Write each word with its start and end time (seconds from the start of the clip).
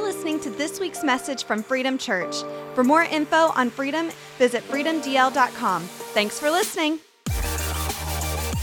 You're 0.00 0.08
listening 0.08 0.40
to 0.40 0.50
this 0.50 0.80
week's 0.80 1.04
message 1.04 1.44
from 1.44 1.62
Freedom 1.62 1.98
Church. 1.98 2.36
For 2.74 2.82
more 2.82 3.02
info 3.02 3.50
on 3.50 3.68
freedom, 3.68 4.10
visit 4.38 4.66
freedomdl.com. 4.66 5.82
Thanks 5.82 6.40
for 6.40 6.50
listening. 6.50 7.00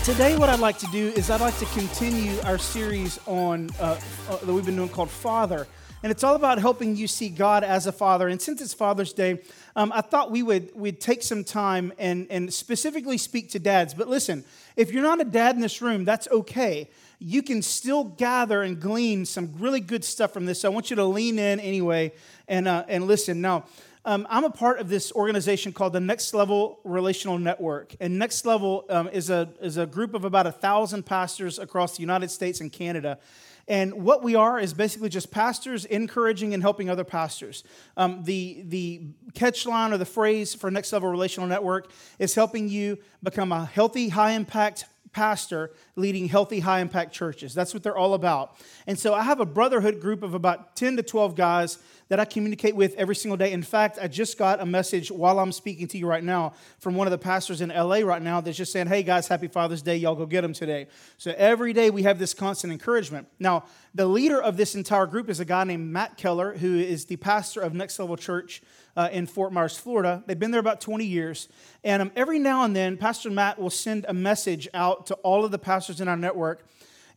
Today, 0.04 0.36
what 0.36 0.50
I'd 0.50 0.60
like 0.60 0.80
to 0.80 0.88
do 0.88 1.10
is 1.10 1.30
I'd 1.30 1.40
like 1.40 1.56
to 1.60 1.66
continue 1.66 2.40
our 2.42 2.58
series 2.58 3.20
on 3.28 3.70
uh, 3.80 4.00
uh, 4.32 4.38
that 4.38 4.52
we've 4.52 4.66
been 4.66 4.78
doing 4.78 4.90
called 4.90 5.12
Father, 5.12 5.68
and 6.02 6.12
it's 6.12 6.24
all 6.24 6.36
about 6.36 6.58
helping 6.58 6.96
you 6.96 7.08
see 7.08 7.30
God 7.30 7.64
as 7.64 7.86
a 7.86 7.92
father. 7.92 8.28
And 8.28 8.42
since 8.42 8.60
it's 8.60 8.74
Father's 8.74 9.14
Day, 9.14 9.40
um, 9.76 9.92
I 9.94 10.02
thought 10.02 10.32
we 10.32 10.42
would 10.42 10.72
we'd 10.74 11.00
take 11.00 11.22
some 11.22 11.44
time 11.44 11.94
and 12.00 12.26
and 12.32 12.52
specifically 12.52 13.20
speak 13.20 13.52
to 13.52 13.60
dads. 13.60 13.94
But 13.94 14.08
listen, 14.08 14.44
if 14.76 14.92
you're 14.92 15.04
not 15.04 15.22
a 15.22 15.26
dad 15.26 15.54
in 15.54 15.62
this 15.62 15.84
room, 15.84 16.04
that's 16.04 16.28
okay. 16.30 16.90
You 17.20 17.42
can 17.42 17.62
still 17.62 18.04
gather 18.04 18.62
and 18.62 18.80
glean 18.80 19.26
some 19.26 19.54
really 19.58 19.80
good 19.80 20.04
stuff 20.04 20.32
from 20.34 20.46
this. 20.46 20.62
So 20.62 20.72
I 20.72 20.74
want 20.74 20.90
you 20.90 20.96
to 20.98 21.06
lean 21.06 21.40
in 21.40 21.60
anyway 21.60 22.14
and 22.48 22.68
uh, 22.68 22.86
and 22.88 23.08
listen 23.08 23.42
now. 23.42 23.66
Um, 24.08 24.26
I'm 24.30 24.46
a 24.46 24.50
part 24.50 24.80
of 24.80 24.88
this 24.88 25.12
organization 25.12 25.74
called 25.74 25.92
the 25.92 26.00
Next 26.00 26.34
Level 26.34 26.80
Relational 26.86 27.38
Network. 27.38 27.94
And 28.00 28.18
Next 28.18 28.46
Level 28.46 28.86
um, 28.90 29.10
is, 29.10 29.30
a, 29.30 29.50
is 29.60 29.76
a 29.76 29.86
group 29.86 30.14
of 30.14 30.24
about 30.24 30.48
a 30.48 30.52
thousand 30.54 31.06
pastors 31.06 31.60
across 31.60 31.98
the 31.98 32.02
United 32.04 32.32
States 32.32 32.62
and 32.62 32.72
Canada. 32.72 33.20
And 33.68 34.06
what 34.06 34.24
we 34.24 34.34
are 34.36 34.58
is 34.60 34.74
basically 34.74 35.10
just 35.10 35.30
pastors 35.30 35.84
encouraging 35.84 36.54
and 36.54 36.64
helping 36.64 36.90
other 36.90 37.04
pastors. 37.04 37.66
Um, 37.98 38.24
the, 38.24 38.64
the 38.66 39.02
catch 39.34 39.66
line 39.66 39.92
or 39.92 39.98
the 39.98 40.06
phrase 40.06 40.54
for 40.54 40.72
Next 40.72 40.94
Level 40.94 41.10
Relational 41.10 41.50
Network 41.50 41.92
is 42.18 42.34
helping 42.34 42.70
you 42.70 43.00
become 43.22 43.52
a 43.52 43.66
healthy, 43.66 44.08
high 44.08 44.32
impact 44.32 44.86
pastor 45.12 45.72
leading 45.96 46.28
healthy, 46.28 46.60
high 46.60 46.80
impact 46.80 47.14
churches. 47.14 47.54
That's 47.54 47.74
what 47.74 47.84
they're 47.84 47.98
all 47.98 48.14
about. 48.14 48.56
And 48.86 48.98
so 48.98 49.14
I 49.14 49.24
have 49.24 49.40
a 49.40 49.46
brotherhood 49.46 50.00
group 50.00 50.24
of 50.24 50.34
about 50.34 50.76
10 50.76 50.98
to 50.98 51.04
12 51.04 51.36
guys 51.36 51.80
that 52.10 52.20
I 52.20 52.26
communicate 52.26 52.76
with 52.76 52.96
every 52.96 53.16
single 53.16 53.38
day. 53.38 53.52
In 53.52 53.64
fact, 53.64 54.00
I 54.02 54.08
just 54.08 54.38
got 54.38 54.62
a 54.62 54.66
message 54.66 55.12
while 55.12 55.40
I'm 55.40 55.52
speaking 55.52 55.88
to 55.90 55.98
you 55.98 56.08
right 56.08 56.24
now 56.24 56.54
from 56.80 56.96
one 56.96 57.08
of 57.08 57.12
the 57.12 57.18
pastors 57.18 57.62
in 57.62 57.70
LA 57.70 58.00
right 58.00 58.22
now 58.22 58.42
that's 58.42 58.58
just 58.58 58.72
saying, 58.72 58.88
hey 58.88 59.04
guys, 59.04 59.28
happy 59.28 59.48
Father's 59.48 59.82
Day. 59.82 59.98
Y'all 59.98 60.16
go 60.16 60.26
get 60.26 60.42
them 60.42 60.54
today. 60.54 60.88
So 61.18 61.34
every 61.38 61.74
day 61.74 61.90
we 61.90 62.04
have 62.04 62.20
this 62.20 62.34
constant 62.34 62.72
encouragement. 62.72 63.28
Now, 63.40 63.66
the 63.94 64.06
leader 64.06 64.42
of 64.42 64.58
this 64.58 64.76
entire 64.76 65.06
group 65.06 65.30
is 65.30 65.40
a 65.40 65.46
guy 65.46 65.64
named 65.64 65.92
Matt 65.92 66.18
Keller, 66.18 66.58
who 66.58 66.78
is 66.78 67.06
the 67.06 67.18
pastor 67.18 67.62
of 67.62 67.74
Next 67.74 68.00
Level 68.00 68.18
Church. 68.18 68.62
Uh, 68.96 69.10
in 69.12 69.28
Fort 69.28 69.54
Myers, 69.54 69.78
Florida. 69.78 70.24
They've 70.26 70.40
been 70.40 70.50
there 70.50 70.60
about 70.60 70.82
20 70.82 71.06
years. 71.06 71.50
And 71.84 72.02
um, 72.02 72.12
every 72.16 72.40
now 72.40 72.64
and 72.64 72.76
then, 72.76 72.98
Pastor 72.98 73.30
Matt 73.30 73.60
will 73.60 73.70
send 73.70 74.08
a 74.10 74.14
message 74.14 74.68
out 74.74 75.06
to 75.06 75.14
all 75.18 75.46
of 75.46 75.52
the 75.52 75.60
pastors 75.60 76.02
in 76.02 76.08
our 76.08 76.18
network 76.18 76.66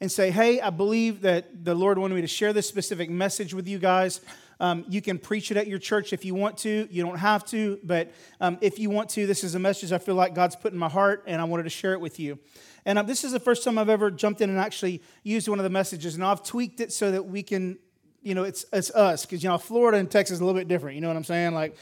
and 0.00 0.10
say, 0.10 0.30
Hey, 0.30 0.60
I 0.60 0.70
believe 0.70 1.22
that 1.22 1.64
the 1.64 1.74
Lord 1.74 1.98
wanted 1.98 2.14
me 2.14 2.20
to 2.22 2.26
share 2.26 2.52
this 2.52 2.68
specific 2.68 3.10
message 3.10 3.54
with 3.54 3.68
you 3.68 3.78
guys. 3.78 4.20
Um, 4.60 4.84
you 4.88 5.00
can 5.00 5.18
preach 5.18 5.50
it 5.50 5.56
at 5.56 5.66
your 5.66 5.78
church 5.78 6.12
if 6.12 6.24
you 6.24 6.34
want 6.34 6.58
to. 6.58 6.86
You 6.90 7.02
don't 7.02 7.16
have 7.18 7.44
to, 7.46 7.80
but 7.82 8.12
um, 8.40 8.58
if 8.60 8.78
you 8.78 8.90
want 8.90 9.08
to, 9.10 9.26
this 9.26 9.42
is 9.42 9.54
a 9.54 9.58
message 9.58 9.90
I 9.90 9.98
feel 9.98 10.14
like 10.14 10.34
God's 10.34 10.54
put 10.54 10.72
in 10.72 10.78
my 10.78 10.88
heart, 10.88 11.24
and 11.26 11.40
I 11.40 11.44
wanted 11.44 11.62
to 11.64 11.70
share 11.70 11.94
it 11.94 12.00
with 12.00 12.20
you. 12.20 12.38
And 12.84 12.98
um, 12.98 13.06
this 13.06 13.24
is 13.24 13.32
the 13.32 13.40
first 13.40 13.64
time 13.64 13.78
I've 13.78 13.88
ever 13.88 14.10
jumped 14.10 14.40
in 14.42 14.50
and 14.50 14.58
actually 14.58 15.02
used 15.22 15.48
one 15.48 15.58
of 15.58 15.64
the 15.64 15.70
messages. 15.70 16.14
And 16.14 16.22
I've 16.22 16.42
tweaked 16.42 16.80
it 16.80 16.92
so 16.92 17.10
that 17.10 17.24
we 17.26 17.42
can, 17.42 17.78
you 18.22 18.34
know, 18.34 18.44
it's, 18.44 18.64
it's 18.72 18.90
us, 18.90 19.24
because, 19.24 19.42
you 19.42 19.48
know, 19.48 19.58
Florida 19.58 19.98
and 19.98 20.10
Texas 20.10 20.34
is 20.34 20.40
a 20.40 20.44
little 20.44 20.60
bit 20.60 20.68
different. 20.68 20.94
You 20.94 21.00
know 21.00 21.08
what 21.08 21.16
I'm 21.16 21.24
saying? 21.24 21.54
Like, 21.54 21.76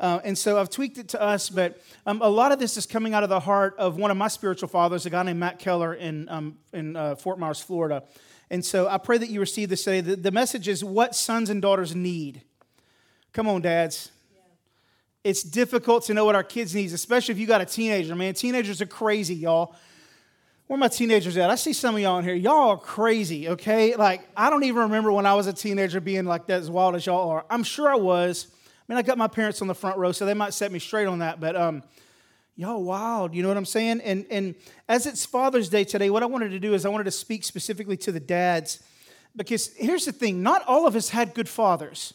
uh, 0.00 0.18
and 0.24 0.36
so 0.36 0.58
I've 0.58 0.70
tweaked 0.70 0.98
it 0.98 1.08
to 1.10 1.22
us, 1.22 1.48
but 1.48 1.80
um, 2.04 2.20
a 2.20 2.28
lot 2.28 2.50
of 2.50 2.58
this 2.58 2.76
is 2.76 2.84
coming 2.84 3.14
out 3.14 3.22
of 3.22 3.28
the 3.28 3.38
heart 3.38 3.76
of 3.78 3.96
one 3.96 4.10
of 4.10 4.16
my 4.16 4.26
spiritual 4.26 4.68
fathers, 4.68 5.06
a 5.06 5.10
guy 5.10 5.22
named 5.22 5.38
Matt 5.38 5.60
Keller 5.60 5.94
in, 5.94 6.28
um, 6.28 6.58
in 6.72 6.96
uh, 6.96 7.14
Fort 7.14 7.38
Myers, 7.38 7.60
Florida. 7.60 8.02
And 8.54 8.64
so 8.64 8.86
I 8.86 8.98
pray 8.98 9.18
that 9.18 9.30
you 9.30 9.40
receive 9.40 9.68
this 9.68 9.82
today. 9.82 10.00
The, 10.00 10.14
the 10.14 10.30
message 10.30 10.68
is 10.68 10.84
what 10.84 11.16
sons 11.16 11.50
and 11.50 11.60
daughters 11.60 11.92
need. 11.92 12.42
Come 13.32 13.48
on, 13.48 13.62
dads. 13.62 14.12
It's 15.24 15.42
difficult 15.42 16.04
to 16.04 16.14
know 16.14 16.24
what 16.24 16.36
our 16.36 16.44
kids 16.44 16.72
need, 16.72 16.92
especially 16.92 17.32
if 17.32 17.40
you 17.40 17.48
got 17.48 17.62
a 17.62 17.64
teenager, 17.64 18.14
man. 18.14 18.32
Teenagers 18.32 18.80
are 18.80 18.86
crazy, 18.86 19.34
y'all. 19.34 19.74
Where 20.68 20.78
my 20.78 20.86
teenagers 20.86 21.36
at? 21.36 21.50
I 21.50 21.56
see 21.56 21.72
some 21.72 21.96
of 21.96 22.00
y'all 22.00 22.18
in 22.18 22.24
here. 22.24 22.34
Y'all 22.34 22.70
are 22.70 22.78
crazy, 22.78 23.48
okay? 23.48 23.96
Like, 23.96 24.20
I 24.36 24.50
don't 24.50 24.62
even 24.62 24.82
remember 24.82 25.10
when 25.10 25.26
I 25.26 25.34
was 25.34 25.48
a 25.48 25.52
teenager 25.52 26.00
being 26.00 26.24
like 26.24 26.46
that 26.46 26.60
as 26.60 26.70
wild 26.70 26.94
as 26.94 27.04
y'all 27.06 27.30
are. 27.30 27.44
I'm 27.50 27.64
sure 27.64 27.90
I 27.90 27.96
was. 27.96 28.46
I 28.88 28.92
mean, 28.92 28.98
I 28.98 29.02
got 29.02 29.18
my 29.18 29.26
parents 29.26 29.62
on 29.62 29.66
the 29.66 29.74
front 29.74 29.98
row, 29.98 30.12
so 30.12 30.26
they 30.26 30.34
might 30.34 30.54
set 30.54 30.70
me 30.70 30.78
straight 30.78 31.08
on 31.08 31.18
that, 31.18 31.40
but 31.40 31.56
um, 31.56 31.82
y'all 32.56 32.82
wild, 32.82 33.34
you 33.34 33.42
know 33.42 33.48
what 33.48 33.56
I'm 33.56 33.64
saying? 33.64 34.00
And, 34.02 34.26
and 34.30 34.54
as 34.88 35.06
it's 35.06 35.26
Father's 35.26 35.68
Day 35.68 35.84
today, 35.84 36.10
what 36.10 36.22
I 36.22 36.26
wanted 36.26 36.50
to 36.50 36.60
do 36.60 36.74
is 36.74 36.86
I 36.86 36.88
wanted 36.88 37.04
to 37.04 37.10
speak 37.10 37.44
specifically 37.44 37.96
to 37.98 38.12
the 38.12 38.20
dads, 38.20 38.82
because 39.36 39.74
here's 39.76 40.04
the 40.04 40.12
thing 40.12 40.42
not 40.42 40.62
all 40.66 40.86
of 40.86 40.94
us 40.94 41.08
had 41.08 41.34
good 41.34 41.48
fathers. 41.48 42.14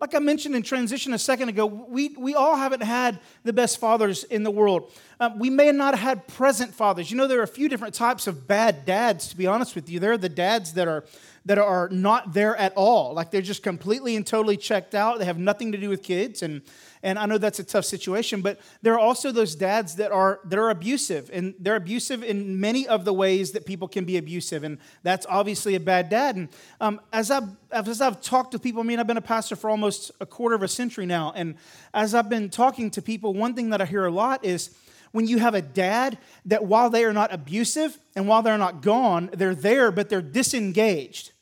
Like 0.00 0.14
I 0.14 0.18
mentioned 0.18 0.56
in 0.56 0.62
transition 0.62 1.12
a 1.12 1.18
second 1.18 1.50
ago, 1.50 1.66
we, 1.66 2.16
we 2.18 2.34
all 2.34 2.56
haven't 2.56 2.82
had 2.82 3.20
the 3.44 3.52
best 3.52 3.78
fathers 3.78 4.24
in 4.24 4.44
the 4.44 4.50
world. 4.50 4.90
Uh, 5.20 5.28
we 5.36 5.50
may 5.50 5.70
not 5.72 5.94
have 5.94 6.02
had 6.02 6.26
present 6.26 6.74
fathers. 6.74 7.10
You 7.10 7.18
know, 7.18 7.26
there 7.26 7.40
are 7.40 7.42
a 7.42 7.46
few 7.46 7.68
different 7.68 7.92
types 7.92 8.26
of 8.26 8.48
bad 8.48 8.86
dads, 8.86 9.28
to 9.28 9.36
be 9.36 9.46
honest 9.46 9.74
with 9.74 9.90
you. 9.90 10.00
There 10.00 10.12
are 10.12 10.16
the 10.16 10.30
dads 10.30 10.72
that 10.72 10.88
are 10.88 11.04
that 11.44 11.58
are 11.58 11.90
not 11.90 12.32
there 12.32 12.56
at 12.56 12.72
all. 12.76 13.12
Like 13.12 13.30
they're 13.30 13.42
just 13.42 13.62
completely 13.62 14.16
and 14.16 14.26
totally 14.26 14.56
checked 14.56 14.94
out. 14.94 15.18
They 15.18 15.26
have 15.26 15.38
nothing 15.38 15.72
to 15.72 15.78
do 15.78 15.90
with 15.90 16.02
kids. 16.02 16.42
And, 16.42 16.62
and 17.02 17.18
I 17.18 17.24
know 17.24 17.38
that's 17.38 17.58
a 17.58 17.64
tough 17.64 17.86
situation, 17.86 18.42
but 18.42 18.60
there 18.82 18.92
are 18.92 18.98
also 18.98 19.32
those 19.32 19.54
dads 19.54 19.96
that 19.96 20.12
are, 20.12 20.40
that 20.44 20.58
are 20.58 20.68
abusive. 20.68 21.30
And 21.32 21.54
they're 21.58 21.76
abusive 21.76 22.22
in 22.22 22.60
many 22.60 22.86
of 22.86 23.06
the 23.06 23.12
ways 23.12 23.52
that 23.52 23.64
people 23.64 23.88
can 23.88 24.04
be 24.04 24.18
abusive. 24.18 24.64
And 24.64 24.78
that's 25.02 25.26
obviously 25.28 25.74
a 25.76 25.80
bad 25.80 26.10
dad. 26.10 26.36
And 26.36 26.48
um, 26.78 27.00
as, 27.10 27.30
I've, 27.30 27.48
as 27.70 28.02
I've 28.02 28.20
talked 28.20 28.52
to 28.52 28.58
people, 28.58 28.82
I 28.82 28.84
mean, 28.84 29.00
I've 29.00 29.06
been 29.06 29.16
a 29.16 29.22
pastor 29.22 29.56
for 29.56 29.70
almost 29.70 30.10
a 30.20 30.26
quarter 30.26 30.54
of 30.54 30.62
a 30.62 30.68
century 30.68 31.06
now. 31.06 31.32
And 31.34 31.54
as 31.94 32.14
I've 32.14 32.28
been 32.28 32.50
talking 32.50 32.90
to 32.90 33.00
people, 33.00 33.32
one 33.32 33.54
thing 33.54 33.70
that 33.70 33.80
I 33.80 33.86
hear 33.86 34.04
a 34.04 34.12
lot 34.12 34.44
is, 34.44 34.76
when 35.12 35.26
you 35.26 35.38
have 35.38 35.54
a 35.56 35.62
dad 35.62 36.18
that 36.44 36.64
while 36.66 36.88
they 36.88 37.04
are 37.04 37.12
not 37.12 37.34
abusive 37.34 37.98
and 38.14 38.28
while 38.28 38.42
they're 38.42 38.56
not 38.56 38.80
gone, 38.80 39.28
they're 39.32 39.56
there, 39.56 39.90
but 39.90 40.08
they're 40.08 40.22
disengaged. 40.22 41.32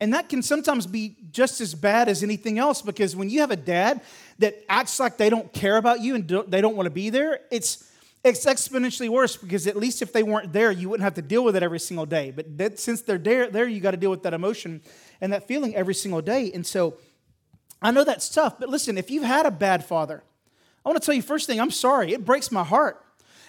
And 0.00 0.14
that 0.14 0.30
can 0.30 0.42
sometimes 0.42 0.86
be 0.86 1.16
just 1.30 1.60
as 1.60 1.74
bad 1.74 2.08
as 2.08 2.22
anything 2.22 2.58
else 2.58 2.80
because 2.80 3.14
when 3.14 3.28
you 3.28 3.40
have 3.40 3.50
a 3.50 3.56
dad 3.56 4.00
that 4.40 4.64
acts 4.68 4.98
like 4.98 5.16
they 5.16 5.30
don't 5.30 5.52
care 5.52 5.76
about 5.76 6.00
you 6.00 6.14
and 6.14 6.28
they 6.48 6.60
don't 6.60 6.76
want 6.76 6.86
to 6.86 6.90
be 6.90 7.10
there, 7.10 7.40
it's, 7.50 7.90
it's 8.24 8.44
exponentially 8.44 9.08
worse 9.08 9.36
because 9.36 9.66
at 9.66 9.76
least 9.76 10.02
if 10.02 10.12
they 10.12 10.22
weren't 10.22 10.52
there, 10.52 10.70
you 10.70 10.88
wouldn't 10.88 11.04
have 11.04 11.14
to 11.14 11.22
deal 11.22 11.44
with 11.44 11.56
it 11.56 11.62
every 11.62 11.78
single 11.78 12.06
day. 12.06 12.32
But 12.34 12.58
that, 12.58 12.78
since 12.78 13.02
they're 13.02 13.18
there, 13.18 13.50
there 13.50 13.68
you 13.68 13.80
got 13.80 13.92
to 13.92 13.96
deal 13.96 14.10
with 14.10 14.22
that 14.24 14.34
emotion 14.34 14.82
and 15.20 15.32
that 15.32 15.46
feeling 15.46 15.76
every 15.76 15.94
single 15.94 16.20
day. 16.20 16.50
And 16.52 16.66
so 16.66 16.96
I 17.80 17.90
know 17.90 18.04
that's 18.04 18.28
tough, 18.28 18.58
but 18.58 18.68
listen, 18.68 18.98
if 18.98 19.10
you've 19.10 19.24
had 19.24 19.46
a 19.46 19.50
bad 19.50 19.84
father, 19.84 20.22
I 20.84 20.88
want 20.88 21.00
to 21.00 21.04
tell 21.04 21.14
you 21.14 21.22
first 21.22 21.46
thing, 21.46 21.60
I'm 21.60 21.70
sorry. 21.70 22.12
It 22.12 22.24
breaks 22.24 22.50
my 22.50 22.64
heart. 22.64 23.04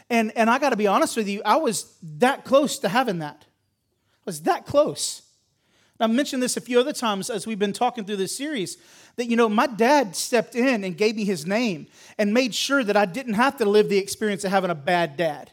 And, 0.10 0.34
and 0.36 0.50
I 0.50 0.60
got 0.60 0.72
to 0.72 0.78
be 0.78 0.88
honest 0.88 1.16
with 1.16 1.30
you, 1.30 1.42
I 1.46 1.56
was 1.56 1.96
that 2.18 2.44
close 2.44 2.80
to 2.80 2.90
having 2.90 3.20
that. 3.20 3.46
I 3.46 4.24
was 4.26 4.42
that 4.42 4.66
close. 4.66 5.22
I've 6.02 6.10
mentioned 6.12 6.42
this 6.42 6.58
a 6.58 6.62
few 6.62 6.80
other 6.80 6.94
times 6.94 7.30
as 7.30 7.46
we've 7.46 7.60
been 7.60 7.74
talking 7.74 8.06
through 8.06 8.18
this 8.18 8.36
series 8.36 8.78
that, 9.18 9.28
you 9.28 9.36
know, 9.36 9.48
my 9.48 9.68
dad 9.68 10.16
stepped 10.16 10.56
in 10.56 10.84
and 10.84 10.98
gave 10.98 11.16
me 11.16 11.26
his 11.26 11.46
name 11.46 11.88
and 12.18 12.34
made 12.34 12.56
sure 12.56 12.84
that 12.84 12.98
I 12.98 13.06
didn't 13.06 13.36
have 13.36 13.58
to 13.58 13.66
live 13.66 13.90
the 13.90 13.98
experience 13.98 14.44
of 14.44 14.52
having 14.52 14.72
a 14.72 14.76
bad 14.76 15.16
dad. 15.18 15.52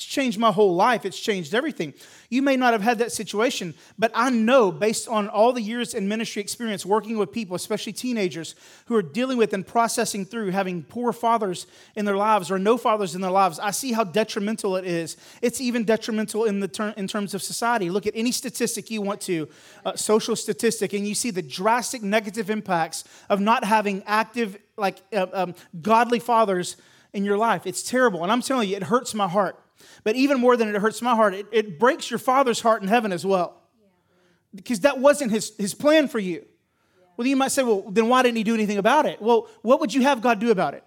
It's 0.00 0.06
changed 0.06 0.38
my 0.38 0.50
whole 0.50 0.74
life. 0.74 1.04
It's 1.04 1.20
changed 1.20 1.54
everything. 1.54 1.92
You 2.30 2.40
may 2.40 2.56
not 2.56 2.72
have 2.72 2.80
had 2.80 2.96
that 3.00 3.12
situation, 3.12 3.74
but 3.98 4.10
I 4.14 4.30
know 4.30 4.72
based 4.72 5.06
on 5.06 5.28
all 5.28 5.52
the 5.52 5.60
years 5.60 5.92
in 5.92 6.08
ministry 6.08 6.40
experience 6.40 6.86
working 6.86 7.18
with 7.18 7.32
people, 7.32 7.54
especially 7.54 7.92
teenagers, 7.92 8.54
who 8.86 8.96
are 8.96 9.02
dealing 9.02 9.36
with 9.36 9.52
and 9.52 9.66
processing 9.66 10.24
through 10.24 10.52
having 10.52 10.84
poor 10.84 11.12
fathers 11.12 11.66
in 11.96 12.06
their 12.06 12.16
lives 12.16 12.50
or 12.50 12.58
no 12.58 12.78
fathers 12.78 13.14
in 13.14 13.20
their 13.20 13.30
lives, 13.30 13.58
I 13.58 13.72
see 13.72 13.92
how 13.92 14.04
detrimental 14.04 14.74
it 14.76 14.86
is. 14.86 15.18
It's 15.42 15.60
even 15.60 15.84
detrimental 15.84 16.46
in, 16.46 16.60
the 16.60 16.68
ter- 16.68 16.94
in 16.96 17.06
terms 17.06 17.34
of 17.34 17.42
society. 17.42 17.90
Look 17.90 18.06
at 18.06 18.14
any 18.16 18.32
statistic 18.32 18.90
you 18.90 19.02
want 19.02 19.20
to, 19.22 19.50
uh, 19.84 19.96
social 19.96 20.34
statistic, 20.34 20.94
and 20.94 21.06
you 21.06 21.14
see 21.14 21.30
the 21.30 21.42
drastic 21.42 22.02
negative 22.02 22.48
impacts 22.48 23.04
of 23.28 23.38
not 23.38 23.64
having 23.64 24.02
active, 24.06 24.56
like 24.78 25.02
uh, 25.12 25.26
um, 25.34 25.54
godly 25.82 26.20
fathers 26.20 26.78
in 27.12 27.26
your 27.26 27.36
life. 27.36 27.66
It's 27.66 27.82
terrible. 27.82 28.22
And 28.22 28.32
I'm 28.32 28.40
telling 28.40 28.70
you, 28.70 28.76
it 28.76 28.84
hurts 28.84 29.12
my 29.12 29.28
heart. 29.28 29.62
But 30.04 30.16
even 30.16 30.40
more 30.40 30.56
than 30.56 30.68
it 30.68 30.80
hurts 30.80 31.02
my 31.02 31.14
heart, 31.14 31.34
it, 31.34 31.46
it 31.52 31.78
breaks 31.78 32.10
your 32.10 32.18
father's 32.18 32.60
heart 32.60 32.82
in 32.82 32.88
heaven 32.88 33.12
as 33.12 33.24
well. 33.24 33.56
Because 34.54 34.80
that 34.80 34.98
wasn't 34.98 35.30
his, 35.30 35.52
his 35.56 35.74
plan 35.74 36.08
for 36.08 36.18
you. 36.18 36.44
Well, 37.16 37.26
you 37.26 37.36
might 37.36 37.52
say, 37.52 37.62
well, 37.62 37.84
then 37.90 38.08
why 38.08 38.22
didn't 38.22 38.38
he 38.38 38.44
do 38.44 38.54
anything 38.54 38.78
about 38.78 39.06
it? 39.06 39.20
Well, 39.20 39.48
what 39.62 39.80
would 39.80 39.92
you 39.92 40.02
have 40.02 40.22
God 40.22 40.38
do 40.38 40.50
about 40.50 40.74
it? 40.74 40.82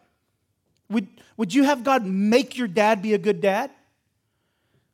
Would, 0.90 1.08
would 1.38 1.54
you 1.54 1.64
have 1.64 1.84
God 1.84 2.06
make 2.06 2.58
your 2.58 2.68
dad 2.68 3.02
be 3.02 3.14
a 3.14 3.18
good 3.18 3.40
dad? 3.40 3.72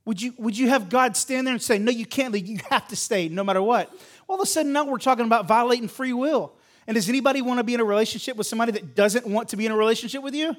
Would 0.05 0.21
you, 0.21 0.33
would 0.37 0.57
you 0.57 0.69
have 0.69 0.89
God 0.89 1.15
stand 1.15 1.47
there 1.47 1.53
and 1.53 1.61
say, 1.61 1.77
no, 1.79 1.91
you 1.91 2.05
can't 2.05 2.33
leave, 2.33 2.47
you 2.47 2.59
have 2.69 2.87
to 2.89 2.95
stay 2.95 3.29
no 3.29 3.43
matter 3.43 3.61
what? 3.61 3.93
All 4.27 4.35
of 4.35 4.41
a 4.41 4.45
sudden 4.45 4.73
now 4.73 4.85
we're 4.85 4.97
talking 4.97 5.25
about 5.25 5.47
violating 5.47 5.87
free 5.87 6.13
will. 6.13 6.53
And 6.87 6.95
does 6.95 7.07
anybody 7.07 7.41
want 7.41 7.59
to 7.59 7.63
be 7.63 7.75
in 7.75 7.79
a 7.79 7.83
relationship 7.85 8.35
with 8.35 8.47
somebody 8.47 8.71
that 8.71 8.95
doesn't 8.95 9.27
want 9.27 9.49
to 9.49 9.57
be 9.57 9.65
in 9.65 9.71
a 9.71 9.77
relationship 9.77 10.23
with 10.23 10.33
you? 10.33 10.55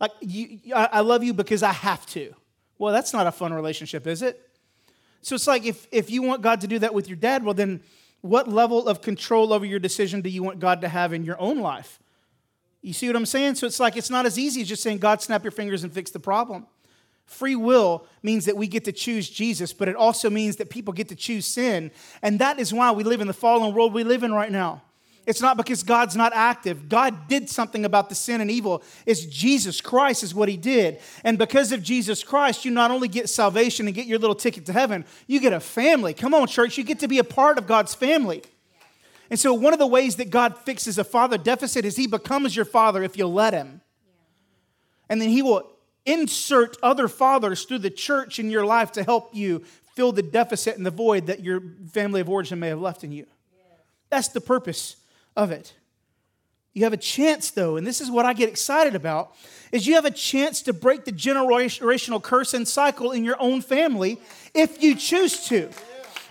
Like, 0.00 0.12
you, 0.20 0.60
I 0.74 1.00
love 1.00 1.22
you 1.22 1.34
because 1.34 1.62
I 1.62 1.72
have 1.72 2.06
to. 2.06 2.34
Well, 2.80 2.94
that's 2.94 3.12
not 3.12 3.26
a 3.26 3.32
fun 3.32 3.52
relationship, 3.52 4.06
is 4.06 4.22
it? 4.22 4.40
So 5.20 5.34
it's 5.34 5.46
like 5.46 5.66
if, 5.66 5.86
if 5.92 6.08
you 6.08 6.22
want 6.22 6.40
God 6.40 6.62
to 6.62 6.66
do 6.66 6.78
that 6.78 6.94
with 6.94 7.08
your 7.08 7.16
dad, 7.16 7.44
well, 7.44 7.52
then 7.52 7.82
What 8.22 8.48
level 8.48 8.86
of 8.86 9.00
control 9.00 9.52
over 9.52 9.64
your 9.64 9.78
decision 9.78 10.20
do 10.20 10.28
you 10.28 10.42
want 10.42 10.60
God 10.60 10.82
to 10.82 10.88
have 10.88 11.12
in 11.12 11.24
your 11.24 11.40
own 11.40 11.60
life? 11.60 11.98
You 12.82 12.92
see 12.92 13.06
what 13.06 13.16
I'm 13.16 13.26
saying? 13.26 13.54
So 13.56 13.66
it's 13.66 13.80
like 13.80 13.96
it's 13.96 14.10
not 14.10 14.26
as 14.26 14.38
easy 14.38 14.62
as 14.62 14.68
just 14.68 14.82
saying, 14.82 14.98
God, 14.98 15.22
snap 15.22 15.42
your 15.42 15.50
fingers 15.50 15.84
and 15.84 15.92
fix 15.92 16.10
the 16.10 16.20
problem. 16.20 16.66
Free 17.24 17.56
will 17.56 18.06
means 18.22 18.44
that 18.46 18.56
we 18.56 18.66
get 18.66 18.84
to 18.86 18.92
choose 18.92 19.30
Jesus, 19.30 19.72
but 19.72 19.88
it 19.88 19.96
also 19.96 20.28
means 20.28 20.56
that 20.56 20.68
people 20.68 20.92
get 20.92 21.08
to 21.08 21.14
choose 21.14 21.46
sin. 21.46 21.90
And 22.22 22.38
that 22.40 22.58
is 22.58 22.72
why 22.72 22.90
we 22.90 23.04
live 23.04 23.20
in 23.20 23.26
the 23.26 23.32
fallen 23.32 23.74
world 23.74 23.94
we 23.94 24.04
live 24.04 24.22
in 24.22 24.32
right 24.32 24.50
now. 24.50 24.82
It's 25.26 25.40
not 25.40 25.56
because 25.56 25.82
God's 25.82 26.16
not 26.16 26.32
active. 26.34 26.88
God 26.88 27.28
did 27.28 27.48
something 27.48 27.84
about 27.84 28.08
the 28.08 28.14
sin 28.14 28.40
and 28.40 28.50
evil. 28.50 28.82
It's 29.04 29.24
Jesus 29.26 29.80
Christ 29.80 30.22
is 30.22 30.34
what 30.34 30.48
he 30.48 30.56
did. 30.56 30.98
And 31.24 31.38
because 31.38 31.72
of 31.72 31.82
Jesus 31.82 32.24
Christ, 32.24 32.64
you 32.64 32.70
not 32.70 32.90
only 32.90 33.06
get 33.06 33.28
salvation 33.28 33.86
and 33.86 33.94
get 33.94 34.06
your 34.06 34.18
little 34.18 34.34
ticket 34.34 34.66
to 34.66 34.72
heaven, 34.72 35.04
you 35.26 35.38
get 35.38 35.52
a 35.52 35.60
family. 35.60 36.14
Come 36.14 36.34
on, 36.34 36.46
church, 36.46 36.78
you 36.78 36.84
get 36.84 37.00
to 37.00 37.08
be 37.08 37.18
a 37.18 37.24
part 37.24 37.58
of 37.58 37.66
God's 37.66 37.94
family. 37.94 38.42
And 39.28 39.38
so 39.38 39.54
one 39.54 39.72
of 39.72 39.78
the 39.78 39.86
ways 39.86 40.16
that 40.16 40.30
God 40.30 40.56
fixes 40.58 40.98
a 40.98 41.04
father 41.04 41.38
deficit 41.38 41.84
is 41.84 41.96
he 41.96 42.06
becomes 42.06 42.56
your 42.56 42.64
father 42.64 43.02
if 43.02 43.16
you'll 43.16 43.32
let 43.32 43.52
him. 43.52 43.82
And 45.08 45.20
then 45.20 45.28
he 45.28 45.42
will 45.42 45.70
insert 46.06 46.76
other 46.82 47.08
fathers 47.08 47.64
through 47.64 47.78
the 47.78 47.90
church 47.90 48.38
in 48.38 48.50
your 48.50 48.64
life 48.64 48.90
to 48.92 49.04
help 49.04 49.34
you 49.34 49.64
fill 49.94 50.12
the 50.12 50.22
deficit 50.22 50.76
and 50.76 50.86
the 50.86 50.90
void 50.90 51.26
that 51.26 51.40
your 51.40 51.62
family 51.92 52.20
of 52.20 52.28
origin 52.28 52.58
may 52.58 52.68
have 52.68 52.80
left 52.80 53.04
in 53.04 53.12
you. 53.12 53.26
That's 54.08 54.28
the 54.28 54.40
purpose 54.40 54.96
of 55.40 55.50
it. 55.50 55.72
You 56.74 56.84
have 56.84 56.92
a 56.92 56.98
chance, 56.98 57.50
though, 57.50 57.76
and 57.76 57.86
this 57.86 58.00
is 58.00 58.10
what 58.10 58.26
I 58.26 58.32
get 58.32 58.48
excited 58.48 58.94
about, 58.94 59.34
is 59.72 59.86
you 59.86 59.94
have 59.94 60.04
a 60.04 60.10
chance 60.10 60.62
to 60.62 60.72
break 60.72 61.04
the 61.04 61.12
generational 61.12 62.22
curse 62.22 62.54
and 62.54 62.68
cycle 62.68 63.10
in 63.10 63.24
your 63.24 63.36
own 63.40 63.60
family 63.62 64.20
if 64.54 64.82
you 64.82 64.94
choose 64.94 65.46
to. 65.48 65.70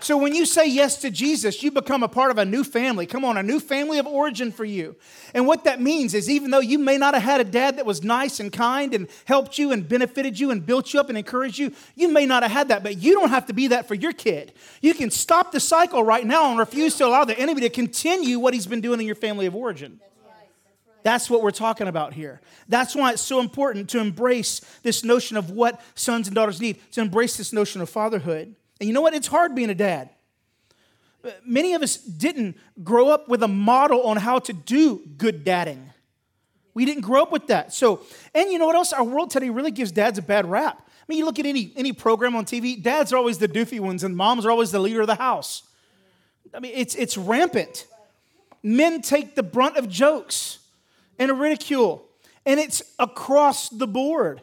So 0.01 0.17
when 0.17 0.33
you 0.33 0.45
say 0.45 0.67
yes 0.67 1.01
to 1.01 1.11
Jesus, 1.11 1.61
you 1.61 1.71
become 1.71 2.03
a 2.03 2.07
part 2.07 2.31
of 2.31 2.37
a 2.37 2.45
new 2.45 2.63
family. 2.63 3.05
Come 3.05 3.25
on, 3.25 3.37
a 3.37 3.43
new 3.43 3.59
family 3.59 3.99
of 3.99 4.07
origin 4.07 4.51
for 4.51 4.63
you. 4.63 4.95
And 5.33 5.45
what 5.45 5.65
that 5.65 5.81
means 5.81 6.13
is 6.13 6.29
even 6.29 6.51
though 6.51 6.61
you 6.61 6.79
may 6.79 6.97
not 6.97 7.15
have 7.15 7.23
had 7.23 7.41
a 7.41 7.43
dad 7.43 7.77
that 7.77 7.85
was 7.85 8.01
nice 8.01 8.39
and 8.39 8.51
kind 8.51 8.93
and 8.93 9.07
helped 9.25 9.57
you 9.57 9.71
and 9.71 9.87
benefited 9.87 10.39
you 10.39 10.51
and 10.51 10.65
built 10.65 10.93
you 10.93 10.99
up 10.99 11.09
and 11.09 11.17
encouraged 11.17 11.57
you, 11.57 11.73
you 11.95 12.07
may 12.07 12.25
not 12.25 12.43
have 12.43 12.51
had 12.51 12.67
that, 12.69 12.81
but 12.81 12.97
you 12.97 13.13
don't 13.13 13.29
have 13.29 13.47
to 13.47 13.53
be 13.53 13.67
that 13.67 13.87
for 13.87 13.93
your 13.93 14.13
kid. 14.13 14.53
You 14.81 14.93
can 14.93 15.11
stop 15.11 15.51
the 15.51 15.59
cycle 15.59 16.03
right 16.03 16.25
now 16.25 16.49
and 16.49 16.59
refuse 16.59 16.95
to 16.97 17.05
allow 17.05 17.25
the 17.25 17.37
enemy 17.37 17.61
to 17.61 17.69
continue 17.69 18.39
what 18.39 18.53
he's 18.53 18.67
been 18.67 18.81
doing 18.81 19.01
in 19.01 19.05
your 19.05 19.15
family 19.15 19.47
of 19.47 19.55
origin. 19.55 19.99
That's 21.03 21.29
what 21.29 21.41
we're 21.41 21.51
talking 21.51 21.87
about 21.87 22.13
here. 22.13 22.41
That's 22.67 22.95
why 22.95 23.11
it's 23.11 23.21
so 23.21 23.39
important 23.39 23.89
to 23.89 23.99
embrace 23.99 24.59
this 24.83 25.03
notion 25.03 25.37
of 25.37 25.49
what 25.49 25.81
sons 25.95 26.27
and 26.27 26.35
daughters 26.35 26.59
need, 26.59 26.79
to 26.91 27.01
embrace 27.01 27.37
this 27.37 27.53
notion 27.53 27.81
of 27.81 27.89
fatherhood. 27.89 28.55
And 28.79 28.87
you 28.87 28.93
know 28.93 29.01
what? 29.01 29.13
It's 29.13 29.27
hard 29.27 29.55
being 29.55 29.69
a 29.69 29.75
dad. 29.75 30.09
Many 31.45 31.73
of 31.73 31.81
us 31.81 31.97
didn't 31.97 32.57
grow 32.83 33.09
up 33.09 33.27
with 33.27 33.43
a 33.43 33.47
model 33.47 34.03
on 34.03 34.17
how 34.17 34.39
to 34.39 34.53
do 34.53 35.01
good 35.17 35.43
dadding. 35.43 35.91
We 36.73 36.85
didn't 36.85 37.01
grow 37.01 37.21
up 37.21 37.31
with 37.31 37.47
that. 37.47 37.73
So, 37.73 38.01
and 38.33 38.51
you 38.51 38.57
know 38.57 38.65
what 38.65 38.75
else? 38.75 38.93
Our 38.93 39.03
world 39.03 39.31
today 39.31 39.49
really 39.49 39.71
gives 39.71 39.91
dads 39.91 40.17
a 40.17 40.21
bad 40.21 40.49
rap. 40.49 40.81
I 40.87 41.03
mean, 41.09 41.17
you 41.17 41.25
look 41.25 41.39
at 41.39 41.45
any, 41.45 41.73
any 41.75 41.91
program 41.91 42.35
on 42.35 42.45
TV, 42.45 42.81
dads 42.81 43.11
are 43.11 43.17
always 43.17 43.37
the 43.37 43.49
doofy 43.49 43.79
ones 43.79 44.03
and 44.03 44.15
moms 44.15 44.45
are 44.45 44.51
always 44.51 44.71
the 44.71 44.79
leader 44.79 45.01
of 45.01 45.07
the 45.07 45.15
house. 45.15 45.63
I 46.53 46.59
mean, 46.59 46.71
it's, 46.73 46.95
it's 46.95 47.17
rampant. 47.17 47.85
Men 48.63 49.01
take 49.01 49.35
the 49.35 49.43
brunt 49.43 49.77
of 49.77 49.89
jokes 49.89 50.59
and 51.17 51.37
ridicule, 51.39 52.05
and 52.45 52.59
it's 52.59 52.81
across 52.97 53.69
the 53.69 53.87
board. 53.87 54.41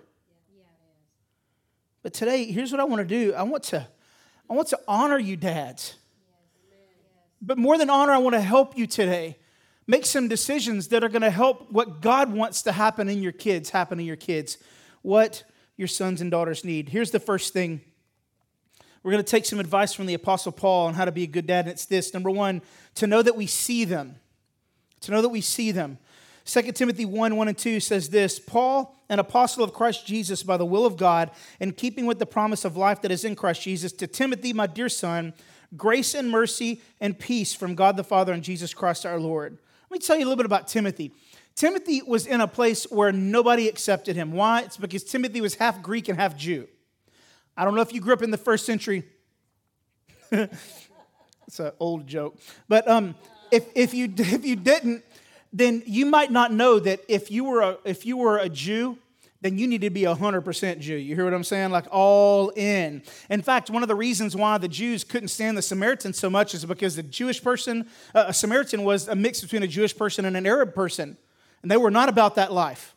But 2.02 2.12
today, 2.12 2.44
here's 2.44 2.70
what 2.70 2.80
I 2.80 2.84
want 2.84 3.00
to 3.00 3.04
do 3.06 3.34
I 3.34 3.42
want 3.42 3.64
to 3.64 3.86
I 4.48 4.54
want 4.54 4.68
to 4.68 4.80
honor 4.86 5.18
you, 5.18 5.36
dads. 5.36 5.94
But 7.42 7.58
more 7.58 7.78
than 7.78 7.90
honor, 7.90 8.12
I 8.12 8.18
want 8.18 8.34
to 8.34 8.40
help 8.40 8.78
you 8.78 8.86
today. 8.86 9.36
Make 9.86 10.06
some 10.06 10.28
decisions 10.28 10.88
that 10.88 11.04
are 11.04 11.08
going 11.08 11.22
to 11.22 11.30
help 11.30 11.70
what 11.70 12.00
God 12.00 12.32
wants 12.32 12.62
to 12.62 12.72
happen 12.72 13.08
in 13.08 13.22
your 13.22 13.32
kids 13.32 13.70
happen 13.70 14.00
in 14.00 14.06
your 14.06 14.16
kids. 14.16 14.58
What 15.02 15.44
your 15.76 15.88
sons 15.88 16.20
and 16.20 16.30
daughters 16.30 16.64
need. 16.64 16.88
Here's 16.88 17.10
the 17.10 17.20
first 17.20 17.52
thing. 17.52 17.80
We're 19.02 19.12
going 19.12 19.22
to 19.22 19.30
take 19.30 19.44
some 19.44 19.60
advice 19.60 19.92
from 19.92 20.06
the 20.06 20.14
Apostle 20.14 20.50
Paul 20.50 20.88
on 20.88 20.94
how 20.94 21.04
to 21.04 21.12
be 21.12 21.22
a 21.22 21.28
good 21.28 21.46
dad, 21.46 21.66
and 21.66 21.68
it's 21.68 21.84
this 21.84 22.12
number 22.12 22.30
one, 22.30 22.62
to 22.96 23.06
know 23.06 23.22
that 23.22 23.36
we 23.36 23.46
see 23.46 23.84
them. 23.84 24.16
To 25.02 25.12
know 25.12 25.22
that 25.22 25.28
we 25.28 25.40
see 25.40 25.70
them. 25.70 25.98
2 26.46 26.62
Timothy 26.72 27.04
1 27.04 27.36
1 27.36 27.48
and 27.48 27.58
2 27.58 27.80
says 27.80 28.08
this 28.08 28.38
Paul, 28.38 28.96
an 29.08 29.18
apostle 29.18 29.64
of 29.64 29.74
Christ 29.74 30.06
Jesus 30.06 30.42
by 30.42 30.56
the 30.56 30.64
will 30.64 30.86
of 30.86 30.96
God, 30.96 31.32
in 31.60 31.72
keeping 31.72 32.06
with 32.06 32.20
the 32.20 32.26
promise 32.26 32.64
of 32.64 32.76
life 32.76 33.02
that 33.02 33.10
is 33.10 33.24
in 33.24 33.34
Christ 33.34 33.62
Jesus, 33.62 33.92
to 33.92 34.06
Timothy, 34.06 34.52
my 34.52 34.68
dear 34.68 34.88
son, 34.88 35.34
grace 35.76 36.14
and 36.14 36.30
mercy 36.30 36.80
and 37.00 37.18
peace 37.18 37.52
from 37.52 37.74
God 37.74 37.96
the 37.96 38.04
Father 38.04 38.32
and 38.32 38.44
Jesus 38.44 38.72
Christ 38.72 39.04
our 39.04 39.18
Lord. 39.18 39.58
Let 39.90 40.00
me 40.00 40.06
tell 40.06 40.16
you 40.16 40.24
a 40.24 40.28
little 40.28 40.36
bit 40.36 40.46
about 40.46 40.68
Timothy. 40.68 41.12
Timothy 41.56 42.02
was 42.02 42.26
in 42.26 42.40
a 42.40 42.46
place 42.46 42.84
where 42.90 43.10
nobody 43.10 43.66
accepted 43.66 44.14
him. 44.14 44.30
Why? 44.30 44.62
It's 44.62 44.76
because 44.76 45.02
Timothy 45.02 45.40
was 45.40 45.56
half 45.56 45.82
Greek 45.82 46.08
and 46.08 46.18
half 46.18 46.36
Jew. 46.36 46.68
I 47.56 47.64
don't 47.64 47.74
know 47.74 47.80
if 47.80 47.92
you 47.92 48.00
grew 48.00 48.12
up 48.12 48.22
in 48.22 48.30
the 48.30 48.38
first 48.38 48.66
century. 48.66 49.04
it's 50.30 51.58
an 51.58 51.72
old 51.80 52.06
joke. 52.06 52.38
But 52.68 52.86
um, 52.86 53.14
if, 53.50 53.64
if, 53.74 53.94
you, 53.94 54.12
if 54.16 54.44
you 54.44 54.54
didn't, 54.54 55.02
then 55.58 55.82
you 55.86 56.04
might 56.04 56.30
not 56.30 56.52
know 56.52 56.78
that 56.78 57.00
if 57.08 57.30
you 57.30 57.44
were 57.44 57.62
a, 57.62 57.78
if 57.84 58.04
you 58.04 58.18
were 58.18 58.36
a 58.36 58.48
Jew, 58.48 58.98
then 59.40 59.58
you 59.58 59.66
need 59.66 59.80
to 59.80 59.90
be 59.90 60.02
100% 60.02 60.80
Jew. 60.80 60.96
You 60.96 61.14
hear 61.14 61.24
what 61.24 61.32
I'm 61.32 61.44
saying? 61.44 61.70
Like 61.70 61.86
all 61.90 62.50
in. 62.50 63.02
In 63.30 63.40
fact, 63.40 63.70
one 63.70 63.82
of 63.82 63.88
the 63.88 63.94
reasons 63.94 64.36
why 64.36 64.58
the 64.58 64.68
Jews 64.68 65.02
couldn't 65.02 65.28
stand 65.28 65.56
the 65.56 65.62
Samaritans 65.62 66.18
so 66.18 66.28
much 66.28 66.54
is 66.54 66.64
because 66.64 66.96
the 66.96 67.02
Jewish 67.02 67.42
person, 67.42 67.88
uh, 68.14 68.26
a 68.28 68.34
Samaritan 68.34 68.84
was 68.84 69.08
a 69.08 69.14
mix 69.14 69.40
between 69.40 69.62
a 69.62 69.66
Jewish 69.66 69.96
person 69.96 70.24
and 70.26 70.36
an 70.36 70.46
Arab 70.46 70.74
person. 70.74 71.16
And 71.62 71.70
they 71.70 71.76
were 71.78 71.90
not 71.90 72.08
about 72.08 72.34
that 72.34 72.52
life. 72.52 72.94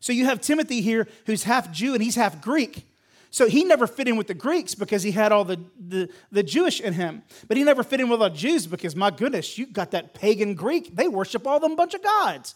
So 0.00 0.12
you 0.12 0.26
have 0.26 0.40
Timothy 0.40 0.82
here 0.82 1.08
who's 1.26 1.44
half 1.44 1.72
Jew 1.72 1.94
and 1.94 2.02
he's 2.02 2.16
half 2.16 2.42
Greek. 2.42 2.86
So 3.32 3.48
he 3.48 3.64
never 3.64 3.86
fit 3.86 4.08
in 4.08 4.18
with 4.18 4.26
the 4.26 4.34
Greeks 4.34 4.74
because 4.74 5.02
he 5.02 5.10
had 5.10 5.32
all 5.32 5.42
the, 5.42 5.58
the, 5.80 6.10
the, 6.30 6.42
Jewish 6.42 6.82
in 6.82 6.92
him. 6.92 7.22
But 7.48 7.56
he 7.56 7.64
never 7.64 7.82
fit 7.82 7.98
in 7.98 8.10
with 8.10 8.20
the 8.20 8.28
Jews 8.28 8.66
because, 8.66 8.94
my 8.94 9.10
goodness, 9.10 9.56
you 9.56 9.64
got 9.64 9.92
that 9.92 10.12
pagan 10.12 10.54
Greek. 10.54 10.94
They 10.94 11.08
worship 11.08 11.46
all 11.46 11.58
them 11.58 11.74
bunch 11.74 11.94
of 11.94 12.02
gods. 12.02 12.54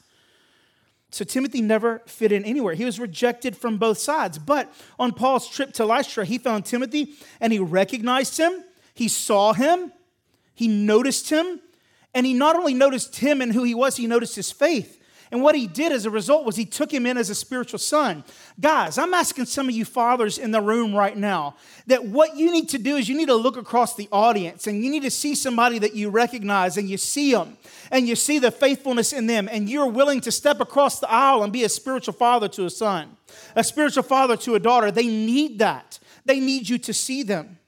So 1.10 1.24
Timothy 1.24 1.62
never 1.62 2.02
fit 2.04 2.30
in 2.30 2.44
anywhere. 2.44 2.74
He 2.74 2.84
was 2.84 3.00
rejected 3.00 3.56
from 3.56 3.78
both 3.78 3.96
sides. 3.96 4.38
But 4.38 4.70
on 4.98 5.12
Paul's 5.12 5.48
trip 5.48 5.72
to 5.74 5.86
Lystra, 5.86 6.26
he 6.26 6.36
found 6.36 6.66
Timothy 6.66 7.14
and 7.40 7.54
he 7.54 7.58
recognized 7.58 8.36
him, 8.36 8.62
he 8.92 9.08
saw 9.08 9.54
him, 9.54 9.92
he 10.54 10.68
noticed 10.68 11.30
him, 11.30 11.58
and 12.12 12.26
he 12.26 12.34
not 12.34 12.54
only 12.54 12.74
noticed 12.74 13.16
him 13.16 13.40
and 13.40 13.50
who 13.50 13.62
he 13.62 13.74
was, 13.74 13.96
he 13.96 14.06
noticed 14.06 14.36
his 14.36 14.52
faith. 14.52 15.02
And 15.30 15.42
what 15.42 15.56
he 15.56 15.66
did 15.66 15.90
as 15.90 16.06
a 16.06 16.10
result 16.10 16.44
was 16.44 16.54
he 16.54 16.64
took 16.64 16.92
him 16.92 17.04
in 17.04 17.16
as 17.16 17.30
a 17.30 17.34
spiritual 17.34 17.78
son. 17.78 18.22
Guys, 18.60 18.96
I'm 18.96 19.12
asking 19.12 19.46
some 19.46 19.68
of 19.68 19.74
you 19.74 19.84
fathers 19.84 20.38
in 20.38 20.52
the 20.52 20.60
room 20.60 20.94
right 20.94 21.16
now 21.16 21.56
that 21.88 22.04
what 22.04 22.36
you 22.36 22.52
need 22.52 22.68
to 22.70 22.78
do 22.78 22.96
is 22.96 23.08
you 23.08 23.16
need 23.16 23.26
to 23.26 23.34
look 23.34 23.56
across 23.56 23.96
the 23.96 24.08
audience 24.12 24.66
and 24.66 24.84
you 24.84 24.90
need 24.90 25.02
to 25.02 25.10
see 25.10 25.34
somebody 25.34 25.78
that 25.80 25.94
you 25.94 26.10
recognize 26.10 26.76
and 26.76 26.88
you 26.88 26.96
see 26.96 27.32
them 27.32 27.56
and 27.90 28.06
you 28.06 28.14
see 28.14 28.38
the 28.38 28.50
faithfulness 28.50 29.12
in 29.12 29.26
them 29.26 29.48
and 29.50 29.68
you're 29.68 29.86
willing 29.86 30.20
to 30.20 30.30
step 30.30 30.60
across 30.60 31.00
the 31.00 31.10
aisle 31.10 31.42
and 31.42 31.52
be 31.52 31.64
a 31.64 31.68
spiritual 31.68 32.14
father 32.14 32.48
to 32.48 32.64
a 32.64 32.70
son, 32.70 33.16
a 33.56 33.64
spiritual 33.64 34.04
father 34.04 34.36
to 34.36 34.54
a 34.54 34.60
daughter. 34.60 34.90
They 34.92 35.06
need 35.06 35.58
that. 35.58 35.98
They 36.24 36.38
need 36.38 36.68
you 36.68 36.78
to 36.78 36.92
see 36.92 37.22
them. 37.24 37.58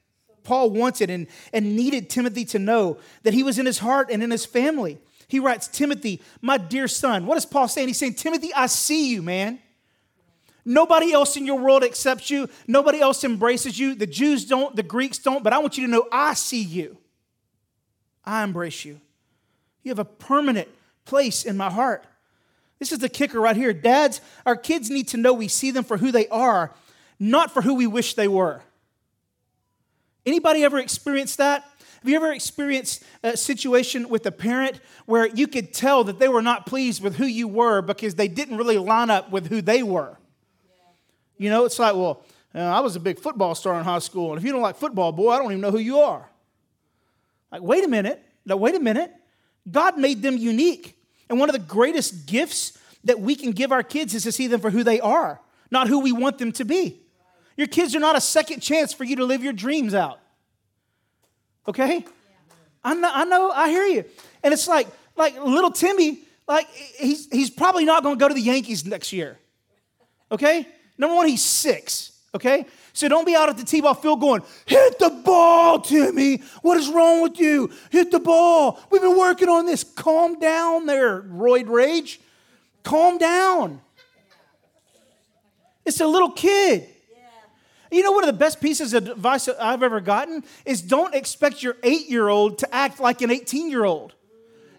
Paul 0.45 0.71
wanted 0.71 1.11
and, 1.11 1.27
and 1.53 1.77
needed 1.77 2.09
Timothy 2.09 2.45
to 2.47 2.59
know 2.59 2.99
that 3.23 3.35
he 3.35 3.43
was 3.43 3.59
in 3.59 3.67
his 3.67 3.81
heart 3.81 4.09
and 4.11 4.23
in 4.23 4.31
his 4.31 4.47
family. 4.47 4.99
He 5.29 5.39
writes, 5.39 5.69
Timothy, 5.69 6.23
my 6.41 6.57
dear 6.57 6.89
son. 6.89 7.27
What 7.27 7.37
is 7.37 7.45
Paul 7.47 7.69
saying? 7.69 7.89
He's 7.89 7.99
saying, 7.99 8.15
Timothy, 8.15 8.53
I 8.55 8.67
see 8.67 9.11
you, 9.11 9.23
man. 9.23 9.61
Nobody 10.65 11.13
else 11.13 11.37
in 11.37 11.47
your 11.47 11.59
world 11.59 11.85
accepts 11.85 12.31
you. 12.31 12.49
Nobody 12.67 13.01
else 13.01 13.25
embraces 13.25 13.79
you. 13.79 13.95
The 13.95 14.07
Jews 14.07 14.45
don't, 14.45 14.75
the 14.75 14.83
Greeks 14.83 15.19
don't, 15.19 15.45
but 15.45 15.53
I 15.53 15.59
want 15.59 15.79
you 15.79 15.87
to 15.87 15.91
know 15.91 16.07
I 16.11 16.35
see 16.35 16.63
you. 16.63 16.99
I 18.25 18.43
embrace 18.43 18.85
you. 18.85 19.01
You 19.83 19.91
have 19.91 19.99
a 19.99 20.05
permanent 20.05 20.69
place 21.05 21.45
in 21.45 21.57
my 21.57 21.71
heart. 21.71 22.05
This 22.79 22.93
is 22.93 22.99
the 22.99 23.09
kicker 23.09 23.41
right 23.41 23.57
here. 23.57 23.73
Dads, 23.73 24.21
our 24.47 24.57
kids 24.57 24.91
need 24.91 25.09
to 25.09 25.17
know 25.17 25.33
we 25.33 25.49
see 25.49 25.71
them 25.71 25.85
for 25.85 25.97
who 25.97 26.13
they 26.13 26.29
are, 26.29 26.75
not 27.19 27.51
for 27.51 27.63
who 27.63 27.75
we 27.75 27.87
wish 27.87 28.15
they 28.15 28.29
were. 28.29 28.63
Anybody 30.25 30.65
ever 30.65 30.79
experienced 30.79 31.39
that? 31.39 31.65
Have 32.01 32.09
you 32.09 32.17
ever 32.17 32.33
experienced 32.33 33.03
a 33.23 33.37
situation 33.37 34.09
with 34.09 34.25
a 34.27 34.33
parent 34.33 34.81
where 35.07 35.27
you 35.27 35.49
could 35.49 35.73
tell 35.73 36.05
that 36.05 36.19
they 36.19 36.29
were 36.29 36.43
not 36.43 36.65
pleased 36.65 37.03
with 37.03 37.17
who 37.17 37.27
you 37.27 37.49
were 37.49 37.83
because 37.83 38.15
they 38.15 38.29
didn't 38.29 38.57
really 38.57 38.79
line 38.79 39.11
up 39.11 39.31
with 39.33 39.49
who 39.49 39.61
they 39.61 39.83
were? 39.83 40.17
You 41.39 41.51
know, 41.51 41.65
it's 41.65 41.79
like, 41.79 41.95
well, 41.95 42.25
uh, 42.55 42.61
I 42.61 42.81
was 42.81 42.97
a 42.97 43.01
big 43.01 43.19
football 43.19 43.55
star 43.55 43.79
in 43.79 43.85
high 43.85 43.99
school, 43.99 44.31
and 44.31 44.39
if 44.39 44.45
you 44.45 44.53
don't 44.53 44.63
like 44.63 44.77
football, 44.77 45.13
boy, 45.13 45.31
I 45.31 45.39
don't 45.39 45.51
even 45.51 45.61
know 45.61 45.71
who 45.71 45.79
you 45.79 45.99
are. 46.01 46.29
Like, 47.51 47.63
wait 47.63 47.85
a 47.85 47.89
minute. 47.89 48.23
Now, 48.45 48.57
wait 48.57 48.75
a 48.75 48.81
minute. 48.81 49.13
God 49.71 49.99
made 49.99 50.23
them 50.23 50.37
unique. 50.37 50.97
And 51.29 51.39
one 51.39 51.49
of 51.49 51.53
the 51.53 51.61
greatest 51.61 52.27
gifts 52.27 52.79
that 53.05 53.21
we 53.21 53.35
can 53.35 53.53
give 53.53 53.73
our 53.73 53.83
kids 53.83 54.15
is 54.15 54.23
to 54.25 54.33
see 54.33 54.47
them 54.47 54.61
for 54.61 54.71
who 54.71 54.83
they 54.83 55.01
are, 55.01 55.41
not 55.71 55.89
who 55.89 56.01
we 56.01 56.13
want 56.13 56.39
them 56.39 56.53
to 56.53 56.65
be. 56.65 57.01
Your 57.57 57.67
kids 57.67 57.95
are 57.95 58.01
not 58.01 58.17
a 58.17 58.21
second 58.21 58.61
chance 58.61 58.93
for 58.93 59.05
you 59.05 59.17
to 59.17 59.25
live 59.25 59.43
your 59.43 59.53
dreams 59.53 59.95
out. 59.95 60.21
Okay? 61.69 62.05
I 62.83 62.95
know, 62.95 63.11
I 63.13 63.25
know, 63.25 63.51
I 63.51 63.69
hear 63.69 63.85
you. 63.85 64.05
And 64.43 64.55
it's 64.55 64.67
like, 64.67 64.89
like 65.17 65.39
little 65.45 65.71
Timmy, 65.71 66.21
like 66.49 66.67
he's 66.99 67.29
he's 67.31 67.51
probably 67.51 67.85
not 67.85 68.03
going 68.03 68.17
to 68.17 68.21
go 68.21 68.29
to 68.29 68.35
the 68.35 68.41
Yankees 68.41 68.87
next 68.87 69.13
year. 69.13 69.39
Okay? 70.33 70.67
Number 70.97 71.15
one, 71.15 71.29
he's 71.29 71.45
six. 71.45 72.13
Okay? 72.35 72.67
So 72.93 73.09
don't 73.09 73.27
be 73.27 73.37
out 73.37 73.49
at 73.49 73.57
the 73.57 73.65
T-ball 73.65 73.95
field 73.95 74.21
going, 74.21 74.43
hit 74.67 74.99
the 74.99 75.11
ball, 75.11 75.81
Timmy. 75.81 76.39
What 76.63 76.79
is 76.79 76.89
wrong 76.89 77.23
with 77.23 77.39
you? 77.39 77.71
Hit 77.91 78.11
the 78.11 78.19
ball. 78.19 78.81
We've 78.91 79.03
been 79.03 79.17
working 79.17 79.49
on 79.49 79.67
this. 79.67 79.85
Calm 79.85 80.39
down 80.41 80.87
there, 80.87 81.23
roid 81.23 81.69
rage. 81.69 82.21
Calm 82.83 83.19
down. 83.19 83.81
It's 85.85 86.01
a 86.01 86.07
little 86.07 86.31
kid. 86.31 86.89
You 87.91 88.03
know, 88.03 88.13
one 88.13 88.23
of 88.23 88.27
the 88.27 88.39
best 88.39 88.61
pieces 88.61 88.93
of 88.95 89.09
advice 89.09 89.49
I've 89.49 89.83
ever 89.83 90.01
gotten 90.01 90.45
is 90.65 90.83
don't 90.83 91.15
expect 91.15 91.63
your 91.63 91.77
eight 91.83 92.09
year 92.09 92.29
old 92.29 92.59
to 92.59 92.75
act 92.75 93.01
like 93.01 93.23
an 93.23 93.31
18 93.31 93.71
year 93.71 93.85
old. 93.85 94.15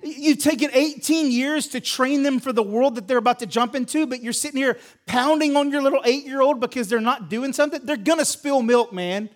You've 0.01 0.37
taken 0.37 0.69
18 0.71 1.29
years 1.31 1.67
to 1.69 1.81
train 1.81 2.23
them 2.23 2.39
for 2.39 2.53
the 2.53 2.63
world 2.63 2.95
that 2.95 3.07
they're 3.07 3.17
about 3.17 3.39
to 3.39 3.45
jump 3.45 3.75
into, 3.75 4.07
but 4.07 4.23
you're 4.23 4.31
sitting 4.31 4.57
here 4.57 4.77
pounding 5.05 5.57
on 5.57 5.71
your 5.71 5.81
little 5.81 6.01
eight 6.05 6.25
year 6.25 6.41
old 6.41 6.59
because 6.59 6.87
they're 6.87 7.01
not 7.01 7.29
doing 7.29 7.51
something. 7.51 7.81
They're 7.83 7.97
gonna 7.97 8.25
spill 8.25 8.61
milk, 8.61 8.93
man. 8.93 9.29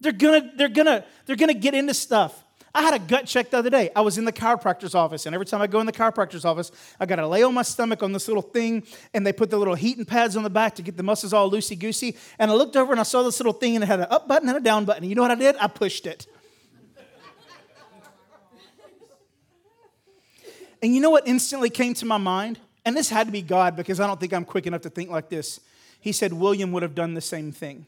They're 0.00 0.12
gonna, 0.12 0.52
they're 0.56 0.68
gonna, 0.68 1.04
they're 1.26 1.36
gonna 1.36 1.54
get 1.54 1.74
into 1.74 1.94
stuff. 1.94 2.41
I 2.74 2.82
had 2.82 2.94
a 2.94 2.98
gut 2.98 3.26
check 3.26 3.50
the 3.50 3.58
other 3.58 3.68
day. 3.68 3.90
I 3.94 4.00
was 4.00 4.16
in 4.16 4.24
the 4.24 4.32
chiropractor's 4.32 4.94
office, 4.94 5.26
and 5.26 5.34
every 5.34 5.44
time 5.44 5.60
I 5.60 5.66
go 5.66 5.80
in 5.80 5.86
the 5.86 5.92
chiropractor's 5.92 6.46
office, 6.46 6.72
I 6.98 7.04
got 7.04 7.16
to 7.16 7.26
lay 7.26 7.42
on 7.42 7.52
my 7.52 7.62
stomach 7.62 8.02
on 8.02 8.12
this 8.12 8.28
little 8.28 8.42
thing, 8.42 8.84
and 9.12 9.26
they 9.26 9.32
put 9.32 9.50
the 9.50 9.58
little 9.58 9.74
heating 9.74 10.06
pads 10.06 10.36
on 10.36 10.42
the 10.42 10.50
back 10.50 10.74
to 10.76 10.82
get 10.82 10.96
the 10.96 11.02
muscles 11.02 11.34
all 11.34 11.50
loosey 11.50 11.78
goosey. 11.78 12.16
And 12.38 12.50
I 12.50 12.54
looked 12.54 12.76
over 12.76 12.92
and 12.92 13.00
I 13.00 13.02
saw 13.02 13.22
this 13.22 13.38
little 13.38 13.52
thing, 13.52 13.74
and 13.74 13.84
it 13.84 13.88
had 13.88 14.00
an 14.00 14.06
up 14.08 14.26
button 14.26 14.48
and 14.48 14.56
a 14.56 14.60
down 14.60 14.86
button. 14.86 15.06
You 15.06 15.14
know 15.14 15.22
what 15.22 15.30
I 15.30 15.34
did? 15.34 15.56
I 15.60 15.66
pushed 15.66 16.06
it. 16.06 16.26
and 20.80 20.94
you 20.94 21.00
know 21.02 21.10
what 21.10 21.28
instantly 21.28 21.68
came 21.68 21.92
to 21.94 22.06
my 22.06 22.16
mind? 22.16 22.58
And 22.86 22.96
this 22.96 23.10
had 23.10 23.26
to 23.26 23.32
be 23.32 23.42
God 23.42 23.76
because 23.76 24.00
I 24.00 24.06
don't 24.06 24.18
think 24.18 24.32
I'm 24.32 24.46
quick 24.46 24.66
enough 24.66 24.80
to 24.82 24.90
think 24.90 25.10
like 25.10 25.28
this. 25.28 25.60
He 26.00 26.10
said, 26.10 26.32
William 26.32 26.72
would 26.72 26.82
have 26.82 26.94
done 26.94 27.12
the 27.14 27.20
same 27.20 27.52
thing. 27.52 27.86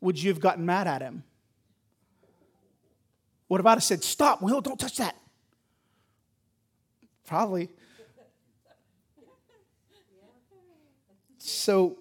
Would 0.00 0.20
you 0.22 0.30
have 0.30 0.40
gotten 0.40 0.64
mad 0.64 0.86
at 0.86 1.02
him? 1.02 1.22
What 3.48 3.60
if 3.60 3.66
I'd 3.66 3.72
have 3.72 3.82
said, 3.82 4.04
Stop, 4.04 4.42
Will, 4.42 4.60
don't 4.60 4.78
touch 4.78 4.98
that? 4.98 5.16
Probably. 7.26 7.68
So 11.38 11.98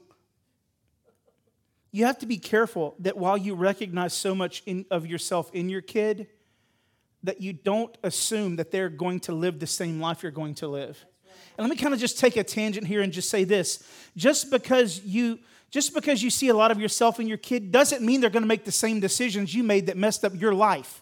you 1.92 2.06
have 2.06 2.20
to 2.20 2.26
be 2.26 2.38
careful 2.38 2.96
that 3.00 3.18
while 3.18 3.38
you 3.38 3.56
recognize 3.56 4.14
so 4.14 4.36
much 4.36 4.62
in, 4.66 4.86
of 4.92 5.08
yourself 5.08 5.50
in 5.54 5.70
your 5.70 5.82
kid, 5.82 6.28
that 7.24 7.42
you 7.42 7.54
don't 7.54 7.98
assume 8.04 8.58
that 8.58 8.72
they're 8.72 8.90
going 8.90 9.20
to 9.22 9.32
live 9.32 9.60
the 9.60 9.68
same 9.68 10.00
life 10.00 10.22
you're 10.22 10.32
going 10.32 10.56
to 10.56 10.68
live. 10.68 11.04
And 11.58 11.68
let 11.68 11.76
me 11.76 11.82
kind 11.82 11.94
of 11.94 12.00
just 12.00 12.20
take 12.20 12.38
a 12.38 12.44
tangent 12.44 12.86
here 12.86 13.02
and 13.02 13.12
just 13.12 13.30
say 13.30 13.44
this. 13.44 13.84
Just 14.16 14.52
because 14.52 15.04
you 15.04 15.40
just 15.70 15.94
because 15.94 16.24
you 16.24 16.30
see 16.30 16.48
a 16.48 16.54
lot 16.54 16.72
of 16.72 16.80
yourself 16.80 17.20
in 17.20 17.28
your 17.28 17.38
kid 17.38 17.72
doesn't 17.74 18.02
mean 18.02 18.22
they're 18.22 18.30
going 18.30 18.44
to 18.44 18.48
make 18.48 18.64
the 18.64 18.72
same 18.72 19.02
decisions 19.02 19.54
you 19.54 19.64
made 19.64 19.88
that 19.88 19.98
messed 19.98 20.24
up 20.24 20.34
your 20.40 20.54
life. 20.54 21.02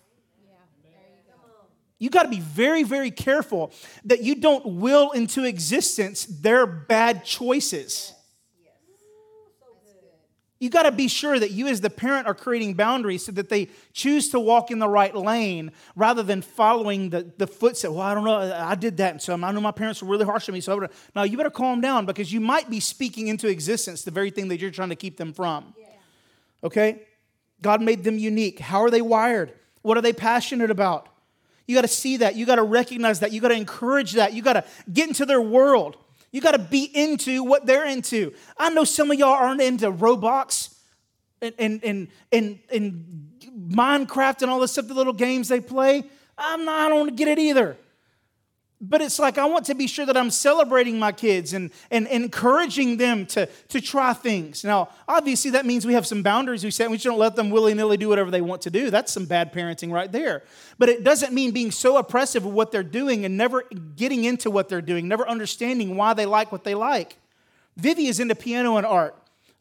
You 1.97 2.09
got 2.09 2.23
to 2.23 2.29
be 2.29 2.41
very, 2.41 2.83
very 2.83 3.11
careful 3.11 3.71
that 4.03 4.21
you 4.21 4.35
don't 4.35 4.65
will 4.65 5.11
into 5.11 5.45
existence 5.45 6.25
their 6.25 6.65
bad 6.65 7.23
choices. 7.23 8.11
You 10.57 10.69
got 10.69 10.83
to 10.83 10.91
be 10.91 11.09
sure 11.09 11.37
that 11.37 11.51
you, 11.51 11.67
as 11.67 11.81
the 11.81 11.89
parent, 11.89 12.27
are 12.27 12.33
creating 12.33 12.75
boundaries 12.75 13.25
so 13.25 13.31
that 13.33 13.49
they 13.49 13.69
choose 13.91 14.29
to 14.29 14.39
walk 14.39 14.71
in 14.71 14.79
the 14.79 14.87
right 14.87 15.13
lane 15.13 15.71
rather 15.95 16.23
than 16.23 16.41
following 16.41 17.09
the, 17.09 17.31
the 17.37 17.45
footsteps. 17.45 17.91
Well, 17.91 18.01
I 18.01 18.13
don't 18.13 18.23
know, 18.23 18.37
I 18.37 18.73
did 18.75 18.97
that, 18.97 19.11
and 19.11 19.21
so 19.21 19.33
I 19.33 19.51
know 19.51 19.59
my 19.59 19.71
parents 19.71 20.01
were 20.01 20.09
really 20.09 20.25
harsh 20.25 20.47
on 20.47 20.53
me. 20.53 20.61
So 20.61 20.87
now 21.13 21.23
you 21.23 21.35
better 21.35 21.49
calm 21.49 21.81
down 21.81 22.05
because 22.05 22.31
you 22.31 22.39
might 22.39 22.69
be 22.69 22.79
speaking 22.79 23.27
into 23.27 23.47
existence 23.49 24.03
the 24.03 24.11
very 24.11 24.31
thing 24.31 24.47
that 24.47 24.59
you're 24.59 24.71
trying 24.71 24.89
to 24.89 24.95
keep 24.95 25.17
them 25.17 25.33
from. 25.33 25.73
Okay? 26.63 27.01
God 27.61 27.81
made 27.81 28.03
them 28.03 28.17
unique. 28.17 28.59
How 28.59 28.81
are 28.81 28.89
they 28.89 29.01
wired? 29.01 29.53
What 29.81 29.97
are 29.97 30.01
they 30.01 30.13
passionate 30.13 30.71
about? 30.71 31.09
You 31.67 31.75
got 31.75 31.81
to 31.81 31.87
see 31.87 32.17
that. 32.17 32.35
You 32.35 32.45
got 32.45 32.55
to 32.55 32.63
recognize 32.63 33.19
that. 33.21 33.31
You 33.31 33.41
got 33.41 33.49
to 33.49 33.55
encourage 33.55 34.13
that. 34.13 34.33
You 34.33 34.41
got 34.41 34.53
to 34.53 34.63
get 34.91 35.07
into 35.07 35.25
their 35.25 35.41
world. 35.41 35.97
You 36.31 36.41
got 36.41 36.51
to 36.51 36.59
be 36.59 36.83
into 36.83 37.43
what 37.43 37.65
they're 37.65 37.85
into. 37.85 38.33
I 38.57 38.69
know 38.69 38.83
some 38.83 39.09
of 39.09 39.17
y'all 39.17 39.29
aren't 39.29 39.61
into 39.61 39.91
Roblox 39.91 40.75
and, 41.41 41.53
and, 41.57 41.83
and, 41.83 42.07
and, 42.31 42.59
and 42.71 43.31
Minecraft 43.69 44.41
and 44.41 44.51
all 44.51 44.59
this 44.59 44.73
stuff, 44.73 44.87
the 44.87 44.93
little 44.93 45.13
games 45.13 45.47
they 45.47 45.61
play. 45.61 46.03
I'm 46.37 46.65
not, 46.65 46.85
I 46.85 46.89
don't 46.89 47.15
get 47.15 47.27
it 47.27 47.39
either. 47.39 47.77
But 48.87 49.01
it's 49.01 49.17
like 49.17 49.37
I 49.37 49.45
want 49.45 49.65
to 49.65 49.75
be 49.75 49.87
sure 49.87 50.05
that 50.05 50.15
I'm 50.15 50.29
celebrating 50.29 50.99
my 50.99 51.11
kids 51.11 51.53
and, 51.53 51.71
and, 51.89 52.07
encouraging 52.07 52.97
them 52.97 53.25
to, 53.27 53.47
to 53.69 53.81
try 53.81 54.13
things. 54.13 54.63
Now, 54.63 54.89
obviously, 55.07 55.51
that 55.51 55.65
means 55.65 55.85
we 55.85 55.93
have 55.93 56.05
some 56.05 56.21
boundaries 56.21 56.63
we 56.63 56.71
set. 56.71 56.91
We 56.91 56.97
don't 56.97 57.17
let 57.17 57.35
them 57.35 57.49
willy 57.49 57.73
nilly 57.73 57.97
do 57.97 58.09
whatever 58.09 58.29
they 58.29 58.41
want 58.41 58.61
to 58.63 58.69
do. 58.69 58.91
That's 58.91 59.11
some 59.11 59.25
bad 59.25 59.51
parenting 59.53 59.91
right 59.91 60.11
there. 60.11 60.43
But 60.77 60.89
it 60.89 61.03
doesn't 61.03 61.33
mean 61.33 61.51
being 61.51 61.71
so 61.71 61.97
oppressive 61.97 62.45
of 62.45 62.53
what 62.53 62.71
they're 62.71 62.83
doing 62.83 63.25
and 63.25 63.37
never 63.37 63.63
getting 63.95 64.23
into 64.23 64.51
what 64.51 64.69
they're 64.69 64.81
doing, 64.81 65.07
never 65.07 65.27
understanding 65.27 65.95
why 65.95 66.13
they 66.13 66.25
like 66.25 66.51
what 66.51 66.63
they 66.63 66.75
like. 66.75 67.17
Vivi 67.77 68.07
is 68.07 68.19
into 68.19 68.35
piano 68.35 68.77
and 68.77 68.85
art. 68.85 69.15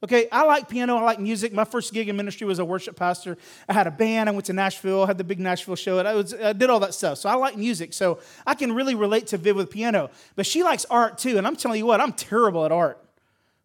Okay, 0.04 0.28
I 0.30 0.44
like 0.44 0.68
piano, 0.68 0.98
I 0.98 1.02
like 1.02 1.18
music. 1.18 1.54
My 1.54 1.64
first 1.64 1.94
gig 1.94 2.10
in 2.10 2.16
ministry 2.16 2.46
was 2.46 2.58
a 2.58 2.64
worship 2.64 2.94
pastor. 2.94 3.38
I 3.66 3.72
had 3.72 3.86
a 3.86 3.90
band, 3.90 4.28
I 4.28 4.32
went 4.32 4.44
to 4.44 4.52
Nashville, 4.52 5.06
had 5.06 5.16
the 5.16 5.24
big 5.24 5.40
Nashville 5.40 5.76
show, 5.76 5.98
and 5.98 6.06
I, 6.06 6.12
was, 6.12 6.34
I 6.34 6.52
did 6.52 6.68
all 6.68 6.80
that 6.80 6.92
stuff. 6.92 7.16
So 7.16 7.30
I 7.30 7.36
like 7.36 7.56
music. 7.56 7.94
So 7.94 8.18
I 8.46 8.54
can 8.54 8.72
really 8.72 8.94
relate 8.94 9.28
to 9.28 9.38
Viv 9.38 9.56
with 9.56 9.70
piano. 9.70 10.10
But 10.36 10.44
she 10.44 10.62
likes 10.62 10.84
art 10.90 11.16
too, 11.16 11.38
and 11.38 11.46
I'm 11.46 11.56
telling 11.56 11.78
you 11.78 11.86
what, 11.86 12.02
I'm 12.02 12.12
terrible 12.12 12.66
at 12.66 12.70
art. 12.70 13.02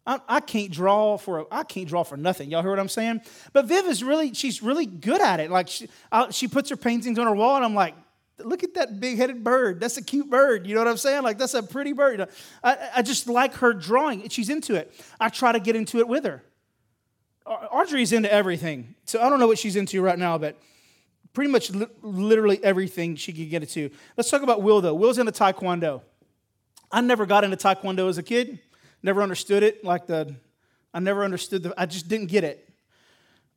I, 0.06 0.18
I 0.30 0.40
can't 0.40 0.70
draw 0.70 1.18
for 1.18 1.46
I 1.50 1.62
can't 1.62 1.86
draw 1.86 2.04
for 2.04 2.16
nothing. 2.16 2.50
Y'all 2.50 2.62
hear 2.62 2.70
what 2.70 2.80
I'm 2.80 2.88
saying? 2.88 3.20
But 3.52 3.66
Viv 3.66 3.84
is 3.84 4.02
really 4.02 4.32
she's 4.32 4.62
really 4.62 4.86
good 4.86 5.20
at 5.20 5.40
it. 5.40 5.50
Like 5.50 5.68
she, 5.68 5.90
I, 6.10 6.30
she 6.30 6.48
puts 6.48 6.70
her 6.70 6.76
paintings 6.76 7.18
on 7.18 7.26
her 7.26 7.34
wall, 7.34 7.56
and 7.56 7.66
I'm 7.66 7.74
like, 7.74 7.94
look 8.44 8.64
at 8.64 8.74
that 8.74 9.00
big 9.00 9.16
headed 9.16 9.42
bird. 9.44 9.80
That's 9.80 9.96
a 9.96 10.02
cute 10.02 10.30
bird. 10.30 10.66
You 10.66 10.74
know 10.74 10.80
what 10.80 10.88
I'm 10.88 10.96
saying? 10.96 11.22
Like, 11.22 11.38
that's 11.38 11.54
a 11.54 11.62
pretty 11.62 11.92
bird. 11.92 12.28
I, 12.62 12.90
I 12.96 13.02
just 13.02 13.28
like 13.28 13.54
her 13.54 13.72
drawing. 13.72 14.28
She's 14.28 14.48
into 14.48 14.74
it. 14.74 14.92
I 15.18 15.28
try 15.28 15.52
to 15.52 15.60
get 15.60 15.76
into 15.76 15.98
it 15.98 16.08
with 16.08 16.24
her. 16.24 16.42
Audrey's 17.46 18.12
into 18.12 18.32
everything. 18.32 18.94
So 19.04 19.20
I 19.20 19.28
don't 19.28 19.40
know 19.40 19.46
what 19.46 19.58
she's 19.58 19.76
into 19.76 20.00
right 20.02 20.18
now, 20.18 20.38
but 20.38 20.56
pretty 21.32 21.50
much 21.50 21.70
li- 21.70 21.86
literally 22.02 22.62
everything 22.62 23.16
she 23.16 23.32
could 23.32 23.50
get 23.50 23.62
into. 23.62 23.90
Let's 24.16 24.30
talk 24.30 24.42
about 24.42 24.62
Will, 24.62 24.80
though. 24.80 24.94
Will's 24.94 25.18
into 25.18 25.32
Taekwondo. 25.32 26.02
I 26.92 27.00
never 27.00 27.26
got 27.26 27.44
into 27.44 27.56
Taekwondo 27.56 28.08
as 28.08 28.18
a 28.18 28.22
kid, 28.22 28.58
never 29.02 29.22
understood 29.22 29.62
it. 29.62 29.84
Like 29.84 30.06
the, 30.06 30.34
I 30.92 31.00
never 31.00 31.24
understood 31.24 31.62
the, 31.62 31.74
I 31.76 31.86
just 31.86 32.08
didn't 32.08 32.26
get 32.26 32.44
it. 32.44 32.68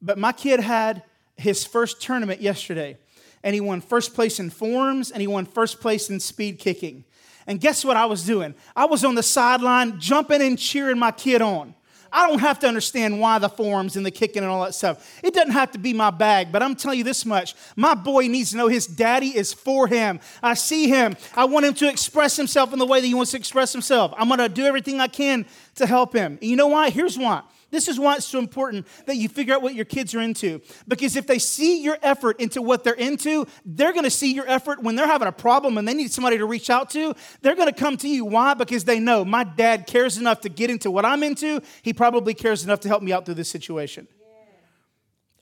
But 0.02 0.18
my 0.18 0.32
kid 0.32 0.60
had 0.60 1.04
his 1.36 1.66
first 1.66 2.02
tournament 2.02 2.42
yesterday 2.42 2.98
and 3.44 3.54
he 3.54 3.62
won 3.62 3.82
first 3.82 4.14
place 4.14 4.40
in 4.40 4.50
forms 4.50 5.12
and 5.12 5.22
he 5.22 5.28
won 5.28 5.46
first 5.46 5.82
place 5.82 6.10
in 6.10 6.20
speed 6.20 6.60
kicking. 6.60 7.04
And 7.46 7.60
guess 7.60 7.84
what 7.84 7.98
I 7.98 8.06
was 8.06 8.26
doing? 8.26 8.56
I 8.76 8.86
was 8.86 9.04
on 9.04 9.16
the 9.16 9.24
sideline 9.24 10.00
jumping 10.00 10.42
and 10.42 10.58
cheering 10.58 10.98
my 10.98 11.12
kid 11.12 11.42
on. 11.42 11.76
I 12.16 12.28
don't 12.28 12.40
have 12.40 12.60
to 12.60 12.68
understand 12.68 13.20
why 13.20 13.40
the 13.40 13.50
forms 13.50 13.96
and 13.96 14.06
the 14.06 14.12
kicking 14.12 14.44
and 14.44 14.52
all 14.52 14.64
that 14.64 14.76
stuff. 14.76 15.20
It 15.24 15.34
doesn't 15.34 15.52
have 15.52 15.72
to 15.72 15.80
be 15.80 15.94
my 15.94 16.12
bag, 16.12 16.52
but 16.52 16.62
I'm 16.62 16.76
telling 16.76 17.00
you 17.00 17.04
this 17.04 17.26
much. 17.26 17.56
My 17.76 17.96
boy 17.96 18.28
needs 18.28 18.52
to 18.52 18.58
know 18.58 18.68
his 18.68 18.86
daddy 18.86 19.36
is 19.36 19.52
for 19.52 19.88
him. 19.88 20.20
I 20.44 20.54
see 20.54 20.88
him. 20.88 21.18
I 21.36 21.46
want 21.46 21.66
him 21.66 21.74
to 21.74 21.90
express 21.90 22.38
himself 22.38 22.72
in 22.72 22.78
the 22.78 22.86
way 22.86 23.02
that 23.02 23.08
he 23.08 23.16
wants 23.16 23.32
to 23.32 23.38
express 23.38 23.74
himself. 23.74 24.14
I'm 24.16 24.28
going 24.28 24.38
to 24.38 24.48
do 24.48 24.64
everything 24.64 25.02
I 25.02 25.08
can 25.08 25.48
to 25.76 25.88
help 25.88 26.14
him. 26.14 26.38
And 26.40 26.50
you 26.50 26.56
know 26.56 26.68
why? 26.68 26.92
Here's 26.92 27.18
why. 27.18 27.42
This 27.74 27.88
is 27.88 28.00
why 28.00 28.18
it's 28.18 28.28
so 28.28 28.38
important 28.38 28.86
that 29.08 29.16
you 29.16 29.28
figure 29.28 29.56
out 29.56 29.64
what 29.64 29.74
your 29.74 29.84
kids 29.84 30.14
are 30.14 30.22
into. 30.22 30.62
Because 30.88 31.16
if 31.16 31.26
they 31.26 31.40
see 31.40 31.82
your 31.82 31.98
effort 32.04 32.40
into 32.40 32.62
what 32.62 32.84
they're 32.84 32.94
into, 32.94 33.48
they're 33.66 33.94
going 33.94 34.04
to 34.04 34.12
see 34.12 34.32
your 34.32 34.48
effort 34.48 34.84
when 34.84 34.96
they're 34.96 35.08
having 35.08 35.28
a 35.28 35.32
problem 35.32 35.80
and 35.80 35.88
they 35.88 35.96
need 35.96 36.12
somebody 36.12 36.38
to 36.38 36.46
reach 36.46 36.70
out 36.70 36.92
to. 36.92 37.16
They're 37.42 37.56
going 37.56 37.74
to 37.74 37.74
come 37.74 37.98
to 37.98 38.08
you. 38.08 38.26
Why? 38.26 38.54
Because 38.54 38.84
they 38.84 39.00
know 39.00 39.26
my 39.26 39.44
dad 39.44 39.88
cares 39.88 40.20
enough 40.20 40.42
to 40.42 40.50
get 40.50 40.70
into 40.70 40.92
what 40.92 41.04
I'm 41.04 41.24
into. 41.24 41.62
He 41.82 41.94
probably 41.94 42.36
cares 42.36 42.64
enough 42.64 42.82
to 42.82 42.90
help 42.90 43.02
me 43.02 43.12
out 43.12 43.26
through 43.26 43.34
this 43.34 43.50
situation. 43.50 44.08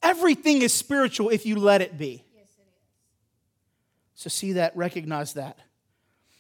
Everything 0.02 0.62
is 0.62 0.72
spiritual 0.74 1.32
if 1.32 1.46
you 1.46 1.58
let 1.58 1.82
it 1.82 1.98
be. 1.98 2.24
So 4.16 4.30
see 4.30 4.54
that, 4.54 4.74
recognize 4.78 5.34
that. 5.34 5.60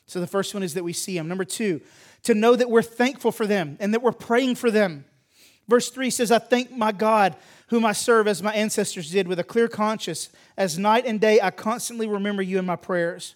So 0.05 0.21
the 0.21 0.27
first 0.27 0.53
one 0.53 0.63
is 0.63 0.75
that 0.75 0.86
we 0.86 0.93
see 0.93 1.17
them. 1.17 1.27
Number 1.27 1.43
two, 1.43 1.81
to 2.24 2.33
know 2.33 2.55
that 2.55 2.69
we're 2.69 2.81
thankful 2.81 3.33
for 3.33 3.45
them 3.45 3.75
and 3.81 3.93
that 3.93 4.01
we're 4.01 4.13
praying 4.13 4.55
for 4.55 4.71
them. 4.71 5.03
Verse 5.71 5.89
3 5.89 6.09
says, 6.09 6.33
I 6.33 6.39
thank 6.39 6.75
my 6.75 6.91
God, 6.91 7.33
whom 7.67 7.85
I 7.85 7.93
serve 7.93 8.27
as 8.27 8.43
my 8.43 8.53
ancestors 8.53 9.09
did, 9.09 9.25
with 9.25 9.39
a 9.39 9.43
clear 9.45 9.69
conscience. 9.69 10.27
As 10.57 10.77
night 10.77 11.05
and 11.05 11.17
day, 11.17 11.39
I 11.39 11.49
constantly 11.49 12.07
remember 12.07 12.41
you 12.41 12.59
in 12.59 12.65
my 12.65 12.75
prayers. 12.75 13.35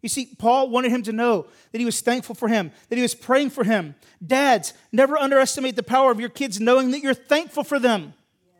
You 0.00 0.08
see, 0.08 0.30
Paul 0.38 0.70
wanted 0.70 0.90
him 0.90 1.02
to 1.02 1.12
know 1.12 1.44
that 1.72 1.78
he 1.78 1.84
was 1.84 2.00
thankful 2.00 2.34
for 2.34 2.48
him, 2.48 2.72
that 2.88 2.96
he 2.96 3.02
was 3.02 3.14
praying 3.14 3.50
for 3.50 3.62
him. 3.62 3.94
Dads, 4.26 4.72
never 4.90 5.18
underestimate 5.18 5.76
the 5.76 5.82
power 5.82 6.10
of 6.10 6.18
your 6.18 6.30
kids 6.30 6.58
knowing 6.58 6.92
that 6.92 7.02
you're 7.02 7.12
thankful 7.12 7.62
for 7.62 7.78
them. 7.78 8.14
Yeah. 8.46 8.52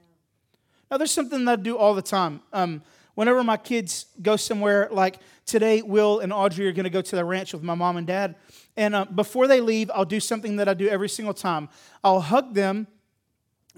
Now, 0.91 0.97
there's 0.99 1.11
something 1.11 1.47
that 1.47 1.61
I 1.61 1.63
do 1.63 1.79
all 1.79 1.95
the 1.95 2.03
time. 2.03 2.43
Um, 2.53 2.83
Whenever 3.17 3.43
my 3.43 3.57
kids 3.57 4.05
go 4.21 4.37
somewhere, 4.37 4.91
like 4.93 5.21
today, 5.47 5.81
Will 5.81 6.21
and 6.21 6.35
Audrey 6.35 6.69
are 6.69 6.73
going 6.73 6.85
to 6.85 6.91
go 6.91 7.01
to 7.01 7.17
the 7.17 7.25
ranch 7.25 7.55
with 7.55 7.63
my 7.63 7.75
mom 7.75 7.97
and 7.97 8.07
dad. 8.07 8.35
And 8.77 8.95
uh, 8.95 9.07
before 9.07 9.47
they 9.47 9.63
leave, 9.63 9.91
I'll 9.95 10.05
do 10.05 10.21
something 10.21 10.57
that 10.57 10.69
I 10.69 10.75
do 10.75 10.87
every 10.87 11.09
single 11.09 11.33
time. 11.33 11.71
I'll 12.05 12.21
hug 12.21 12.53
them 12.53 12.87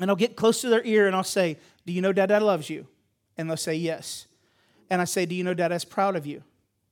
and 0.01 0.11
I'll 0.11 0.17
get 0.17 0.37
close 0.37 0.61
to 0.63 0.69
their 0.69 0.85
ear 0.85 1.07
and 1.07 1.17
I'll 1.17 1.25
say, 1.25 1.59
Do 1.87 1.93
you 1.93 2.01
know 2.01 2.13
dad, 2.13 2.27
dad 2.27 2.43
loves 2.43 2.71
you? 2.71 2.87
And 3.37 3.49
they'll 3.49 3.57
say, 3.57 3.75
Yes. 3.75 4.27
And 4.91 5.01
I 5.01 5.05
say, 5.05 5.27
Do 5.27 5.35
you 5.35 5.45
know 5.45 5.55
dad 5.55 5.73
is 5.73 5.85
proud 5.85 6.17
of 6.17 6.27
you? 6.27 6.43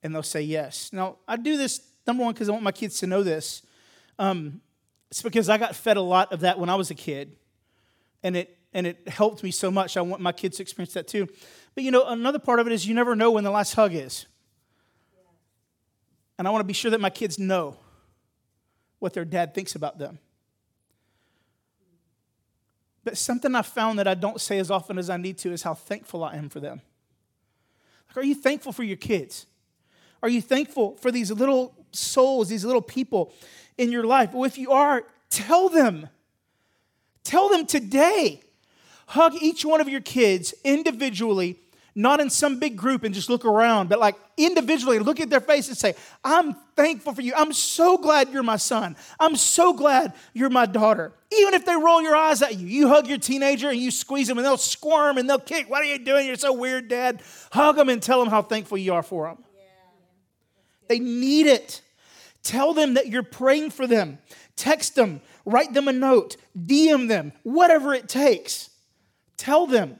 And 0.02 0.14
they'll 0.14 0.22
say, 0.22 0.42
Yes. 0.42 0.92
Now, 0.92 1.16
I 1.26 1.36
do 1.36 1.56
this, 1.56 1.80
number 2.06 2.24
one, 2.24 2.34
because 2.34 2.48
I 2.48 2.52
want 2.52 2.64
my 2.64 2.72
kids 2.72 2.98
to 3.00 3.06
know 3.06 3.22
this. 3.22 3.62
Um, 4.18 4.60
it's 5.10 5.22
because 5.22 5.48
I 5.48 5.58
got 5.58 5.76
fed 5.76 5.96
a 5.96 6.02
lot 6.02 6.32
of 6.32 6.40
that 6.40 6.58
when 6.58 6.68
I 6.68 6.74
was 6.74 6.90
a 6.90 6.94
kid. 6.94 7.36
And 8.22 8.36
it 8.36 8.56
and 8.72 8.86
it 8.86 9.08
helped 9.08 9.42
me 9.42 9.50
so 9.50 9.70
much. 9.70 9.96
I 9.96 10.02
want 10.02 10.20
my 10.20 10.32
kids 10.32 10.58
to 10.58 10.62
experience 10.62 10.92
that 10.94 11.08
too. 11.08 11.28
But 11.74 11.84
you 11.84 11.90
know, 11.90 12.04
another 12.06 12.38
part 12.38 12.60
of 12.60 12.66
it 12.66 12.72
is 12.72 12.86
you 12.86 12.94
never 12.94 13.16
know 13.16 13.30
when 13.30 13.44
the 13.44 13.50
last 13.50 13.74
hug 13.74 13.94
is. 13.94 14.26
And 16.38 16.46
I 16.46 16.50
want 16.50 16.60
to 16.60 16.66
be 16.66 16.74
sure 16.74 16.90
that 16.90 17.00
my 17.00 17.08
kids 17.08 17.38
know 17.38 17.78
what 18.98 19.14
their 19.14 19.24
dad 19.24 19.54
thinks 19.54 19.74
about 19.74 19.98
them. 19.98 20.18
But 23.06 23.16
something 23.16 23.54
I 23.54 23.62
found 23.62 24.00
that 24.00 24.08
I 24.08 24.14
don't 24.14 24.40
say 24.40 24.58
as 24.58 24.68
often 24.68 24.98
as 24.98 25.08
I 25.10 25.16
need 25.16 25.38
to 25.38 25.52
is 25.52 25.62
how 25.62 25.74
thankful 25.74 26.24
I 26.24 26.34
am 26.34 26.48
for 26.48 26.58
them. 26.58 26.80
Like, 28.08 28.16
are 28.16 28.26
you 28.26 28.34
thankful 28.34 28.72
for 28.72 28.82
your 28.82 28.96
kids? 28.96 29.46
Are 30.24 30.28
you 30.28 30.42
thankful 30.42 30.96
for 30.96 31.12
these 31.12 31.30
little 31.30 31.72
souls, 31.92 32.48
these 32.48 32.64
little 32.64 32.82
people 32.82 33.32
in 33.78 33.92
your 33.92 34.02
life? 34.02 34.32
Well, 34.32 34.42
if 34.42 34.58
you 34.58 34.72
are, 34.72 35.04
tell 35.30 35.68
them. 35.68 36.08
Tell 37.22 37.48
them 37.48 37.64
today. 37.64 38.42
Hug 39.06 39.36
each 39.40 39.64
one 39.64 39.80
of 39.80 39.88
your 39.88 40.00
kids 40.00 40.52
individually 40.64 41.60
not 41.96 42.20
in 42.20 42.28
some 42.28 42.58
big 42.58 42.76
group 42.76 43.04
and 43.04 43.14
just 43.14 43.30
look 43.30 43.46
around, 43.46 43.88
but 43.88 43.98
like 43.98 44.16
individually 44.36 44.98
look 44.98 45.18
at 45.18 45.30
their 45.30 45.40
face 45.40 45.68
and 45.68 45.76
say, 45.76 45.94
I'm 46.22 46.54
thankful 46.76 47.14
for 47.14 47.22
you. 47.22 47.32
I'm 47.34 47.54
so 47.54 47.96
glad 47.96 48.30
you're 48.30 48.42
my 48.42 48.58
son. 48.58 48.96
I'm 49.18 49.34
so 49.34 49.72
glad 49.72 50.12
you're 50.34 50.50
my 50.50 50.66
daughter. 50.66 51.14
Even 51.32 51.54
if 51.54 51.64
they 51.64 51.74
roll 51.74 52.02
your 52.02 52.14
eyes 52.14 52.42
at 52.42 52.56
you, 52.58 52.66
you 52.66 52.88
hug 52.88 53.08
your 53.08 53.16
teenager 53.16 53.70
and 53.70 53.80
you 53.80 53.90
squeeze 53.90 54.28
them 54.28 54.36
and 54.36 54.44
they'll 54.44 54.58
squirm 54.58 55.16
and 55.16 55.28
they'll 55.28 55.38
kick. 55.38 55.70
What 55.70 55.80
are 55.80 55.86
you 55.86 55.98
doing? 55.98 56.26
You're 56.26 56.36
so 56.36 56.52
weird, 56.52 56.88
Dad. 56.88 57.22
Hug 57.50 57.76
them 57.76 57.88
and 57.88 58.02
tell 58.02 58.20
them 58.20 58.28
how 58.28 58.42
thankful 58.42 58.76
you 58.76 58.92
are 58.92 59.02
for 59.02 59.28
them. 59.28 59.38
They 60.88 60.98
need 60.98 61.46
it. 61.46 61.80
Tell 62.42 62.74
them 62.74 62.94
that 62.94 63.08
you're 63.08 63.22
praying 63.22 63.70
for 63.70 63.86
them. 63.86 64.18
Text 64.54 64.94
them, 64.94 65.20
write 65.44 65.72
them 65.72 65.88
a 65.88 65.92
note, 65.92 66.36
DM 66.56 67.08
them, 67.08 67.32
whatever 67.42 67.92
it 67.92 68.08
takes. 68.08 68.70
Tell 69.36 69.66
them. 69.66 69.98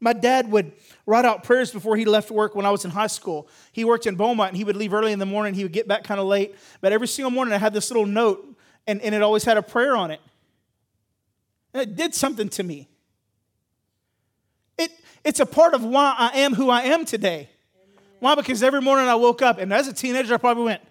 My 0.00 0.12
dad 0.12 0.50
would 0.50 0.72
write 1.06 1.24
out 1.24 1.44
prayers 1.44 1.70
before 1.70 1.96
he 1.96 2.04
left 2.04 2.30
work 2.30 2.54
when 2.54 2.66
I 2.66 2.70
was 2.70 2.84
in 2.84 2.90
high 2.90 3.06
school. 3.06 3.48
He 3.72 3.84
worked 3.84 4.06
in 4.06 4.16
Beaumont 4.16 4.50
and 4.50 4.56
he 4.56 4.64
would 4.64 4.76
leave 4.76 4.92
early 4.92 5.12
in 5.12 5.18
the 5.18 5.26
morning. 5.26 5.54
He 5.54 5.62
would 5.62 5.72
get 5.72 5.88
back 5.88 6.04
kind 6.04 6.20
of 6.20 6.26
late. 6.26 6.54
But 6.80 6.92
every 6.92 7.08
single 7.08 7.30
morning 7.30 7.54
I 7.54 7.58
had 7.58 7.72
this 7.72 7.90
little 7.90 8.06
note 8.06 8.46
and, 8.86 9.00
and 9.00 9.14
it 9.14 9.22
always 9.22 9.44
had 9.44 9.56
a 9.56 9.62
prayer 9.62 9.96
on 9.96 10.10
it. 10.10 10.20
And 11.72 11.82
it 11.82 11.96
did 11.96 12.14
something 12.14 12.48
to 12.50 12.62
me. 12.62 12.88
It, 14.78 14.90
it's 15.24 15.40
a 15.40 15.46
part 15.46 15.74
of 15.74 15.84
why 15.84 16.14
I 16.18 16.38
am 16.40 16.54
who 16.54 16.70
I 16.70 16.82
am 16.82 17.04
today. 17.04 17.48
Why? 18.20 18.34
Because 18.34 18.62
every 18.62 18.80
morning 18.80 19.06
I 19.08 19.14
woke 19.14 19.42
up 19.42 19.58
and 19.58 19.72
as 19.72 19.88
a 19.88 19.92
teenager 19.92 20.34
I 20.34 20.38
probably 20.38 20.64
went, 20.64 20.82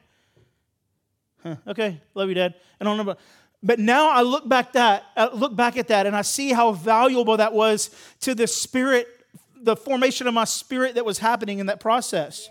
huh, 1.44 1.56
okay, 1.68 2.02
love 2.16 2.30
you, 2.30 2.36
Dad. 2.36 2.56
And 2.80 2.90
I 2.90 2.96
don't 2.96 3.06
know. 3.06 3.16
But 3.64 3.80
now 3.80 4.12
I 4.12 4.22
look 4.22 4.48
back 4.48 4.74
that 4.74 5.06
I 5.16 5.34
look 5.34 5.56
back 5.56 5.78
at 5.78 5.88
that 5.88 6.06
and 6.06 6.16
I 6.16 6.22
see 6.22 6.52
how 6.52 6.74
valuable 6.74 7.38
that 7.38 7.54
was 7.54 7.90
to 8.22 8.36
the 8.36 8.46
spirit, 8.46 9.08
the 9.56 9.78
formation 9.78 10.28
of 10.28 10.34
my 10.34 10.44
spirit 10.44 10.96
that 10.96 11.06
was 11.06 11.18
happening 11.18 11.60
in 11.60 11.68
that 11.68 11.80
process. 11.80 12.50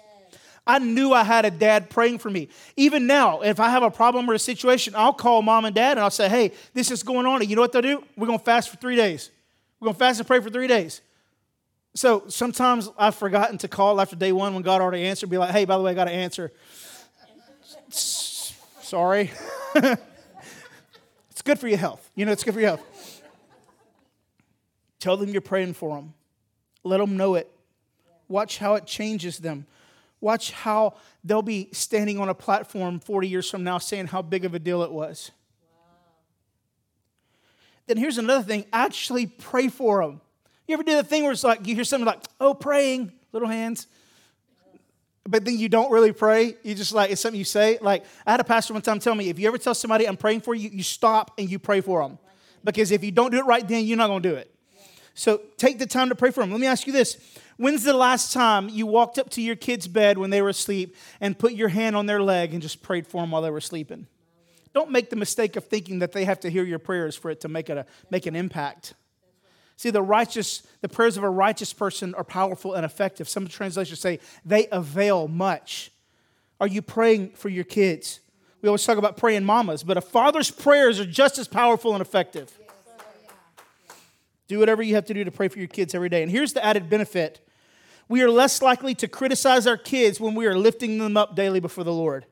I 0.66 0.78
knew 0.78 1.12
I 1.12 1.24
had 1.24 1.44
a 1.44 1.50
dad 1.50 1.90
praying 1.90 2.18
for 2.18 2.30
me. 2.30 2.48
Even 2.76 3.06
now, 3.06 3.40
if 3.40 3.58
I 3.58 3.68
have 3.70 3.82
a 3.82 3.90
problem 3.90 4.30
or 4.30 4.34
a 4.34 4.38
situation, 4.38 4.94
I'll 4.96 5.12
call 5.12 5.42
mom 5.42 5.64
and 5.64 5.74
dad 5.74 5.92
and 5.92 6.00
I'll 6.00 6.10
say, 6.10 6.28
hey, 6.28 6.52
this 6.72 6.90
is 6.90 7.02
going 7.02 7.26
on. 7.26 7.40
And 7.40 7.50
you 7.50 7.56
know 7.56 7.62
what 7.62 7.72
they'll 7.72 7.82
do? 7.82 8.02
We're 8.16 8.28
going 8.28 8.38
to 8.38 8.44
fast 8.44 8.70
for 8.70 8.76
three 8.76 8.94
days. 8.94 9.30
We're 9.80 9.86
going 9.86 9.94
to 9.94 9.98
fast 9.98 10.20
and 10.20 10.26
pray 10.26 10.40
for 10.40 10.50
three 10.50 10.68
days. 10.68 11.00
So 11.94 12.24
sometimes 12.28 12.88
I've 12.96 13.16
forgotten 13.16 13.58
to 13.58 13.68
call 13.68 14.00
after 14.00 14.14
day 14.14 14.30
one 14.30 14.54
when 14.54 14.62
God 14.62 14.80
already 14.80 15.04
answered, 15.04 15.28
be 15.30 15.36
like, 15.36 15.50
hey, 15.50 15.64
by 15.64 15.76
the 15.76 15.82
way, 15.82 15.90
I 15.90 15.94
got 15.94 16.04
to 16.04 16.12
answer. 16.12 16.52
Sorry. 17.88 19.32
It's 21.42 21.48
good 21.48 21.58
for 21.58 21.66
your 21.66 21.78
health. 21.78 22.08
You 22.14 22.24
know, 22.24 22.30
it's 22.30 22.44
good 22.44 22.54
for 22.54 22.60
your 22.60 22.68
health. 22.68 23.22
Tell 25.00 25.16
them 25.16 25.30
you're 25.30 25.40
praying 25.40 25.72
for 25.72 25.96
them. 25.96 26.14
Let 26.84 26.98
them 26.98 27.16
know 27.16 27.34
it. 27.34 27.50
Watch 28.28 28.58
how 28.58 28.76
it 28.76 28.86
changes 28.86 29.38
them. 29.38 29.66
Watch 30.20 30.52
how 30.52 30.94
they'll 31.24 31.42
be 31.42 31.68
standing 31.72 32.20
on 32.20 32.28
a 32.28 32.34
platform 32.34 33.00
40 33.00 33.26
years 33.26 33.50
from 33.50 33.64
now 33.64 33.78
saying 33.78 34.06
how 34.06 34.22
big 34.22 34.44
of 34.44 34.54
a 34.54 34.60
deal 34.60 34.84
it 34.84 34.92
was. 34.92 35.32
Then 37.88 37.96
here's 37.96 38.18
another 38.18 38.44
thing 38.44 38.64
actually 38.72 39.26
pray 39.26 39.66
for 39.66 40.00
them. 40.00 40.20
You 40.68 40.74
ever 40.74 40.84
do 40.84 40.94
the 40.94 41.02
thing 41.02 41.24
where 41.24 41.32
it's 41.32 41.42
like 41.42 41.66
you 41.66 41.74
hear 41.74 41.82
something 41.82 42.06
like, 42.06 42.22
oh, 42.38 42.54
praying, 42.54 43.10
little 43.32 43.48
hands, 43.48 43.88
but 45.26 45.44
then 45.44 45.56
you 45.56 45.68
don't 45.68 45.90
really 45.90 46.12
pray. 46.12 46.56
You 46.62 46.74
just 46.74 46.92
like, 46.92 47.10
it's 47.10 47.20
something 47.20 47.38
you 47.38 47.44
say. 47.44 47.78
Like, 47.80 48.04
I 48.26 48.32
had 48.32 48.40
a 48.40 48.44
pastor 48.44 48.72
one 48.72 48.82
time 48.82 48.98
tell 48.98 49.14
me, 49.14 49.28
if 49.28 49.38
you 49.38 49.46
ever 49.46 49.58
tell 49.58 49.74
somebody 49.74 50.06
I'm 50.08 50.16
praying 50.16 50.40
for 50.40 50.54
you, 50.54 50.68
you 50.68 50.82
stop 50.82 51.32
and 51.38 51.48
you 51.48 51.58
pray 51.58 51.80
for 51.80 52.02
them. 52.02 52.18
Because 52.64 52.90
if 52.90 53.04
you 53.04 53.12
don't 53.12 53.30
do 53.30 53.38
it 53.38 53.46
right 53.46 53.66
then, 53.66 53.84
you're 53.84 53.96
not 53.96 54.08
going 54.08 54.22
to 54.22 54.28
do 54.28 54.34
it. 54.34 54.52
So 55.14 55.42
take 55.56 55.78
the 55.78 55.86
time 55.86 56.08
to 56.08 56.14
pray 56.14 56.30
for 56.30 56.40
them. 56.40 56.50
Let 56.50 56.60
me 56.60 56.66
ask 56.66 56.86
you 56.86 56.92
this 56.92 57.16
When's 57.56 57.84
the 57.84 57.92
last 57.92 58.32
time 58.32 58.68
you 58.68 58.86
walked 58.86 59.18
up 59.18 59.30
to 59.30 59.42
your 59.42 59.56
kid's 59.56 59.86
bed 59.86 60.18
when 60.18 60.30
they 60.30 60.42
were 60.42 60.48
asleep 60.48 60.96
and 61.20 61.38
put 61.38 61.52
your 61.52 61.68
hand 61.68 61.94
on 61.94 62.06
their 62.06 62.20
leg 62.20 62.52
and 62.52 62.62
just 62.62 62.82
prayed 62.82 63.06
for 63.06 63.20
them 63.20 63.30
while 63.30 63.42
they 63.42 63.50
were 63.50 63.60
sleeping? 63.60 64.06
Don't 64.74 64.90
make 64.90 65.10
the 65.10 65.16
mistake 65.16 65.56
of 65.56 65.64
thinking 65.64 65.98
that 65.98 66.12
they 66.12 66.24
have 66.24 66.40
to 66.40 66.50
hear 66.50 66.64
your 66.64 66.78
prayers 66.78 67.14
for 67.14 67.30
it 67.30 67.40
to 67.42 67.48
make, 67.48 67.68
it 67.68 67.76
a, 67.76 67.86
make 68.10 68.24
an 68.24 68.34
impact. 68.34 68.94
See, 69.76 69.90
the 69.90 70.02
righteous, 70.02 70.62
the 70.80 70.88
prayers 70.88 71.16
of 71.16 71.24
a 71.24 71.30
righteous 71.30 71.72
person 71.72 72.14
are 72.14 72.24
powerful 72.24 72.74
and 72.74 72.84
effective. 72.84 73.28
Some 73.28 73.46
translations 73.48 74.00
say 74.00 74.20
they 74.44 74.68
avail 74.68 75.28
much. 75.28 75.90
Are 76.60 76.66
you 76.66 76.82
praying 76.82 77.30
for 77.30 77.48
your 77.48 77.64
kids? 77.64 78.20
We 78.60 78.68
always 78.68 78.84
talk 78.84 78.98
about 78.98 79.16
praying 79.16 79.44
mamas, 79.44 79.82
but 79.82 79.96
a 79.96 80.00
father's 80.00 80.50
prayers 80.50 81.00
are 81.00 81.04
just 81.04 81.38
as 81.38 81.48
powerful 81.48 81.94
and 81.94 82.00
effective. 82.00 82.56
Do 84.46 84.58
whatever 84.58 84.82
you 84.82 84.94
have 84.94 85.06
to 85.06 85.14
do 85.14 85.24
to 85.24 85.30
pray 85.30 85.48
for 85.48 85.58
your 85.58 85.68
kids 85.68 85.94
every 85.94 86.08
day. 86.08 86.22
And 86.22 86.30
here's 86.30 86.52
the 86.52 86.64
added 86.64 86.88
benefit 86.88 87.40
we 88.08 88.20
are 88.20 88.30
less 88.30 88.60
likely 88.60 88.94
to 88.96 89.08
criticize 89.08 89.66
our 89.66 89.78
kids 89.78 90.20
when 90.20 90.34
we 90.34 90.46
are 90.46 90.54
lifting 90.54 90.98
them 90.98 91.16
up 91.16 91.34
daily 91.34 91.60
before 91.60 91.84
the 91.84 91.92
Lord. 91.92 92.26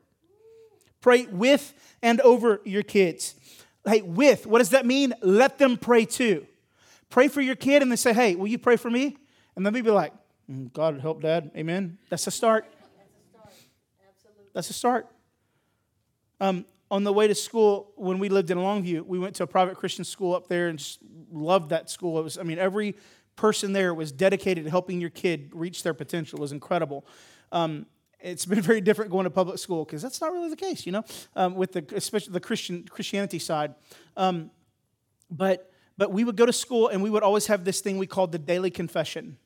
Pray 1.01 1.25
with 1.25 1.73
and 2.03 2.21
over 2.21 2.61
your 2.63 2.83
kids. 2.83 3.35
Hey, 3.85 4.01
with, 4.01 4.45
what 4.45 4.59
does 4.59 4.69
that 4.69 4.85
mean? 4.85 5.13
Let 5.23 5.57
them 5.57 5.77
pray 5.77 6.05
too. 6.05 6.45
Pray 7.11 7.27
for 7.27 7.41
your 7.41 7.55
kid 7.55 7.81
and 7.81 7.91
they 7.91 7.97
say, 7.97 8.13
hey, 8.13 8.35
will 8.35 8.47
you 8.47 8.57
pray 8.57 8.77
for 8.77 8.89
me? 8.89 9.17
And 9.55 9.65
then 9.65 9.73
we 9.73 9.81
be 9.81 9.91
like, 9.91 10.13
mm, 10.49 10.71
God 10.73 10.99
help 10.99 11.21
dad. 11.21 11.51
Amen. 11.55 11.97
That's 12.09 12.25
a 12.25 12.31
start. 12.31 12.65
That's 14.53 14.69
a 14.69 14.73
start. 14.73 15.07
Um, 16.39 16.65
on 16.89 17.03
the 17.03 17.13
way 17.13 17.27
to 17.27 17.35
school, 17.35 17.91
when 17.95 18.17
we 18.17 18.29
lived 18.29 18.49
in 18.49 18.57
Longview, 18.57 19.05
we 19.05 19.19
went 19.19 19.35
to 19.35 19.43
a 19.43 19.47
private 19.47 19.75
Christian 19.75 20.03
school 20.03 20.33
up 20.33 20.47
there 20.47 20.67
and 20.67 20.79
just 20.79 20.99
loved 21.31 21.69
that 21.69 21.89
school. 21.89 22.17
It 22.19 22.23
was, 22.23 22.37
I 22.37 22.43
mean, 22.43 22.59
every 22.59 22.95
person 23.35 23.73
there 23.73 23.93
was 23.93 24.11
dedicated 24.11 24.65
to 24.65 24.69
helping 24.69 24.99
your 24.99 25.09
kid 25.09 25.51
reach 25.53 25.83
their 25.83 25.93
potential. 25.93 26.39
It 26.39 26.41
was 26.41 26.51
incredible. 26.51 27.05
Um, 27.51 27.85
it's 28.19 28.45
been 28.45 28.61
very 28.71 28.81
different 28.81 29.11
going 29.11 29.25
to 29.25 29.29
public 29.29 29.57
school 29.57 29.83
because 29.83 30.01
that's 30.01 30.21
not 30.21 30.31
really 30.31 30.49
the 30.49 30.55
case, 30.55 30.85
you 30.85 30.91
know, 30.91 31.03
um, 31.35 31.55
with 31.55 31.73
the 31.73 31.85
especially 31.93 32.33
the 32.33 32.39
Christian 32.39 32.83
Christianity 32.83 33.39
side. 33.39 33.75
Um, 34.15 34.51
but 35.29 35.70
but 35.97 36.11
we 36.11 36.23
would 36.23 36.35
go 36.35 36.45
to 36.45 36.53
school 36.53 36.87
and 36.87 37.03
we 37.03 37.09
would 37.09 37.23
always 37.23 37.47
have 37.47 37.65
this 37.65 37.81
thing 37.81 37.97
we 37.97 38.07
called 38.07 38.31
the 38.31 38.39
daily 38.39 38.71
confession. 38.71 39.37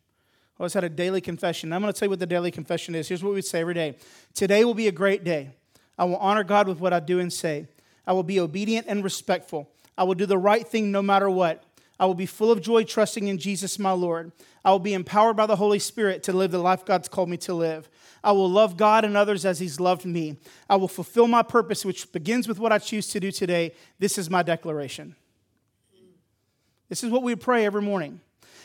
Always 0.59 0.73
had 0.73 0.85
a 0.85 0.89
daily 0.89 1.19
confession. 1.19 1.73
I'm 1.73 1.81
going 1.81 1.91
to 1.93 1.99
tell 1.99 2.05
you 2.05 2.11
what 2.11 2.19
the 2.19 2.25
daily 2.25 2.51
confession 2.51 2.95
is. 2.95 3.09
Here's 3.09 3.23
what 3.23 3.29
we 3.29 3.35
would 3.35 3.45
say 3.45 3.61
every 3.61 3.73
day 3.73 3.97
Today 4.33 4.63
will 4.63 4.73
be 4.73 4.87
a 4.87 4.91
great 4.91 5.23
day. 5.23 5.51
I 5.97 6.05
will 6.05 6.17
honor 6.17 6.43
God 6.43 6.67
with 6.67 6.79
what 6.79 6.93
I 6.93 6.99
do 6.99 7.19
and 7.19 7.31
say. 7.31 7.67
I 8.07 8.13
will 8.13 8.23
be 8.23 8.39
obedient 8.39 8.87
and 8.87 9.03
respectful. 9.03 9.69
I 9.97 10.03
will 10.03 10.15
do 10.15 10.25
the 10.25 10.37
right 10.37 10.67
thing 10.67 10.91
no 10.91 11.01
matter 11.01 11.29
what. 11.29 11.63
I 11.99 12.05
will 12.05 12.15
be 12.15 12.25
full 12.25 12.51
of 12.51 12.61
joy, 12.61 12.83
trusting 12.83 13.27
in 13.27 13.37
Jesus, 13.37 13.79
my 13.79 13.91
Lord. 13.91 14.33
I 14.65 14.71
will 14.71 14.79
be 14.79 14.93
empowered 14.93 15.37
by 15.37 15.45
the 15.45 15.55
Holy 15.55 15.79
Spirit 15.79 16.23
to 16.23 16.33
live 16.33 16.51
the 16.51 16.59
life 16.59 16.83
God's 16.83 17.07
called 17.07 17.29
me 17.29 17.37
to 17.37 17.53
live. 17.53 17.89
I 18.23 18.33
will 18.33 18.49
love 18.49 18.75
God 18.75 19.05
and 19.05 19.15
others 19.15 19.45
as 19.45 19.59
He's 19.59 19.79
loved 19.79 20.05
me. 20.05 20.37
I 20.69 20.75
will 20.75 20.89
fulfill 20.89 21.27
my 21.27 21.43
purpose, 21.43 21.85
which 21.85 22.11
begins 22.11 22.47
with 22.47 22.59
what 22.59 22.73
I 22.73 22.79
choose 22.79 23.07
to 23.09 23.19
do 23.19 23.31
today. 23.31 23.73
This 23.97 24.17
is 24.17 24.29
my 24.29 24.43
declaration. 24.43 25.15
This 26.89 27.03
is 27.03 27.09
what 27.09 27.23
we 27.23 27.35
pray 27.35 27.65
every 27.65 27.81
morning. 27.81 28.21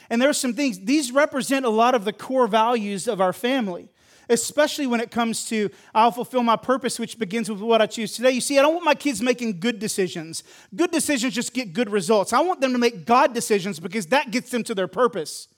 And 0.08 0.20
there 0.20 0.28
are 0.28 0.34
some 0.34 0.54
things, 0.54 0.80
these 0.80 1.12
represent 1.12 1.64
a 1.64 1.70
lot 1.70 1.94
of 1.94 2.04
the 2.04 2.12
core 2.12 2.48
values 2.48 3.06
of 3.06 3.20
our 3.20 3.32
family, 3.32 3.88
especially 4.28 4.86
when 4.86 5.00
it 5.00 5.10
comes 5.10 5.46
to 5.48 5.70
I'll 5.94 6.10
fulfill 6.10 6.42
my 6.42 6.56
purpose, 6.56 6.98
which 6.98 7.18
begins 7.18 7.48
with 7.48 7.60
what 7.60 7.80
I 7.80 7.86
choose 7.86 8.14
today. 8.14 8.32
You 8.32 8.40
see, 8.40 8.58
I 8.58 8.62
don't 8.62 8.74
want 8.74 8.84
my 8.84 8.94
kids 8.94 9.22
making 9.22 9.60
good 9.60 9.78
decisions. 9.78 10.42
Good 10.74 10.90
decisions 10.90 11.34
just 11.34 11.54
get 11.54 11.72
good 11.72 11.90
results. 11.90 12.32
I 12.32 12.40
want 12.40 12.60
them 12.60 12.72
to 12.72 12.78
make 12.78 13.06
God 13.06 13.34
decisions 13.34 13.78
because 13.78 14.06
that 14.06 14.32
gets 14.32 14.50
them 14.50 14.64
to 14.64 14.74
their 14.74 14.88
purpose. 14.88 15.48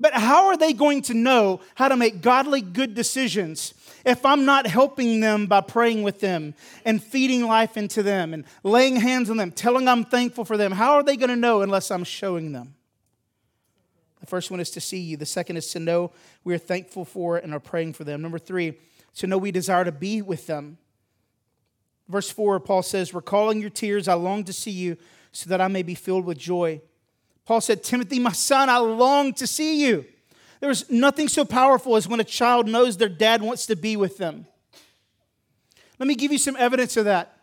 But 0.00 0.14
how 0.14 0.46
are 0.46 0.56
they 0.56 0.72
going 0.72 1.02
to 1.02 1.14
know 1.14 1.60
how 1.74 1.88
to 1.88 1.96
make 1.96 2.22
godly, 2.22 2.60
good 2.60 2.94
decisions 2.94 3.74
if 4.04 4.24
I'm 4.24 4.44
not 4.44 4.66
helping 4.66 5.20
them 5.20 5.46
by 5.46 5.60
praying 5.60 6.02
with 6.02 6.20
them 6.20 6.54
and 6.84 7.02
feeding 7.02 7.44
life 7.44 7.76
into 7.76 8.02
them 8.02 8.32
and 8.32 8.44
laying 8.62 8.96
hands 8.96 9.28
on 9.28 9.36
them, 9.36 9.50
telling 9.50 9.86
them 9.86 9.98
I'm 9.98 10.04
thankful 10.04 10.44
for 10.44 10.56
them? 10.56 10.70
How 10.70 10.94
are 10.94 11.02
they 11.02 11.16
going 11.16 11.30
to 11.30 11.36
know 11.36 11.62
unless 11.62 11.90
I'm 11.90 12.04
showing 12.04 12.52
them? 12.52 12.74
The 14.20 14.26
first 14.26 14.50
one 14.50 14.60
is 14.60 14.70
to 14.70 14.80
see 14.80 14.98
you. 14.98 15.16
The 15.16 15.26
second 15.26 15.56
is 15.56 15.70
to 15.72 15.80
know 15.80 16.12
we 16.44 16.54
are 16.54 16.58
thankful 16.58 17.04
for 17.04 17.36
and 17.36 17.52
are 17.52 17.60
praying 17.60 17.94
for 17.94 18.04
them. 18.04 18.22
Number 18.22 18.38
three, 18.38 18.78
to 19.16 19.26
know 19.26 19.38
we 19.38 19.50
desire 19.50 19.84
to 19.84 19.92
be 19.92 20.22
with 20.22 20.46
them. 20.46 20.78
Verse 22.08 22.30
4, 22.30 22.60
Paul 22.60 22.82
says, 22.82 23.12
Recalling 23.12 23.60
your 23.60 23.70
tears, 23.70 24.08
I 24.08 24.14
long 24.14 24.44
to 24.44 24.52
see 24.52 24.70
you 24.70 24.96
so 25.32 25.50
that 25.50 25.60
I 25.60 25.68
may 25.68 25.82
be 25.82 25.94
filled 25.94 26.24
with 26.24 26.38
joy. 26.38 26.80
Paul 27.48 27.62
said, 27.62 27.82
Timothy, 27.82 28.18
my 28.18 28.32
son, 28.32 28.68
I 28.68 28.76
long 28.76 29.32
to 29.32 29.46
see 29.46 29.82
you. 29.82 30.04
There's 30.60 30.90
nothing 30.90 31.28
so 31.28 31.46
powerful 31.46 31.96
as 31.96 32.06
when 32.06 32.20
a 32.20 32.24
child 32.24 32.68
knows 32.68 32.98
their 32.98 33.08
dad 33.08 33.40
wants 33.40 33.64
to 33.68 33.74
be 33.74 33.96
with 33.96 34.18
them. 34.18 34.46
Let 35.98 36.08
me 36.08 36.14
give 36.14 36.30
you 36.30 36.36
some 36.36 36.56
evidence 36.56 36.98
of 36.98 37.06
that. 37.06 37.40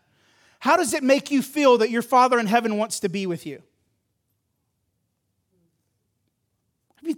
How 0.60 0.76
does 0.76 0.94
it 0.94 1.02
make 1.02 1.32
you 1.32 1.42
feel 1.42 1.78
that 1.78 1.90
your 1.90 2.02
Father 2.02 2.38
in 2.38 2.46
heaven 2.46 2.76
wants 2.76 3.00
to 3.00 3.08
be 3.08 3.26
with 3.26 3.46
you? 3.46 3.60
you 7.02 7.16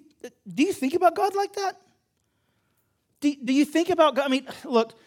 do 0.51 0.62
you 0.62 0.72
think 0.72 0.94
about 0.94 1.14
God 1.14 1.35
like 1.35 1.53
that? 1.57 1.79
Do, 3.20 3.35
do 3.44 3.53
you 3.53 3.66
think 3.66 3.90
about 3.90 4.14
God? 4.14 4.24
I 4.24 4.29
mean, 4.29 4.48
look, 4.64 4.98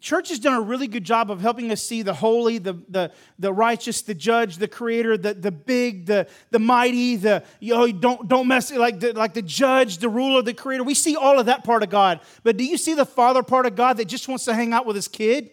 church 0.00 0.28
has 0.28 0.38
done 0.38 0.54
a 0.54 0.60
really 0.60 0.86
good 0.86 1.04
job 1.04 1.30
of 1.30 1.40
helping 1.40 1.70
us 1.70 1.82
see 1.82 2.02
the 2.02 2.14
holy, 2.14 2.58
the, 2.58 2.74
the, 2.88 3.12
the 3.38 3.52
righteous, 3.52 4.02
the 4.02 4.14
judge, 4.14 4.58
the 4.58 4.68
creator, 4.68 5.16
the, 5.16 5.34
the 5.34 5.50
big, 5.50 6.06
the, 6.06 6.28
the 6.50 6.58
mighty, 6.58 7.16
the, 7.16 7.42
you 7.60 7.74
know, 7.74 7.90
don't, 7.90 8.28
don't 8.28 8.46
mess, 8.46 8.72
like 8.72 9.00
the, 9.00 9.12
like 9.12 9.34
the 9.34 9.42
judge, 9.42 9.98
the 9.98 10.08
ruler, 10.08 10.42
the 10.42 10.54
creator. 10.54 10.84
We 10.84 10.94
see 10.94 11.16
all 11.16 11.38
of 11.38 11.46
that 11.46 11.64
part 11.64 11.82
of 11.82 11.90
God. 11.90 12.20
But 12.42 12.56
do 12.56 12.64
you 12.64 12.76
see 12.76 12.94
the 12.94 13.06
father 13.06 13.42
part 13.42 13.66
of 13.66 13.76
God 13.76 13.96
that 13.96 14.06
just 14.06 14.28
wants 14.28 14.44
to 14.44 14.54
hang 14.54 14.72
out 14.72 14.86
with 14.86 14.96
his 14.96 15.08
kid? 15.08 15.50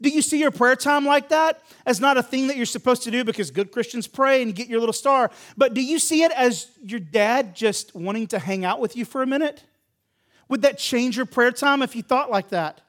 Do 0.00 0.10
you 0.10 0.22
see 0.22 0.38
your 0.38 0.50
prayer 0.50 0.76
time 0.76 1.04
like 1.04 1.30
that 1.30 1.60
as 1.84 2.00
not 2.00 2.16
a 2.16 2.22
thing 2.22 2.46
that 2.48 2.56
you're 2.56 2.66
supposed 2.66 3.02
to 3.02 3.10
do 3.10 3.24
because 3.24 3.50
good 3.50 3.72
Christians 3.72 4.06
pray 4.06 4.42
and 4.42 4.54
get 4.54 4.68
your 4.68 4.78
little 4.78 4.92
star? 4.92 5.30
But 5.56 5.74
do 5.74 5.82
you 5.82 5.98
see 5.98 6.22
it 6.22 6.30
as 6.32 6.68
your 6.82 7.00
dad 7.00 7.56
just 7.56 7.94
wanting 7.94 8.28
to 8.28 8.38
hang 8.38 8.64
out 8.64 8.80
with 8.80 8.96
you 8.96 9.04
for 9.04 9.22
a 9.22 9.26
minute? 9.26 9.64
Would 10.48 10.62
that 10.62 10.78
change 10.78 11.16
your 11.16 11.26
prayer 11.26 11.52
time 11.52 11.82
if 11.82 11.96
you 11.96 12.02
thought 12.02 12.30
like 12.30 12.50
that? 12.50 12.80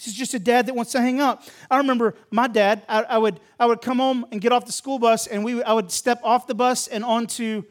This 0.00 0.06
is 0.06 0.14
just 0.14 0.32
a 0.32 0.38
dad 0.38 0.64
that 0.64 0.74
wants 0.74 0.92
to 0.92 1.00
hang 1.02 1.20
out. 1.20 1.46
I 1.70 1.76
remember 1.76 2.14
my 2.30 2.48
dad, 2.48 2.84
I, 2.88 3.02
I, 3.02 3.18
would, 3.18 3.38
I 3.58 3.66
would 3.66 3.82
come 3.82 3.98
home 3.98 4.24
and 4.32 4.40
get 4.40 4.50
off 4.50 4.64
the 4.64 4.72
school 4.72 4.98
bus, 4.98 5.26
and 5.26 5.44
we, 5.44 5.62
I 5.62 5.74
would 5.74 5.90
step 5.90 6.22
off 6.24 6.46
the 6.46 6.54
bus 6.54 6.86
and 6.86 7.04
onto 7.04 7.64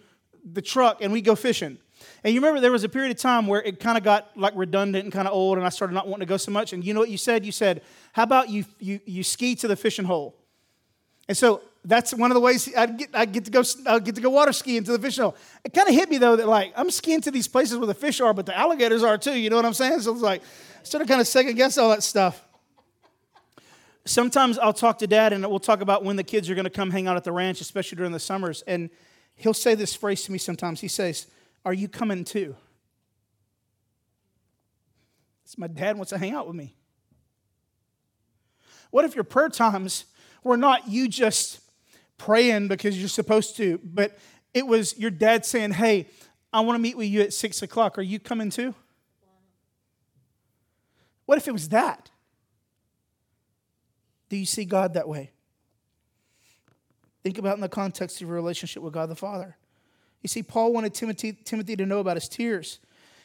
the 0.46 0.62
truck, 0.62 1.02
and 1.02 1.12
we'd 1.12 1.26
go 1.26 1.34
fishing. 1.34 1.80
And 2.24 2.32
you 2.32 2.39
remember 2.39 2.62
there 2.62 2.72
was 2.72 2.84
a 2.84 2.89
period 2.89 3.10
of 3.10 3.18
time 3.18 3.48
where 3.48 3.63
it 3.63 3.80
kind 3.80 3.98
of 3.98 4.04
got 4.04 4.30
like 4.38 4.54
redundant 4.56 5.06
and 5.06 5.12
kind 5.12 5.28
of 5.28 5.34
old, 5.34 5.58
and 5.58 5.65
I 5.65 5.70
started 5.70 5.96
not 5.96 6.08
wanting 6.08 6.28
to 6.28 6.30
go 6.30 6.38
so 6.38 6.52
much. 6.52 6.72
And 6.72 6.86
you 6.86 6.94
know 6.94 7.00
what 7.00 7.10
you 7.10 7.18
said? 7.18 7.48
You 7.48 7.52
said, 7.52 7.82
How 8.13 8.22
about 8.24 8.48
you, 8.50 8.63
you, 8.78 9.00
you 9.08 9.24
ski 9.24 9.56
to 9.56 9.68
the 9.68 9.76
fishing 9.76 10.06
hole? 10.06 10.36
And 11.28 11.36
so 11.36 11.63
that's 11.86 12.13
one 12.13 12.30
of 12.30 12.36
the 12.36 12.42
ways 12.42 12.74
I'd 12.76 12.98
get, 12.98 13.10
I'd 13.13 13.32
get 13.32 13.46
to 13.46 13.52
go 13.52 13.63
I'd 13.88 14.04
get 14.04 14.15
to 14.15 14.22
go 14.22 14.30
water 14.30 14.52
skiing 14.54 14.84
to 14.84 14.92
the 14.92 15.00
fish 15.00 15.18
hole. 15.18 15.36
It 15.63 15.74
kind 15.74 15.88
of 15.88 15.96
hit 15.96 16.10
me 16.10 16.18
though 16.18 16.36
that 16.36 16.48
like 16.48 16.74
I'm 16.76 16.92
skiing 16.92 17.22
to 17.22 17.32
these 17.32 17.48
places 17.48 17.78
where 17.78 17.88
the 17.88 17.94
fish 17.94 18.20
are, 18.20 18.34
but 18.34 18.46
the 18.46 18.58
alligators 18.58 19.04
are 19.04 19.18
too. 19.18 19.38
You 19.38 19.50
know 19.50 19.56
what 19.56 19.65
I'm 19.65 19.74
saying? 19.74 20.02
So 20.02 20.13
it's 20.13 20.22
like 20.22 20.42
Sort 20.84 21.02
of 21.02 21.08
kind 21.08 21.22
of 21.22 21.28
second 21.28 21.56
guess 21.56 21.78
all 21.78 21.89
that 21.89 22.04
stuff. 22.04 22.44
Sometimes 24.06 24.58
I'll 24.58 24.74
talk 24.74 25.00
to 25.00 25.08
dad 25.08 25.34
and 25.34 25.46
we'll 25.48 25.60
talk 25.60 25.82
about 25.82 26.04
when 26.04 26.15
the 26.15 26.24
kids 26.24 26.50
are 26.50 26.56
going 26.56 26.65
to 26.65 26.72
come 26.72 26.89
hang 26.89 27.08
out 27.08 27.18
at 27.18 27.24
the 27.24 27.32
ranch, 27.32 27.62
especially 27.62 27.98
during 27.98 28.12
the 28.12 28.20
summers. 28.20 28.63
And 28.65 28.89
he'll 29.36 29.54
say 29.54 29.76
this 29.76 29.94
phrase 29.94 30.24
to 30.24 30.32
me 30.32 30.38
sometimes. 30.38 30.82
He 30.82 30.88
says, 30.88 31.28
Are 31.65 31.74
you 31.74 31.88
coming 31.88 32.24
too? 32.24 32.56
It's 35.44 35.58
my 35.58 35.68
dad 35.68 35.96
wants 35.98 36.12
to 36.12 36.18
hang 36.18 36.34
out 36.34 36.48
with 36.48 36.56
me. 36.56 36.76
What 38.92 39.06
if 39.06 39.15
your 39.15 39.24
prayer 39.24 39.50
times 39.50 40.06
were 40.44 40.58
not 40.58 40.88
you 40.88 41.08
just 41.08 41.60
praying 42.20 42.68
because 42.68 43.00
you're 43.00 43.10
supposed 43.10 43.58
to, 43.58 43.80
but 43.84 44.20
it 44.54 44.68
was 44.68 44.98
your 45.00 45.10
dad 45.10 45.46
saying, 45.46 45.72
Hey, 45.72 46.08
I 46.54 46.62
want 46.62 46.76
to 46.76 46.80
meet 46.80 46.98
with 46.98 47.08
you 47.08 47.22
at 47.22 47.34
six 47.34 47.64
o'clock. 47.64 47.98
Are 47.98 48.04
you 48.04 48.20
coming 48.20 48.52
too? 48.52 48.76
What 51.26 51.38
if 51.38 51.48
it 51.48 51.52
was 51.52 51.70
that? 51.70 52.12
Do 54.30 54.38
you 54.38 54.46
see 54.46 54.66
God 54.66 54.94
that 54.94 55.08
way? 55.08 55.32
Think 57.24 57.38
about 57.38 57.56
in 57.56 57.62
the 57.62 57.70
context 57.70 58.22
of 58.22 58.28
your 58.28 58.36
relationship 58.36 58.82
with 58.82 58.94
God 58.94 59.10
the 59.10 59.16
Father. 59.16 59.58
You 60.22 60.28
see, 60.28 60.44
Paul 60.44 60.74
wanted 60.74 60.94
Timothy, 60.94 61.34
Timothy 61.34 61.76
to 61.76 61.86
know 61.86 62.00
about 62.00 62.18
his 62.18 62.28
tears. 62.28 62.80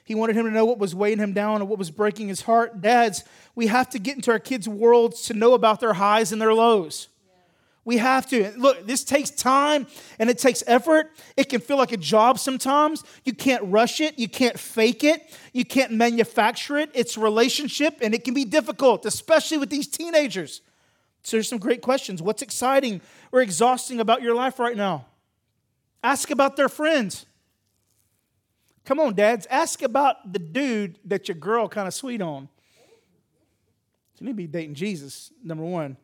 He 0.05 0.15
wanted 0.15 0.37
him 0.37 0.45
to 0.45 0.51
know 0.51 0.67
what 0.67 0.79
was 0.79 0.95
weighing 0.95 1.19
him 1.19 1.33
down 1.33 1.61
and 1.61 1.69
what 1.69 1.79
was 1.79 1.91
breaking 1.91 2.29
his 2.29 2.43
heart. 2.43 2.81
Dads, 2.81 3.25
we 3.55 3.69
have 3.69 3.89
to 3.91 3.99
get 3.99 4.17
into 4.17 4.31
our 4.31 4.39
kids' 4.39 4.69
worlds 4.69 5.23
to 5.23 5.35
know 5.35 5.55
about 5.55 5.81
their 5.81 5.95
highs 5.95 6.31
and 6.31 6.41
their 6.41 6.53
lows. 6.53 7.09
We 7.85 7.99
have 7.99 8.29
to. 8.31 8.53
Look, 8.57 8.87
this 8.87 9.05
takes 9.05 9.31
time 9.31 9.87
and 10.19 10.31
it 10.31 10.39
takes 10.39 10.63
effort. 10.67 11.11
It 11.37 11.51
can 11.51 11.61
feel 11.61 11.77
like 11.77 11.93
a 11.93 11.99
job 11.99 12.39
sometimes. 12.39 13.05
You 13.25 13.35
can't 13.35 13.63
rush 13.65 14.01
it, 14.01 14.19
you 14.19 14.29
can't 14.29 14.59
fake 14.59 15.05
it, 15.05 15.37
you 15.53 15.65
can't 15.65 15.93
manufacture 15.93 16.79
it. 16.79 16.91
It's 16.95 17.19
relationship 17.19 17.99
and 18.01 18.15
it 18.15 18.25
can 18.25 18.33
be 18.33 18.45
difficult, 18.45 19.05
especially 19.05 19.59
with 19.59 19.71
these 19.71 19.87
teenagers. 19.87 20.63
So 21.23 21.37
there's 21.37 21.49
some 21.49 21.59
great 21.59 21.83
questions. 21.83 22.23
What's 22.23 22.43
exciting 22.43 23.01
or 23.33 23.41
exhausting 23.41 24.01
about 24.01 24.23
your 24.23 24.35
life 24.35 24.59
right 24.59 24.77
now? 24.77 25.07
Ask 26.03 26.31
about 26.31 26.57
their 26.57 26.69
friends. 26.69 27.27
Come 28.85 29.01
on, 29.01 29.15
dads, 29.15 29.47
ask 29.49 29.81
about 29.81 30.31
the 30.31 30.39
dude 30.39 30.99
that 31.07 31.27
your 31.29 31.37
girl 31.37 31.69
kind 31.69 31.89
of 31.89 31.95
sweet 31.95 32.21
on. 32.21 32.49
You 34.21 34.27
need 34.27 34.33
to 34.33 34.37
be 34.37 34.47
dating 34.47 34.75
Jesus, 34.75 35.33
number 35.43 35.65
one. 35.65 35.97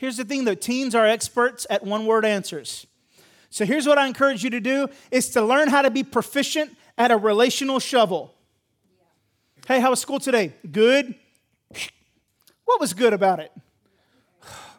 Here's 0.00 0.16
the 0.16 0.24
thing 0.24 0.46
though 0.46 0.54
teens 0.54 0.94
are 0.94 1.06
experts 1.06 1.66
at 1.68 1.84
one 1.84 2.06
word 2.06 2.24
answers. 2.24 2.86
So 3.50 3.66
here's 3.66 3.86
what 3.86 3.98
I 3.98 4.06
encourage 4.06 4.42
you 4.42 4.48
to 4.48 4.60
do 4.60 4.88
is 5.10 5.28
to 5.30 5.42
learn 5.42 5.68
how 5.68 5.82
to 5.82 5.90
be 5.90 6.02
proficient 6.02 6.74
at 6.96 7.10
a 7.10 7.18
relational 7.18 7.78
shovel. 7.80 8.32
Hey, 9.68 9.78
how 9.78 9.90
was 9.90 10.00
school 10.00 10.18
today? 10.18 10.54
Good. 10.72 11.14
What 12.64 12.80
was 12.80 12.94
good 12.94 13.12
about 13.12 13.40
it? 13.40 13.52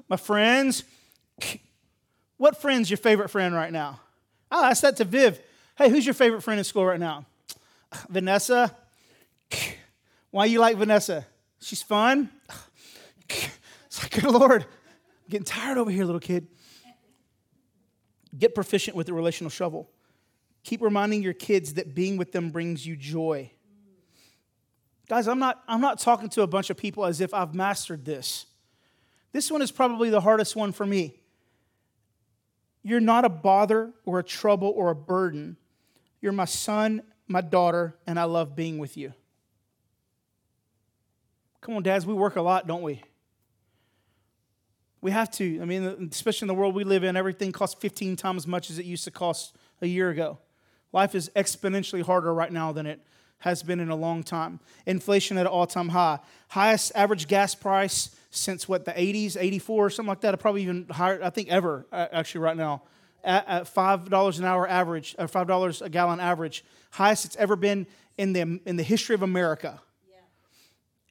My 0.10 0.18
friends. 0.18 0.86
What 2.38 2.60
friend's 2.60 2.90
your 2.90 2.98
favorite 2.98 3.30
friend 3.30 3.54
right 3.54 3.72
now? 3.72 4.00
I'll 4.50 4.64
ask 4.64 4.82
that 4.82 4.98
to 4.98 5.04
Viv. 5.04 5.40
Hey, 5.78 5.92
who's 5.92 6.04
your 6.04 6.16
favorite 6.16 6.42
friend 6.42 6.58
in 6.58 6.64
school 6.64 6.84
right 6.84 7.00
now? 7.00 7.28
Vanessa. 8.10 8.76
Why 10.32 10.46
you 10.46 10.60
like 10.60 10.78
Vanessa? 10.78 11.28
She's 11.60 11.84
fun. 11.84 12.32
It's 13.30 14.02
like, 14.02 14.20
good 14.20 14.32
Lord, 14.32 14.66
getting 15.32 15.46
tired 15.46 15.78
over 15.78 15.90
here, 15.90 16.06
little 16.06 16.20
kid. 16.20 16.48
Get 18.38 18.54
proficient 18.54 18.96
with 18.96 19.08
the 19.08 19.14
relational 19.14 19.50
shovel. 19.50 19.90
Keep 20.64 20.82
reminding 20.82 21.24
your 21.24 21.34
kids 21.34 21.74
that 21.74 21.96
being 21.96 22.18
with 22.18 22.32
them 22.32 22.52
brings 22.52 22.86
you 22.86 22.96
joy. 22.96 23.52
Guys, 25.10 25.28
I'm 25.28 25.40
not, 25.40 25.64
I'm 25.68 25.82
not 25.82 26.00
talking 26.00 26.30
to 26.30 26.44
a 26.44 26.48
bunch 26.48 26.70
of 26.70 26.78
people 26.78 27.06
as 27.06 27.20
if 27.20 27.34
I've 27.34 27.56
mastered 27.56 28.06
this. 28.06 28.46
This 29.32 29.50
one 29.50 29.62
is 29.62 29.72
probably 29.72 30.10
the 30.10 30.22
hardest 30.22 30.56
one 30.56 30.72
for 30.72 30.86
me. 30.86 31.22
You're 32.84 33.00
not 33.00 33.26
a 33.26 33.30
bother 33.30 33.92
or 34.06 34.20
a 34.20 34.24
trouble 34.24 34.72
or 34.76 34.90
a 34.90 34.96
burden. 34.96 35.58
You're 36.22 36.32
my 36.32 36.46
son, 36.46 37.04
my 37.28 37.42
daughter, 37.42 37.96
and 38.06 38.20
I 38.20 38.24
love 38.26 38.56
being 38.56 38.78
with 38.78 38.98
you. 38.98 39.14
Come 41.62 41.76
on, 41.76 41.84
dads, 41.84 42.06
we 42.06 42.14
work 42.14 42.36
a 42.36 42.42
lot, 42.42 42.68
don't 42.68 42.82
we? 42.82 43.02
We 45.02 45.12
have 45.12 45.32
to. 45.32 45.60
I 45.62 45.66
mean, 45.66 46.10
especially 46.12 46.46
in 46.46 46.48
the 46.48 46.54
world 46.54 46.76
we 46.76 46.84
live 46.84 47.04
in, 47.04 47.18
everything 47.18 47.52
costs 47.52 47.80
15 47.80 48.16
times 48.16 48.44
as 48.44 48.48
much 48.48 48.70
as 48.70 48.78
it 48.78 48.86
used 48.86 49.04
to 49.06 49.12
cost 49.12 49.56
a 49.82 49.88
year 49.88 50.10
ago. 50.10 50.38
Life 50.94 51.16
is 51.16 51.32
exponentially 51.36 52.04
harder 52.04 52.34
right 52.34 52.52
now 52.52 52.72
than 52.72 52.86
it 52.86 53.02
has 53.40 53.64
been 53.64 53.80
in 53.80 53.90
a 53.90 53.96
long 53.96 54.22
time. 54.22 54.60
Inflation 54.86 55.38
at 55.38 55.42
an 55.42 55.48
all 55.48 55.66
time 55.66 55.90
high. 55.90 56.20
Highest 56.50 56.92
average 56.94 57.28
gas 57.28 57.56
price 57.56 58.16
since 58.30 58.70
what, 58.70 58.86
the 58.86 58.92
80s, 58.92 59.36
84, 59.40 59.86
or 59.86 59.90
something 59.90 60.08
like 60.08 60.22
that. 60.22 60.40
Probably 60.40 60.62
even 60.64 60.86
higher, 60.90 61.20
I 61.24 61.32
think, 61.32 61.50
ever, 61.50 61.86
actually, 61.92 62.42
right 62.42 62.56
now. 62.56 62.84
At, 63.24 63.48
at 63.48 63.64
$5 63.64 64.40
an 64.40 64.46
hour 64.46 64.68
average, 64.68 65.16
or 65.18 65.28
$5 65.28 65.82
a 65.82 65.90
gallon 65.90 66.20
average. 66.20 66.64
Highest 66.92 67.26
it's 67.26 67.36
ever 67.38 67.56
been 67.56 67.88
in 68.18 68.34
the, 68.34 68.60
in 68.66 68.76
the 68.78 68.84
history 68.84 69.16
of 69.16 69.24
America. 69.24 69.82
Yeah. 70.10 70.18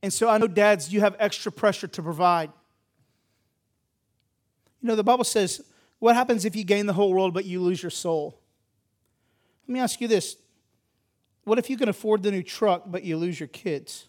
And 0.03 0.13
so 0.13 0.29
I 0.29 0.39
know, 0.39 0.47
dads, 0.47 0.93
you 0.93 1.01
have 1.01 1.17
extra 1.19 1.51
pressure 1.51 1.89
to 1.89 2.03
provide. 2.03 2.51
You 4.81 4.89
know, 4.89 4.97
the 4.97 5.05
Bible 5.05 5.25
says, 5.25 5.61
what 5.99 6.15
happens 6.15 6.45
if 6.45 6.57
you 6.57 6.65
gain 6.65 6.87
the 6.87 6.93
whole 6.93 7.13
world 7.13 7.35
but 7.35 7.45
you 7.45 7.61
lose 7.61 7.83
your 7.83 7.91
soul? 7.91 8.41
Let 9.69 9.75
me 9.75 9.81
ask 9.81 10.01
you 10.01 10.09
this 10.09 10.37
What 11.45 11.59
if 11.59 11.71
you 11.71 11.77
can 11.77 11.89
afford 11.89 12.23
the 12.23 12.31
new 12.31 12.43
truck 12.43 12.85
but 12.87 13.05
you 13.05 13.17
lose 13.17 13.39
your 13.39 13.49
kids? 13.49 14.07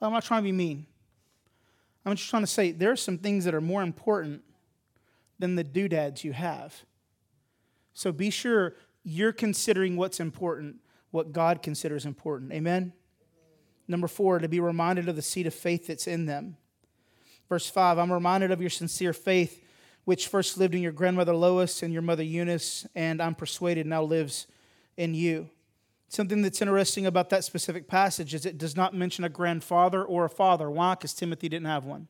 I'm 0.00 0.12
not 0.12 0.24
trying 0.24 0.42
to 0.42 0.44
be 0.44 0.52
mean. 0.52 0.86
I'm 2.04 2.16
just 2.16 2.28
trying 2.28 2.42
to 2.42 2.48
say 2.48 2.72
there 2.72 2.90
are 2.90 2.96
some 2.96 3.18
things 3.18 3.44
that 3.44 3.54
are 3.54 3.60
more 3.60 3.82
important 3.82 4.42
than 5.38 5.54
the 5.54 5.62
doodads 5.62 6.24
you 6.24 6.32
have. 6.32 6.74
So 7.94 8.10
be 8.10 8.30
sure 8.30 8.74
you're 9.04 9.32
considering 9.32 9.96
what's 9.96 10.18
important, 10.18 10.76
what 11.10 11.32
God 11.32 11.62
considers 11.62 12.04
important. 12.04 12.52
Amen? 12.52 12.92
Number 13.88 14.08
four, 14.08 14.38
to 14.38 14.48
be 14.48 14.60
reminded 14.60 15.08
of 15.08 15.16
the 15.16 15.22
seed 15.22 15.46
of 15.46 15.54
faith 15.54 15.88
that's 15.88 16.06
in 16.06 16.26
them. 16.26 16.56
Verse 17.48 17.68
five, 17.68 17.98
I'm 17.98 18.12
reminded 18.12 18.50
of 18.50 18.60
your 18.60 18.70
sincere 18.70 19.12
faith, 19.12 19.62
which 20.04 20.28
first 20.28 20.56
lived 20.56 20.74
in 20.74 20.82
your 20.82 20.92
grandmother 20.92 21.34
Lois 21.34 21.82
and 21.82 21.92
your 21.92 22.02
mother 22.02 22.22
Eunice, 22.22 22.86
and 22.94 23.20
I'm 23.20 23.34
persuaded 23.34 23.86
now 23.86 24.02
lives 24.02 24.46
in 24.96 25.14
you. 25.14 25.50
Something 26.08 26.42
that's 26.42 26.60
interesting 26.60 27.06
about 27.06 27.30
that 27.30 27.44
specific 27.44 27.88
passage 27.88 28.34
is 28.34 28.44
it 28.44 28.58
does 28.58 28.76
not 28.76 28.94
mention 28.94 29.24
a 29.24 29.28
grandfather 29.28 30.04
or 30.04 30.24
a 30.24 30.30
father. 30.30 30.70
Why? 30.70 30.94
Because 30.94 31.14
Timothy 31.14 31.48
didn't 31.48 31.66
have 31.66 31.84
one. 31.84 32.08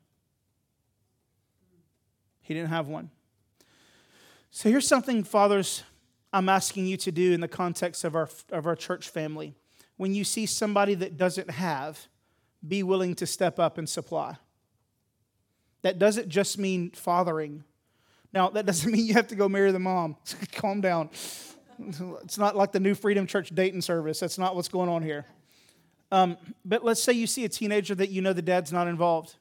He 2.41 2.53
didn't 2.55 2.71
have 2.71 2.89
one. 2.89 3.11
So 4.51 4.69
here's 4.69 4.89
something, 4.89 5.23
fathers, 5.23 5.85
I'm 6.33 6.49
asking 6.49 6.87
you 6.87 6.97
to 6.99 7.13
do 7.13 7.33
in 7.33 7.41
the 7.41 7.49
context 7.49 8.05
of 8.05 8.17
our, 8.17 8.29
of 8.51 8.67
our 8.67 8.75
church 8.77 9.09
family. 9.09 9.55
When 10.03 10.17
you 10.17 10.25
see 10.25 10.47
somebody 10.47 10.95
that 10.97 11.17
doesn't 11.17 11.49
have, 11.49 12.09
be 12.67 12.83
willing 12.83 13.15
to 13.15 13.25
step 13.25 13.61
up 13.61 13.79
and 13.79 13.89
supply. 13.89 14.37
That 15.83 16.01
doesn't 16.01 16.29
just 16.29 16.59
mean 16.59 16.91
fathering. 16.91 17.63
Now, 18.33 18.49
that 18.49 18.67
doesn't 18.67 18.91
mean 18.93 19.07
you 19.07 19.15
have 19.15 19.29
to 19.29 19.37
go 19.37 19.49
marry 19.49 19.71
the 19.71 19.79
mom. 19.79 20.17
Calm 20.57 20.81
down. 20.81 21.09
It's 21.79 22.37
not 22.37 22.57
like 22.57 22.73
the 22.73 22.81
New 22.81 22.97
Freedom 22.97 23.29
Church 23.29 23.55
dating 23.55 23.83
service. 23.83 24.19
That's 24.19 24.39
not 24.39 24.57
what's 24.57 24.67
going 24.67 24.89
on 24.89 25.05
here. 25.05 25.25
Um, 26.11 26.37
but 26.65 26.85
let's 26.85 27.01
say 27.01 27.13
you 27.13 27.29
see 27.29 27.45
a 27.45 27.49
teenager 27.49 27.95
that 27.95 28.11
you 28.11 28.23
know 28.23 28.33
the 28.33 28.43
dad's 28.43 28.73
not 28.73 28.89
involved. 28.89 29.37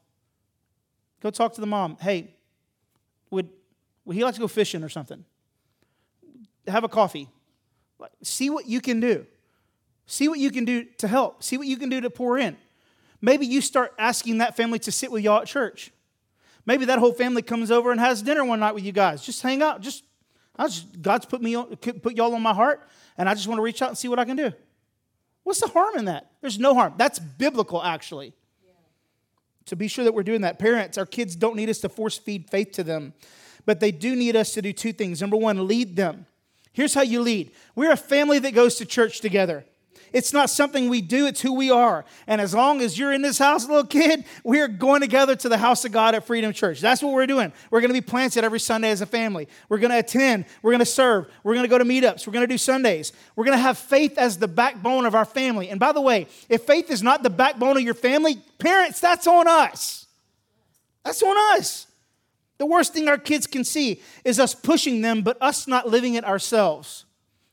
Go 1.24 1.32
talk 1.32 1.56
to 1.56 1.62
the 1.62 1.66
mom. 1.66 1.98
Hey, 2.00 2.36
would, 3.32 3.50
would 4.06 4.16
he 4.16 4.24
like 4.24 4.36
to 4.36 4.40
go 4.40 4.48
fishing 4.48 4.84
or 4.84 4.90
something? 4.90 5.26
have 6.68 6.84
a 6.84 6.88
coffee. 6.88 7.30
See 8.22 8.52
what 8.52 8.68
you 8.68 8.80
can 8.80 9.00
do. 9.00 9.26
See 10.12 10.28
what 10.28 10.40
you 10.40 10.52
can 10.52 10.66
do 10.66 10.84
to 10.98 11.08
help. 11.08 11.42
See 11.42 11.58
what 11.58 11.68
you 11.68 11.78
can 11.78 11.88
do 11.88 12.02
to 12.02 12.10
pour 12.10 12.38
in. 12.38 12.58
Maybe 13.22 13.46
you 13.46 13.62
start 13.62 13.94
asking 13.98 14.40
that 14.40 14.58
family 14.58 14.78
to 14.80 14.92
sit 14.92 15.10
with 15.10 15.24
y'all 15.24 15.40
at 15.40 15.48
church. 15.48 15.90
Maybe 16.66 16.84
that 16.84 17.00
whole 17.00 17.14
family 17.14 17.42
comes 17.42 17.72
over 17.72 17.94
and 17.94 18.00
has 18.02 18.22
dinner 18.22 18.44
one 18.44 18.60
night 18.60 18.76
with 18.76 18.84
you 18.84 18.92
guys. 18.92 19.26
Just 19.26 19.42
hang 19.42 19.62
out. 19.62 19.80
Just, 19.80 20.04
just 20.60 21.02
God's 21.02 21.26
put 21.26 21.42
me 21.42 21.56
on, 21.56 21.78
put 21.78 22.18
y'all 22.18 22.36
on 22.36 22.42
my 22.42 22.54
heart, 22.54 22.86
and 23.18 23.30
I 23.30 23.36
just 23.36 23.48
want 23.48 23.60
to 23.60 23.62
reach 23.62 23.82
out 23.82 23.88
and 23.88 23.98
see 23.98 24.10
what 24.10 24.20
I 24.20 24.26
can 24.26 24.36
do. 24.36 24.52
What's 25.44 25.62
the 25.62 25.70
harm 25.70 25.96
in 25.96 26.04
that? 26.06 26.30
There's 26.42 26.60
no 26.60 26.74
harm. 26.74 26.96
That's 26.98 27.18
biblical, 27.18 27.82
actually. 27.82 28.34
Yeah. 28.66 28.74
So 29.68 29.78
be 29.78 29.88
sure 29.88 30.04
that 30.04 30.14
we're 30.14 30.24
doing 30.24 30.42
that. 30.42 30.60
Parents, 30.60 30.98
our 30.98 31.06
kids 31.06 31.38
don't 31.38 31.56
need 31.56 31.70
us 31.70 31.80
to 31.80 31.90
force 31.90 32.18
feed 32.18 32.50
faith 32.50 32.74
to 32.74 32.84
them, 32.84 33.14
but 33.66 33.80
they 33.80 33.94
do 33.94 34.18
need 34.18 34.36
us 34.36 34.52
to 34.56 34.62
do 34.62 34.74
two 34.74 34.92
things. 34.92 35.22
Number 35.22 35.38
one, 35.38 35.70
lead 35.70 35.96
them. 35.96 36.26
Here's 36.74 36.94
how 36.94 37.02
you 37.02 37.22
lead 37.22 37.54
we're 37.76 37.94
a 37.94 37.98
family 37.98 38.40
that 38.40 38.54
goes 38.54 38.76
to 38.76 38.86
church 38.86 39.22
together. 39.22 39.64
It's 40.14 40.34
not 40.34 40.50
something 40.50 40.90
we 40.90 41.02
do, 41.02 41.26
it's 41.28 41.42
who 41.42 41.54
we 41.54 41.72
are. 41.72 42.04
And 42.28 42.42
as 42.42 42.54
long 42.54 42.82
as 42.82 43.00
you're 43.00 43.14
in 43.14 43.22
this 43.22 43.38
house, 43.38 43.68
little 43.68 43.86
kid, 43.86 44.26
we're 44.44 44.68
going 44.68 45.02
together 45.02 45.36
to 45.38 45.50
the 45.50 45.58
house 45.58 45.86
of 45.86 45.92
God 45.92 46.16
at 46.16 46.26
Freedom 46.26 46.52
Church. 46.52 46.82
That's 46.82 47.02
what 47.02 47.14
we're 47.14 47.28
doing. 47.28 47.54
We're 47.70 47.80
going 47.80 47.94
to 47.94 48.00
be 48.00 48.02
planted 48.02 48.44
every 48.44 48.60
Sunday 48.60 48.90
as 48.92 49.02
a 49.02 49.06
family. 49.06 49.48
We're 49.70 49.78
going 49.78 49.92
to 49.92 50.00
attend. 50.00 50.46
We're 50.62 50.72
going 50.72 50.80
to 50.80 50.86
serve. 50.86 51.32
We're 51.44 51.54
going 51.54 51.64
to 51.64 51.70
go 51.70 51.78
to 51.78 51.86
meetups. 51.86 52.28
We're 52.28 52.34
going 52.34 52.48
to 52.48 52.54
do 52.54 52.58
Sundays. 52.58 53.14
We're 53.36 53.46
going 53.46 53.58
to 53.58 53.62
have 53.62 53.78
faith 53.78 54.18
as 54.18 54.38
the 54.38 54.48
backbone 54.48 55.06
of 55.06 55.16
our 55.16 55.26
family. 55.26 55.70
And 55.70 55.80
by 55.80 55.94
the 55.94 56.02
way, 56.02 56.28
if 56.50 56.64
faith 56.64 56.92
is 56.92 57.02
not 57.02 57.24
the 57.24 57.30
backbone 57.30 57.78
of 57.78 57.84
your 57.84 57.94
family, 57.94 58.42
parents, 58.58 59.00
that's 59.00 59.28
on 59.28 59.48
us. 59.48 60.08
That's 61.04 61.24
on 61.24 61.58
us. 61.58 61.88
The 62.58 62.66
worst 62.66 62.94
thing 62.94 63.08
our 63.08 63.18
kids 63.18 63.48
can 63.48 63.64
see 63.64 64.02
is 64.24 64.40
us 64.40 64.54
pushing 64.54 65.02
them, 65.02 65.24
but 65.24 65.36
us 65.42 65.68
not 65.68 65.88
living 65.88 66.14
it 66.14 66.24
ourselves. 66.24 67.06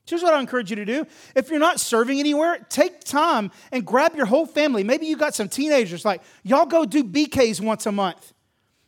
Here's 0.09 0.23
what 0.23 0.33
I 0.33 0.39
encourage 0.39 0.69
you 0.69 0.75
to 0.77 0.85
do. 0.85 1.05
If 1.35 1.49
you're 1.49 1.59
not 1.59 1.79
serving 1.79 2.19
anywhere, 2.19 2.65
take 2.69 3.03
time 3.03 3.51
and 3.71 3.85
grab 3.85 4.15
your 4.15 4.25
whole 4.25 4.45
family. 4.45 4.83
Maybe 4.83 5.05
you 5.05 5.15
got 5.15 5.35
some 5.35 5.47
teenagers, 5.47 6.03
like, 6.03 6.21
y'all 6.43 6.65
go 6.65 6.85
do 6.85 7.03
BKs 7.03 7.61
once 7.61 7.85
a 7.85 7.91
month. 7.91 8.33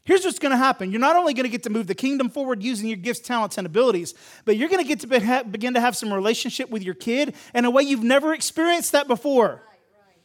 Here's 0.04 0.26
what's 0.26 0.40
going 0.40 0.52
to 0.52 0.58
happen. 0.58 0.92
You're 0.92 1.00
not 1.00 1.16
only 1.16 1.34
going 1.36 1.44
to 1.44 1.50
get 1.50 1.64
to 1.64 1.70
move 1.70 1.86
the 1.86 1.96
kingdom 1.96 2.30
forward 2.30 2.64
using 2.64 2.88
your 2.88 2.98
gifts, 2.98 3.20
talents, 3.20 3.58
and 3.60 3.68
abilities, 3.68 4.16
but 4.46 4.58
you're 4.58 4.68
going 4.68 4.84
to 4.84 4.88
get 4.88 5.02
to 5.02 5.44
begin 5.44 5.76
to 5.76 5.80
have 5.80 5.96
some 5.96 6.12
relationship 6.12 6.72
with 6.72 6.82
your 6.82 6.96
kid 6.96 7.36
in 7.54 7.66
a 7.66 7.70
way 7.70 7.84
you've 7.84 8.04
never 8.04 8.34
experienced 8.34 8.94
that 8.94 9.08
before. 9.08 9.48
Right, 9.48 9.60
right, 10.08 10.18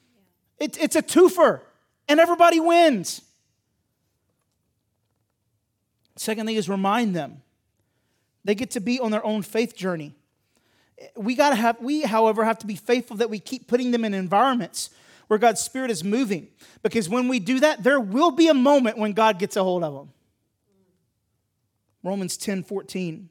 yeah. 0.61 0.65
it, 0.65 0.79
it's 0.83 0.97
a 0.97 1.03
twofer, 1.03 1.61
and 2.09 2.19
everybody 2.19 2.59
wins. 2.59 3.21
Second 6.17 6.47
thing 6.47 6.57
is 6.57 6.69
remind 6.71 7.15
them. 7.15 7.43
They 8.45 8.55
get 8.55 8.71
to 8.73 8.81
be 8.81 8.99
on 8.99 9.11
their 9.11 9.25
own 9.25 9.43
faith 9.43 9.77
journey. 9.77 10.15
We 11.17 11.35
got 11.35 11.51
to 11.51 11.57
have 11.57 11.81
we 11.81 12.03
however 12.03 12.45
have 12.45 12.59
to 12.59 12.67
be 12.67 12.77
faithful 12.77 13.17
that 13.19 13.31
we 13.31 13.39
keep 13.39 13.67
putting 13.67 13.91
them 13.91 14.05
in 14.05 14.15
environments 14.15 14.91
where 15.29 15.39
God's 15.39 15.61
spirit 15.61 15.91
is 15.91 16.05
moving 16.05 16.49
because 16.83 17.09
when 17.09 17.29
we 17.29 17.39
do 17.39 17.61
that 17.61 17.83
there 17.83 18.01
will 18.01 18.31
be 18.31 18.49
a 18.49 18.55
moment 18.55 18.97
when 18.97 19.13
God 19.13 19.39
gets 19.39 19.57
a 19.57 19.63
hold 19.63 19.83
of 19.83 19.95
them. 19.95 20.13
Romans 22.03 22.39
10:14. 22.39 23.29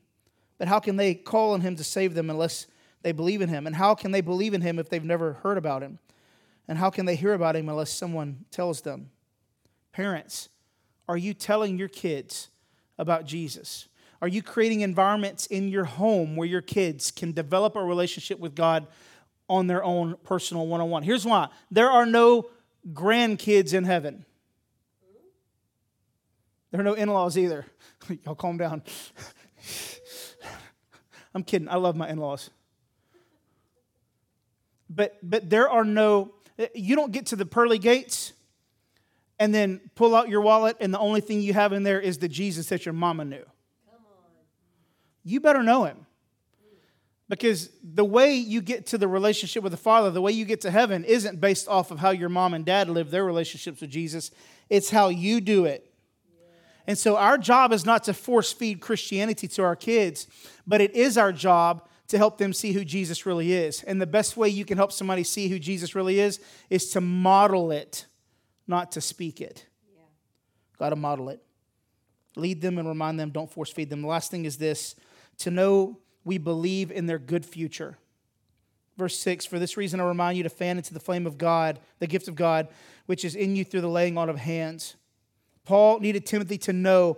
But 0.58 0.68
how 0.68 0.80
can 0.80 0.96
they 0.96 1.16
call 1.16 1.54
on 1.54 1.62
him 1.62 1.76
to 1.76 1.84
save 1.84 2.14
them 2.14 2.30
unless 2.30 2.68
they 3.02 3.12
believe 3.12 3.42
in 3.42 3.50
him? 3.50 3.68
And 3.68 3.76
how 3.76 3.96
can 3.96 4.12
they 4.12 4.22
believe 4.22 4.54
in 4.54 4.62
him 4.62 4.80
if 4.80 4.90
they've 4.90 5.04
never 5.04 5.34
heard 5.34 5.58
about 5.58 5.82
him? 5.82 6.00
And 6.68 6.78
how 6.78 6.90
can 6.90 7.06
they 7.06 7.16
hear 7.16 7.34
about 7.34 7.56
him 7.56 7.70
unless 7.70 7.92
someone 7.92 8.46
tells 8.52 8.82
them? 8.82 9.12
Parents, 9.92 10.50
are 11.08 11.18
you 11.18 11.34
telling 11.34 11.78
your 11.78 11.88
kids 11.88 12.50
about 12.98 13.26
Jesus? 13.26 13.88
Are 14.22 14.28
you 14.28 14.42
creating 14.42 14.82
environments 14.82 15.46
in 15.48 15.70
your 15.70 15.86
home 15.86 16.36
where 16.36 16.48
your 16.48 16.62
kids 16.62 17.12
can 17.12 17.32
develop 17.32 17.76
a 17.76 17.84
relationship 17.84 18.40
with 18.40 18.56
God 18.56 18.88
on 19.48 19.68
their 19.68 19.84
own 19.84 20.16
personal 20.24 20.68
one 20.68 20.82
on 20.82 20.90
one? 20.90 21.04
Here's 21.04 21.26
why 21.26 21.50
there 21.70 21.90
are 21.90 22.06
no 22.06 22.50
grandkids 22.94 23.74
in 23.74 23.84
heaven. 23.84 24.26
There 26.72 26.82
are 26.82 26.84
no 26.84 26.94
in 26.94 27.10
laws 27.10 27.38
either. 27.38 27.66
Y'all 28.26 28.36
calm 28.36 28.58
down. 28.58 28.84
I'm 31.34 31.44
kidding. 31.44 31.70
I 31.70 31.76
love 31.76 31.96
my 31.96 32.10
in 32.10 32.18
laws. 32.18 32.50
But, 34.90 35.18
but 35.22 35.50
there 35.50 35.70
are 35.70 35.84
no, 35.84 36.34
you 36.74 36.96
don't 36.96 37.12
get 37.12 37.28
to 37.28 37.36
the 37.36 37.46
pearly 37.46 37.80
gates 37.80 38.34
and 39.40 39.54
then 39.54 39.82
pull 39.96 40.16
out 40.16 40.30
your 40.30 40.42
wallet, 40.42 40.78
and 40.80 40.94
the 40.94 41.00
only 41.00 41.20
thing 41.20 41.42
you 41.42 41.54
have 41.54 41.74
in 41.74 41.84
there 41.84 42.00
is 42.00 42.20
the 42.20 42.30
Jesus 42.30 42.68
that 42.68 42.86
your 42.86 42.94
mama 42.94 43.26
knew. 43.26 43.44
You 45.26 45.42
better 45.42 45.62
know 45.62 45.84
him. 45.84 46.06
Because 47.28 47.72
the 47.84 48.06
way 48.06 48.36
you 48.36 48.62
get 48.62 48.86
to 48.88 48.98
the 49.00 49.08
relationship 49.08 49.64
with 49.64 49.72
the 49.72 49.78
Father, 49.78 50.12
the 50.12 50.22
way 50.22 50.32
you 50.32 50.46
get 50.46 50.62
to 50.62 50.72
heaven, 50.72 51.04
isn't 51.04 51.42
based 51.42 51.68
off 51.68 51.90
of 51.90 52.00
how 52.00 52.12
your 52.12 52.30
mom 52.30 52.54
and 52.54 52.64
dad 52.64 52.88
live 52.88 53.10
their 53.10 53.26
relationships 53.26 53.82
with 53.82 53.90
Jesus, 53.90 54.30
it's 54.70 54.92
how 54.92 55.10
you 55.10 55.42
do 55.42 55.66
it. 55.66 55.92
And 56.88 56.98
so 56.98 57.18
our 57.18 57.40
job 57.40 57.74
is 57.74 57.84
not 57.84 58.04
to 58.04 58.14
force 58.14 58.54
feed 58.54 58.80
Christianity 58.80 59.48
to 59.50 59.64
our 59.64 59.76
kids, 59.76 60.28
but 60.68 60.82
it 60.82 60.96
is 60.96 61.18
our 61.18 61.32
job 61.32 61.88
to 62.10 62.20
help 62.20 62.38
them 62.38 62.54
see 62.54 62.74
who 62.74 62.86
Jesus 62.86 63.26
really 63.26 63.54
is. 63.54 63.82
And 63.82 64.00
the 64.00 64.06
best 64.06 64.38
way 64.38 64.50
you 64.50 64.64
can 64.64 64.78
help 64.78 64.92
somebody 64.92 65.24
see 65.24 65.48
who 65.48 65.58
Jesus 65.58 65.96
really 65.96 66.20
is 66.20 66.40
is 66.70 66.92
to 66.92 67.02
model 67.02 67.72
it 67.72 68.06
not 68.68 68.92
to 68.92 69.02
speak 69.02 69.42
it. 69.42 69.66
Yeah. 69.96 70.04
Got 70.78 70.90
to 70.90 70.96
model 70.96 71.30
it. 71.30 71.42
Lead 72.36 72.62
them 72.62 72.78
and 72.78 72.88
remind 72.88 73.20
them, 73.20 73.32
don't 73.32 73.52
force 73.52 73.72
feed 73.72 73.90
them. 73.90 74.04
The 74.04 74.08
last 74.08 74.30
thing 74.30 74.46
is 74.46 74.58
this 74.58 74.96
to 75.40 75.52
know 75.52 76.00
we 76.24 76.38
believe 76.38 76.92
in 76.92 77.06
their 77.06 77.20
good 77.20 77.46
future. 77.46 77.98
Verse 78.98 79.18
6 79.20 79.46
For 79.46 79.60
this 79.60 79.78
reason, 79.78 80.00
I 80.00 80.06
remind 80.06 80.38
you 80.38 80.44
to 80.44 80.50
fan 80.50 80.78
into 80.78 80.94
the 80.94 81.00
flame 81.00 81.28
of 81.28 81.38
God, 81.38 81.80
the 82.00 82.08
gift 82.08 82.28
of 82.28 82.36
God, 82.36 82.68
which 83.06 83.26
is 83.26 83.36
in 83.36 83.56
you 83.56 83.64
through 83.64 83.82
the 83.82 83.90
laying 83.90 84.18
on 84.18 84.30
of 84.30 84.38
hands. 84.38 84.96
Paul 85.66 86.00
needed 86.00 86.26
Timothy 86.26 86.58
to 86.60 86.74
know 86.74 87.18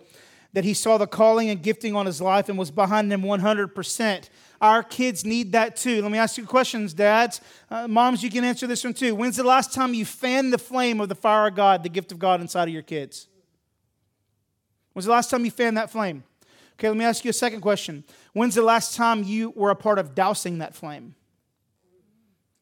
that 0.54 0.64
he 0.64 0.74
saw 0.74 0.98
the 0.98 1.08
calling 1.08 1.50
and 1.50 1.62
gifting 1.62 1.96
on 1.96 2.06
his 2.06 2.22
life 2.22 2.50
and 2.50 2.58
was 2.58 2.72
behind 2.72 3.12
him 3.12 3.22
100%. 3.22 4.30
Our 4.60 4.82
kids 4.82 5.24
need 5.24 5.52
that 5.52 5.76
too. 5.76 6.02
Let 6.02 6.12
me 6.12 6.18
ask 6.18 6.38
you 6.38 6.46
questions, 6.46 6.94
dads. 6.94 7.42
Uh, 7.70 7.88
moms, 7.88 8.24
you 8.24 8.32
can 8.32 8.44
answer 8.44 8.66
this 8.66 8.84
one 8.84 8.94
too. 8.94 9.14
When's 9.14 9.36
the 9.36 9.44
last 9.44 9.74
time 9.74 9.94
you 9.94 10.06
fanned 10.06 10.52
the 10.52 10.58
flame 10.58 11.00
of 11.00 11.10
the 11.10 11.16
fire 11.16 11.48
of 11.48 11.56
God, 11.56 11.84
the 11.84 11.90
gift 11.90 12.12
of 12.12 12.18
God 12.18 12.42
inside 12.42 12.64
of 12.68 12.74
your 12.74 12.82
kids? 12.82 13.28
When's 14.94 15.06
the 15.06 15.12
last 15.12 15.30
time 15.30 15.46
you 15.46 15.52
fanned 15.52 15.78
that 15.78 15.92
flame? 15.92 16.24
Okay, 16.78 16.90
let 16.90 16.98
me 16.98 17.06
ask 17.06 17.26
you 17.26 17.30
a 17.30 17.34
second 17.34 17.62
question. 17.62 18.04
When's 18.34 18.54
the 18.54 18.62
last 18.62 18.96
time 18.96 19.24
you 19.24 19.50
were 19.56 19.72
a 19.72 19.76
part 19.76 19.98
of 19.98 20.14
dousing 20.14 20.60
that 20.60 20.76
flame? 20.76 21.16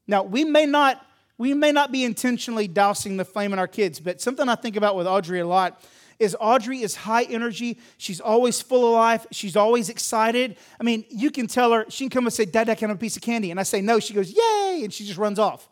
Now, 0.08 0.24
we 0.24 0.46
may 0.46 0.66
not 0.66 1.06
we 1.38 1.54
may 1.54 1.74
not 1.74 1.92
be 1.92 2.06
intentionally 2.06 2.68
dousing 2.68 3.18
the 3.18 3.26
flame 3.26 3.52
in 3.52 3.60
our 3.60 3.68
kids, 3.68 4.00
but 4.00 4.22
something 4.22 4.48
I 4.48 4.56
think 4.56 4.78
about 4.78 4.96
with 4.96 5.06
Audrey 5.06 5.42
a 5.42 5.46
lot 5.46 5.82
is 6.18 6.34
Audrey 6.40 6.82
is 6.82 6.96
high 6.96 7.24
energy. 7.24 7.78
She's 7.98 8.22
always 8.22 8.62
full 8.62 8.88
of 8.88 8.94
life. 8.94 9.28
She's 9.32 9.58
always 9.58 9.90
excited. 9.90 10.56
I 10.80 10.84
mean, 10.84 11.04
you 11.10 11.30
can 11.30 11.48
tell 11.48 11.74
her, 11.74 11.86
she 11.90 12.06
can 12.06 12.10
come 12.10 12.26
and 12.26 12.34
say, 12.34 12.46
Dad, 12.46 12.70
I 12.70 12.76
can 12.76 12.88
have 12.88 12.98
a 12.98 13.00
piece 13.00 13.18
of 13.18 13.22
candy. 13.22 13.52
And 13.52 13.60
I 13.60 13.64
say, 13.64 13.82
no. 13.82 14.00
She 14.00 14.14
goes, 14.14 14.32
yay. 14.32 14.82
And 14.84 14.94
she 14.94 15.06
just 15.06 15.18
runs 15.18 15.40
off. 15.40 15.68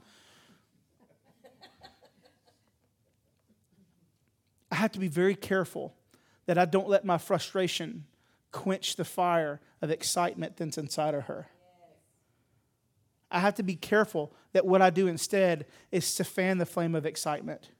I 4.69 4.75
have 4.75 4.91
to 4.93 4.99
be 4.99 5.07
very 5.07 5.35
careful 5.35 5.93
that 6.45 6.57
I 6.57 6.65
don't 6.65 6.89
let 6.89 7.05
my 7.05 7.17
frustration 7.17 8.03
quench 8.53 8.95
the 8.95 9.03
fire 9.03 9.59
of 9.81 9.91
excitement 9.91 10.55
that's 10.55 10.77
inside 10.77 11.13
of 11.13 11.23
her. 11.23 11.47
I 13.29 13.39
have 13.39 13.55
to 13.55 13.63
be 13.63 13.75
careful 13.75 14.31
that 14.53 14.65
what 14.65 14.81
I 14.81 14.91
do 14.91 15.07
instead 15.07 15.65
is 15.91 16.15
to 16.15 16.23
fan 16.23 16.59
the 16.59 16.65
flame 16.65 16.95
of 16.95 17.05
excitement. 17.05 17.71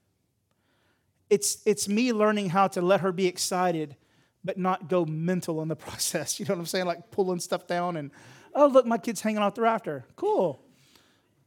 It's, 1.30 1.62
it's 1.64 1.88
me 1.88 2.12
learning 2.12 2.50
how 2.50 2.68
to 2.68 2.82
let 2.82 3.00
her 3.00 3.12
be 3.12 3.26
excited, 3.26 3.96
but 4.44 4.58
not 4.58 4.88
go 4.88 5.06
mental 5.06 5.62
in 5.62 5.68
the 5.68 5.76
process. 5.86 6.38
You 6.38 6.44
know 6.44 6.54
what 6.54 6.60
I'm 6.60 6.66
saying? 6.66 6.86
Like 6.86 7.10
pulling 7.10 7.40
stuff 7.40 7.66
down 7.66 7.96
and, 7.96 8.10
oh, 8.54 8.66
look, 8.66 8.84
my 8.84 8.98
kid's 8.98 9.22
hanging 9.22 9.38
off 9.38 9.54
the 9.54 9.62
rafter. 9.62 10.04
Cool. 10.16 10.60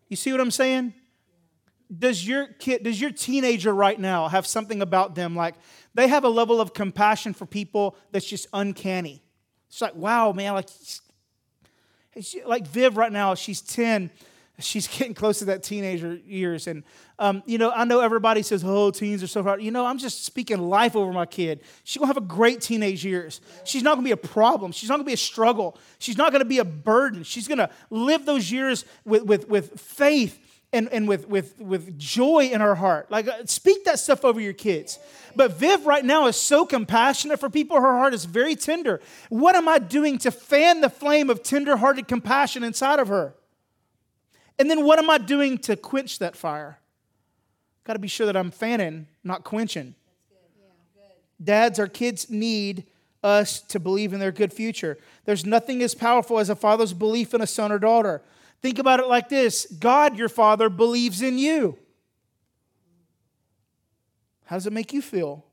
You 0.08 0.16
see 0.16 0.32
what 0.32 0.40
I'm 0.40 0.52
saying? 0.52 0.94
Does 1.96 2.26
your 2.26 2.48
kid, 2.48 2.84
does 2.84 3.00
your 3.00 3.12
teenager 3.12 3.74
right 3.74 4.00
now 4.00 4.30
have 4.30 4.48
something 4.48 4.82
about 4.82 5.16
them 5.16 5.36
like 5.36 5.56
they 5.98 6.08
have 6.08 6.24
a 6.24 6.30
level 6.30 6.62
of 6.62 6.74
compassion 6.74 7.34
for 7.34 7.48
people 7.48 7.98
that's 8.12 8.26
just 8.26 8.48
uncanny? 8.54 9.24
It's 9.68 9.82
like, 9.82 9.96
wow, 9.96 10.32
man, 10.32 10.54
like 10.54 10.70
like 12.46 12.68
Viv 12.68 12.98
right 12.98 13.12
now, 13.12 13.34
she's 13.36 13.62
10. 13.62 14.12
She's 14.60 14.88
getting 14.98 15.16
close 15.16 15.40
to 15.40 15.46
that 15.46 15.64
teenager 15.64 16.16
years. 16.26 16.68
And, 16.68 16.84
um, 17.18 17.42
you 17.48 17.58
know, 17.58 17.72
I 17.72 17.84
know 17.84 18.00
everybody 18.00 18.44
says, 18.44 18.64
oh, 18.64 18.92
teens 18.92 19.24
are 19.24 19.28
so 19.28 19.42
hard. 19.42 19.62
You 19.62 19.72
know, 19.72 19.88
I'm 19.88 19.98
just 19.98 20.24
speaking 20.24 20.60
life 20.60 20.96
over 20.96 21.12
my 21.12 21.26
kid. 21.26 21.62
She's 21.84 21.98
going 22.00 22.08
to 22.08 22.14
have 22.14 22.24
a 22.24 22.28
great 22.28 22.62
teenage 22.62 23.04
years. 23.04 23.42
She's 23.66 23.82
not 23.82 23.96
going 23.96 24.06
to 24.06 24.08
be 24.08 24.14
a 24.14 24.18
problem. 24.18 24.72
She's 24.72 24.90
not 24.90 24.96
going 24.96 25.06
to 25.06 25.10
be 25.10 25.14
a 25.14 25.18
struggle. 25.18 25.78
She's 25.98 26.18
not 26.18 26.32
going 26.32 26.42
to 26.42 26.50
be 26.50 26.60
a 26.60 26.66
burden. 26.66 27.24
She's 27.24 27.48
going 27.48 27.60
to 27.60 27.70
live 27.90 28.26
those 28.26 28.52
years 28.52 28.86
with, 29.04 29.24
with, 29.24 29.50
with 29.50 29.80
faith 29.80 30.40
and, 30.74 30.90
and 30.90 31.08
with, 31.08 31.28
with, 31.28 31.60
with 31.60 31.98
joy 31.98 32.50
in 32.52 32.62
her 32.62 32.76
heart. 32.76 33.10
Like, 33.10 33.28
uh, 33.28 33.46
speak 33.46 33.86
that 33.86 34.00
stuff 34.00 34.26
over 34.26 34.40
your 34.40 34.54
kids. 34.54 35.00
But 35.36 35.54
Viv 35.54 35.86
right 35.86 36.04
now 36.04 36.28
is 36.28 36.36
so 36.36 36.66
compassionate 36.66 37.40
for 37.40 37.50
people. 37.50 37.80
Her 37.80 37.98
heart 37.98 38.14
is 38.14 38.26
very 38.26 38.56
tender. 38.56 39.00
What 39.30 39.56
am 39.56 39.68
I 39.68 39.80
doing 39.80 40.18
to 40.20 40.32
fan 40.32 40.82
the 40.82 40.90
flame 40.90 41.30
of 41.30 41.42
tender-hearted 41.42 42.08
compassion 42.08 42.64
inside 42.64 43.00
of 43.00 43.08
her? 43.08 43.34
And 44.60 44.70
then 44.70 44.84
what 44.84 45.00
am 45.00 45.10
I 45.10 45.20
doing 45.20 45.58
to 45.60 45.76
quench 45.76 46.20
that 46.20 46.36
fire? 46.36 46.80
Got 47.84 47.94
to 47.94 48.00
be 48.00 48.08
sure 48.08 48.26
that 48.26 48.36
I'm 48.36 48.52
fanning, 48.52 49.08
not 49.24 49.44
quenching. 49.44 49.96
Dads, 51.42 51.80
our 51.80 51.88
kids 51.88 52.30
need 52.30 52.86
us 53.24 53.62
to 53.62 53.80
believe 53.80 54.14
in 54.14 54.20
their 54.20 54.32
good 54.32 54.52
future. 54.52 54.98
There's 55.26 55.46
nothing 55.46 55.82
as 55.84 55.94
powerful 55.94 56.40
as 56.40 56.50
a 56.50 56.56
father's 56.56 56.94
belief 56.94 57.34
in 57.34 57.42
a 57.42 57.48
son 57.48 57.72
or 57.72 57.80
daughter. 57.80 58.22
Think 58.62 58.80
about 58.80 59.00
it 59.00 59.08
like 59.08 59.30
this 59.30 59.66
God, 59.66 60.18
your 60.18 60.30
father, 60.30 60.70
believes 60.70 61.22
in 61.22 61.38
you. 61.38 61.78
How 64.46 64.56
does 64.56 64.66
it 64.66 64.74
make 64.74 64.94
you 64.94 65.02
feel? 65.02 65.46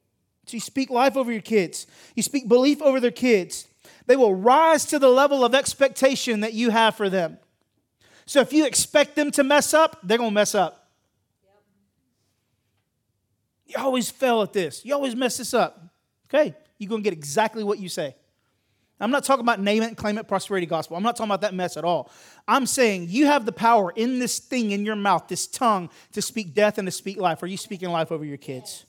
So 0.47 0.57
you 0.57 0.61
speak 0.61 0.91
life 0.91 1.17
over 1.17 1.33
your 1.33 1.43
kids, 1.43 1.87
you 2.15 2.23
speak 2.23 2.49
belief 2.49 2.81
over 2.83 3.01
their 3.01 3.11
kids. 3.11 3.67
They 4.07 4.17
will 4.17 4.35
rise 4.35 4.85
to 4.87 4.99
the 4.99 5.09
level 5.09 5.45
of 5.45 5.55
expectation 5.55 6.41
that 6.41 6.53
you 6.53 6.71
have 6.71 6.95
for 6.95 7.09
them. 7.09 7.39
So 8.27 8.41
if 8.41 8.53
you 8.53 8.67
expect 8.67 9.17
them 9.17 9.31
to 9.33 9.45
mess 9.45 9.73
up, 9.73 9.99
they're 10.03 10.19
going 10.19 10.31
to 10.31 10.35
mess 10.35 10.55
up. 10.55 10.91
You 13.67 13.77
always 13.79 14.11
fail 14.11 14.43
at 14.43 14.53
this. 14.53 14.85
You 14.85 14.95
always 14.95 15.17
mess 15.17 15.39
this 15.39 15.55
up. 15.55 15.83
Okay, 16.29 16.55
you're 16.79 16.89
going 16.89 17.03
to 17.03 17.05
get 17.05 17.17
exactly 17.17 17.65
what 17.65 17.79
you 17.79 17.89
say. 17.89 18.15
I'm 19.01 19.11
not 19.11 19.25
talking 19.25 19.45
about 19.45 19.61
name 19.61 19.83
it 19.83 19.97
claim 19.97 20.19
it 20.19 20.29
prosperity 20.29 20.67
gospel. 20.67 20.97
I'm 20.97 21.03
not 21.03 21.17
talking 21.17 21.31
about 21.31 21.41
that 21.41 21.55
mess 21.55 21.77
at 21.77 21.85
all. 21.85 22.11
I'm 22.47 22.65
saying 22.65 23.07
you 23.09 23.27
have 23.27 23.45
the 23.45 23.53
power 23.53 23.93
in 23.95 24.19
this 24.19 24.39
thing 24.39 24.71
in 24.71 24.87
your 24.87 24.97
mouth, 24.97 25.29
this 25.29 25.47
tongue, 25.47 25.91
to 26.13 26.23
speak 26.23 26.55
death 26.55 26.79
and 26.79 26.87
to 26.87 26.93
speak 26.93 27.19
life. 27.19 27.43
Are 27.43 27.47
you 27.47 27.57
speaking 27.57 27.91
life 27.91 28.13
over 28.13 28.25
your 28.25 28.37
kids? 28.37 28.87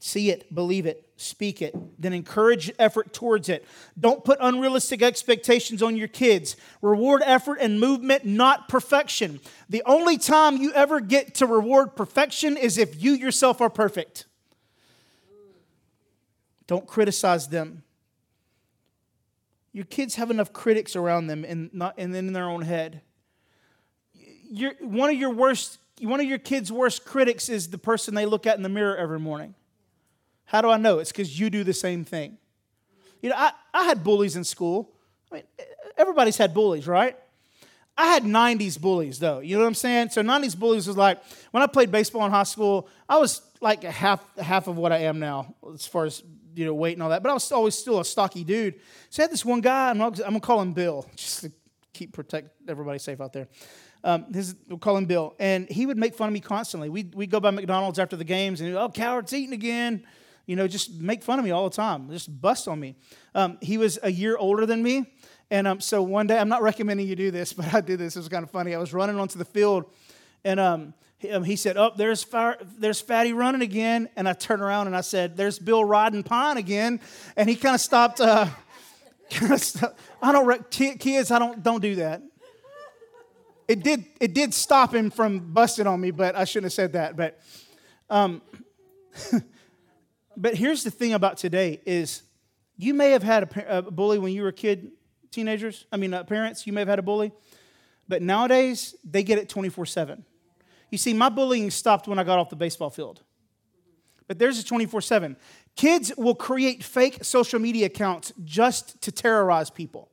See 0.00 0.30
it, 0.30 0.54
believe 0.54 0.86
it, 0.86 1.10
speak 1.16 1.60
it, 1.60 1.74
then 2.00 2.12
encourage 2.12 2.70
effort 2.78 3.12
towards 3.12 3.48
it. 3.48 3.66
Don't 3.98 4.24
put 4.24 4.38
unrealistic 4.40 5.02
expectations 5.02 5.82
on 5.82 5.96
your 5.96 6.06
kids. 6.06 6.56
Reward 6.80 7.20
effort 7.24 7.58
and 7.60 7.80
movement, 7.80 8.24
not 8.24 8.68
perfection. 8.68 9.40
The 9.68 9.82
only 9.86 10.16
time 10.16 10.56
you 10.56 10.72
ever 10.72 11.00
get 11.00 11.34
to 11.36 11.46
reward 11.46 11.96
perfection 11.96 12.56
is 12.56 12.78
if 12.78 13.02
you 13.02 13.12
yourself 13.12 13.60
are 13.60 13.68
perfect. 13.68 14.26
Don't 16.68 16.86
criticize 16.86 17.48
them 17.48 17.82
your 19.72 19.84
kids 19.84 20.16
have 20.16 20.30
enough 20.30 20.52
critics 20.52 20.96
around 20.96 21.26
them 21.26 21.44
and 21.44 21.72
not 21.72 21.94
and 21.98 22.14
then 22.14 22.26
in 22.26 22.32
their 22.32 22.48
own 22.48 22.62
head. 22.62 23.02
One 24.80 25.10
of 25.10 25.16
your 25.16 25.30
worst, 25.30 25.78
one 26.00 26.20
of 26.20 26.26
your 26.26 26.38
kids' 26.38 26.72
worst 26.72 27.04
critics 27.04 27.48
is 27.48 27.68
the 27.68 27.78
person 27.78 28.14
they 28.14 28.26
look 28.26 28.46
at 28.46 28.56
in 28.56 28.62
the 28.62 28.68
mirror 28.68 28.96
every 28.96 29.20
morning. 29.20 29.54
How 30.46 30.62
do 30.62 30.70
I 30.70 30.78
know? 30.78 30.98
It's 30.98 31.12
because 31.12 31.38
you 31.38 31.50
do 31.50 31.64
the 31.64 31.74
same 31.74 32.04
thing. 32.04 32.38
You 33.20 33.30
know, 33.30 33.36
I, 33.36 33.52
I 33.74 33.84
had 33.84 34.02
bullies 34.02 34.36
in 34.36 34.44
school. 34.44 34.90
I 35.30 35.36
mean, 35.36 35.44
everybody's 35.96 36.38
had 36.38 36.54
bullies, 36.54 36.86
right? 36.86 37.16
I 37.98 38.06
had 38.06 38.22
90s 38.22 38.80
bullies 38.80 39.18
though. 39.18 39.40
You 39.40 39.56
know 39.56 39.62
what 39.62 39.68
I'm 39.68 39.74
saying? 39.74 40.10
So 40.10 40.22
90s 40.22 40.56
bullies 40.56 40.86
was 40.86 40.96
like 40.96 41.20
when 41.50 41.62
I 41.62 41.66
played 41.66 41.90
baseball 41.90 42.24
in 42.24 42.30
high 42.30 42.44
school, 42.44 42.88
I 43.08 43.18
was 43.18 43.42
like 43.60 43.82
half 43.82 44.24
half 44.38 44.68
of 44.68 44.78
what 44.78 44.92
I 44.92 44.98
am 44.98 45.18
now 45.18 45.54
as 45.74 45.84
far 45.84 46.04
as 46.04 46.22
you 46.58 46.64
know 46.64 46.74
weight 46.74 46.94
and 46.94 47.02
all 47.02 47.10
that. 47.10 47.22
But 47.22 47.30
I 47.30 47.34
was 47.34 47.50
always 47.52 47.76
still 47.76 48.00
a 48.00 48.04
stocky 48.04 48.42
dude. 48.42 48.80
So 49.10 49.22
I 49.22 49.24
had 49.24 49.30
this 49.30 49.44
one 49.44 49.60
guy, 49.60 49.90
I'm, 49.90 50.00
I'm 50.00 50.12
gonna 50.12 50.40
call 50.40 50.60
him 50.60 50.72
Bill, 50.72 51.06
just 51.16 51.42
to 51.42 51.52
keep 51.92 52.12
protect 52.12 52.50
everybody 52.68 52.98
safe 52.98 53.20
out 53.20 53.32
there. 53.32 53.48
Um, 54.02 54.32
his, 54.32 54.56
we'll 54.68 54.78
call 54.78 54.96
him 54.96 55.06
Bill, 55.06 55.34
and 55.38 55.68
he 55.68 55.86
would 55.86 55.96
make 55.96 56.14
fun 56.14 56.28
of 56.28 56.34
me 56.34 56.40
constantly. 56.40 56.88
We 56.88 57.04
we 57.14 57.28
go 57.28 57.38
by 57.38 57.50
McDonald's 57.50 58.00
after 58.00 58.16
the 58.16 58.24
games, 58.24 58.60
and 58.60 58.76
oh, 58.76 58.88
coward's 58.88 59.32
eating 59.32 59.54
again. 59.54 60.04
You 60.46 60.56
know, 60.56 60.66
just 60.66 60.94
make 60.94 61.22
fun 61.22 61.38
of 61.38 61.44
me 61.44 61.52
all 61.52 61.68
the 61.68 61.76
time, 61.76 62.10
just 62.10 62.40
bust 62.40 62.68
on 62.68 62.80
me. 62.80 62.96
Um, 63.34 63.58
he 63.60 63.78
was 63.78 63.98
a 64.02 64.10
year 64.10 64.36
older 64.36 64.66
than 64.66 64.82
me, 64.82 65.06
and 65.50 65.68
um, 65.68 65.80
so 65.80 66.02
one 66.02 66.26
day, 66.26 66.38
I'm 66.38 66.48
not 66.48 66.62
recommending 66.62 67.06
you 67.06 67.14
do 67.14 67.30
this, 67.30 67.52
but 67.58 67.72
I 67.72 67.80
did 67.80 68.00
this. 68.00 68.16
It 68.16 68.20
was 68.20 68.28
kind 68.28 68.42
of 68.42 68.50
funny. 68.50 68.74
I 68.74 68.78
was 68.78 68.92
running 68.92 69.18
onto 69.20 69.38
the 69.38 69.44
field, 69.44 69.84
and 70.44 70.58
um, 70.58 70.94
he, 71.18 71.30
um, 71.30 71.44
he, 71.44 71.56
said, 71.56 71.76
"Oh, 71.76 71.92
there's 71.96 72.26
there's 72.78 73.00
Fatty 73.00 73.32
running 73.32 73.62
again." 73.62 74.08
And 74.16 74.28
I 74.28 74.32
turned 74.32 74.62
around 74.62 74.86
and 74.86 74.96
I 74.96 75.00
said, 75.00 75.36
"There's 75.36 75.58
Bill 75.58 75.84
riding 75.84 76.22
pine 76.22 76.56
again." 76.56 77.00
And 77.36 77.48
he 77.48 77.56
kind 77.56 77.74
of 77.74 77.80
stopped. 77.80 78.20
Uh, 78.20 78.46
I 80.22 80.32
don't 80.32 80.46
rec- 80.46 80.70
kids. 80.70 81.30
I 81.30 81.38
don't 81.38 81.62
don't 81.62 81.80
do 81.80 81.96
that. 81.96 82.22
It 83.66 83.82
did 83.82 84.04
it 84.20 84.32
did 84.32 84.54
stop 84.54 84.94
him 84.94 85.10
from 85.10 85.52
busting 85.52 85.86
on 85.86 86.00
me, 86.00 86.10
but 86.10 86.34
I 86.36 86.44
shouldn't 86.44 86.66
have 86.66 86.72
said 86.72 86.92
that. 86.94 87.16
But 87.16 87.40
um, 88.08 88.40
but 90.36 90.54
here's 90.54 90.84
the 90.84 90.90
thing 90.90 91.12
about 91.12 91.36
today 91.36 91.80
is 91.84 92.22
you 92.76 92.94
may 92.94 93.10
have 93.10 93.22
had 93.22 93.42
a, 93.42 93.78
a 93.78 93.82
bully 93.82 94.18
when 94.18 94.32
you 94.32 94.42
were 94.42 94.48
a 94.48 94.52
kid 94.52 94.92
teenagers, 95.30 95.86
I 95.92 95.96
mean, 95.96 96.14
uh, 96.14 96.24
parents, 96.24 96.66
you 96.66 96.72
may 96.72 96.80
have 96.80 96.88
had 96.88 96.98
a 96.98 97.02
bully, 97.02 97.32
but 98.06 98.22
nowadays 98.22 98.94
they 99.04 99.22
get 99.22 99.38
it 99.38 99.48
24 99.48 99.86
7. 99.86 100.24
You 100.90 100.98
see, 100.98 101.12
my 101.12 101.28
bullying 101.28 101.70
stopped 101.70 102.08
when 102.08 102.18
I 102.18 102.24
got 102.24 102.38
off 102.38 102.50
the 102.50 102.56
baseball 102.56 102.90
field, 102.90 103.22
but 104.26 104.38
there's 104.38 104.58
a 104.58 104.64
24 104.64 105.00
7. 105.00 105.36
Kids 105.76 106.12
will 106.16 106.34
create 106.34 106.82
fake 106.82 107.22
social 107.22 107.58
media 107.58 107.86
accounts 107.86 108.32
just 108.44 109.00
to 109.02 109.12
terrorize 109.12 109.70
people. 109.70 110.10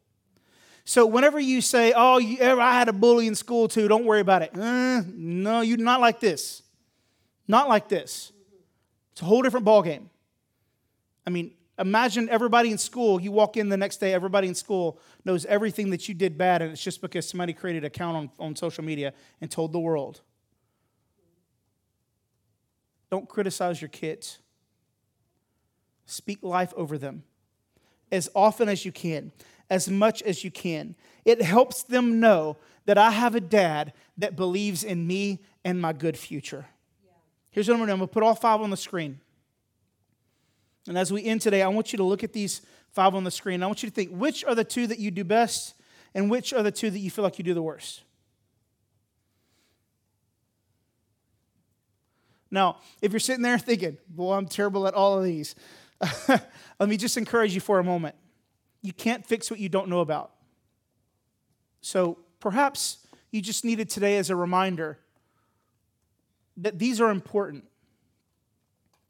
So 0.84 1.06
whenever 1.06 1.40
you 1.40 1.62
say, 1.62 1.94
"Oh, 1.96 2.20
you, 2.20 2.38
I 2.44 2.78
had 2.78 2.90
a 2.90 2.94
bully 2.94 3.28
in 3.28 3.36
school 3.36 3.68
too," 3.68 3.88
don't 3.88 4.06
worry 4.06 4.22
about 4.22 4.42
it. 4.44 4.52
Uh, 4.56 5.02
no, 5.14 5.62
you're 5.62 5.78
not 5.78 6.02
like 6.02 6.20
this. 6.20 6.62
Not 7.48 7.68
like 7.68 7.90
this. 7.90 8.32
It's 9.14 9.22
a 9.22 9.26
whole 9.26 9.42
different 9.42 9.66
ballgame. 9.66 10.10
I 11.26 11.30
mean, 11.32 11.54
Imagine 11.78 12.30
everybody 12.30 12.72
in 12.72 12.78
school, 12.78 13.20
you 13.20 13.32
walk 13.34 13.58
in 13.58 13.68
the 13.68 13.76
next 13.76 13.98
day, 13.98 14.14
everybody 14.14 14.48
in 14.48 14.56
school 14.56 14.98
knows 15.26 15.46
everything 15.46 15.90
that 15.90 16.08
you 16.08 16.14
did 16.14 16.38
bad, 16.38 16.62
and 16.62 16.72
it's 16.72 16.82
just 16.82 17.02
because 17.02 17.28
somebody 17.28 17.52
created 17.52 17.84
an 17.84 17.88
account 17.88 18.16
on, 18.16 18.30
on 18.48 18.56
social 18.56 18.84
media 18.84 19.14
and 19.42 19.52
told 19.52 19.74
the 19.74 19.80
world. 19.80 20.22
Don't 23.16 23.30
criticize 23.30 23.82
your 23.82 23.88
kids. 23.88 24.40
Speak 26.06 26.44
life 26.44 26.74
over 26.76 26.98
them 26.98 27.24
as 28.12 28.28
often 28.36 28.68
as 28.68 28.84
you 28.84 28.92
can, 28.92 29.32
as 29.70 29.88
much 29.88 30.22
as 30.24 30.44
you 30.44 30.52
can. 30.52 30.96
It 31.24 31.42
helps 31.42 31.84
them 31.84 32.20
know 32.20 32.58
that 32.84 32.98
I 32.98 33.12
have 33.12 33.34
a 33.34 33.40
dad 33.40 33.94
that 34.18 34.36
believes 34.36 34.84
in 34.84 35.08
me 35.08 35.40
and 35.64 35.82
my 35.82 35.94
good 35.94 36.18
future. 36.18 36.66
Here's 37.52 37.70
what 37.70 37.76
I'm 37.76 37.80
to 37.80 37.86
do 37.86 37.94
I'm 37.94 38.00
to 38.00 38.08
put 38.08 38.22
all 38.22 38.36
five 38.36 38.60
on 38.60 38.70
the 38.70 38.76
screen. 38.76 39.22
And 40.86 40.98
as 40.98 41.14
we 41.14 41.24
end 41.24 41.40
today, 41.40 41.62
I 41.62 41.70
want 41.70 41.94
you 41.94 41.98
to 41.98 42.04
look 42.04 42.22
at 42.22 42.34
these 42.34 42.64
five 42.92 43.16
on 43.16 43.24
the 43.24 43.32
screen. 43.32 43.64
I 43.64 43.68
want 43.68 43.82
you 43.82 43.88
to 43.88 43.96
think 43.96 44.10
which 44.10 44.44
are 44.44 44.56
the 44.56 44.66
two 44.66 44.88
that 44.88 45.00
you 45.00 45.10
do 45.10 45.24
best 45.24 45.74
and 46.14 46.30
which 46.30 46.52
are 46.52 46.64
the 46.64 46.70
two 46.70 46.90
that 46.90 47.00
you 47.00 47.10
feel 47.10 47.24
like 47.24 47.38
you 47.38 47.46
do 47.46 47.54
the 47.54 47.64
worst. 47.64 48.02
Now, 52.56 52.78
if 53.02 53.12
you're 53.12 53.20
sitting 53.20 53.44
there 53.44 53.60
thinking, 53.60 53.98
boy, 54.08 54.34
I'm 54.34 54.48
terrible 54.48 54.88
at 54.88 54.94
all 54.94 55.18
of 55.18 55.26
these, 55.26 55.56
let 56.30 56.90
me 56.90 56.96
just 56.96 57.18
encourage 57.18 57.54
you 57.54 57.60
for 57.60 57.80
a 57.80 57.84
moment. 57.84 58.16
You 58.82 58.94
can't 58.94 59.26
fix 59.26 59.52
what 59.52 59.60
you 59.60 59.68
don't 59.68 59.90
know 59.90 60.00
about. 60.00 60.32
So 61.82 62.18
perhaps 62.40 63.06
you 63.30 63.42
just 63.42 63.66
needed 63.66 63.90
today 63.90 64.18
as 64.18 64.30
a 64.30 64.38
reminder 64.38 64.98
that 66.58 66.80
these 66.80 67.02
are 67.02 67.12
important. 67.12 67.66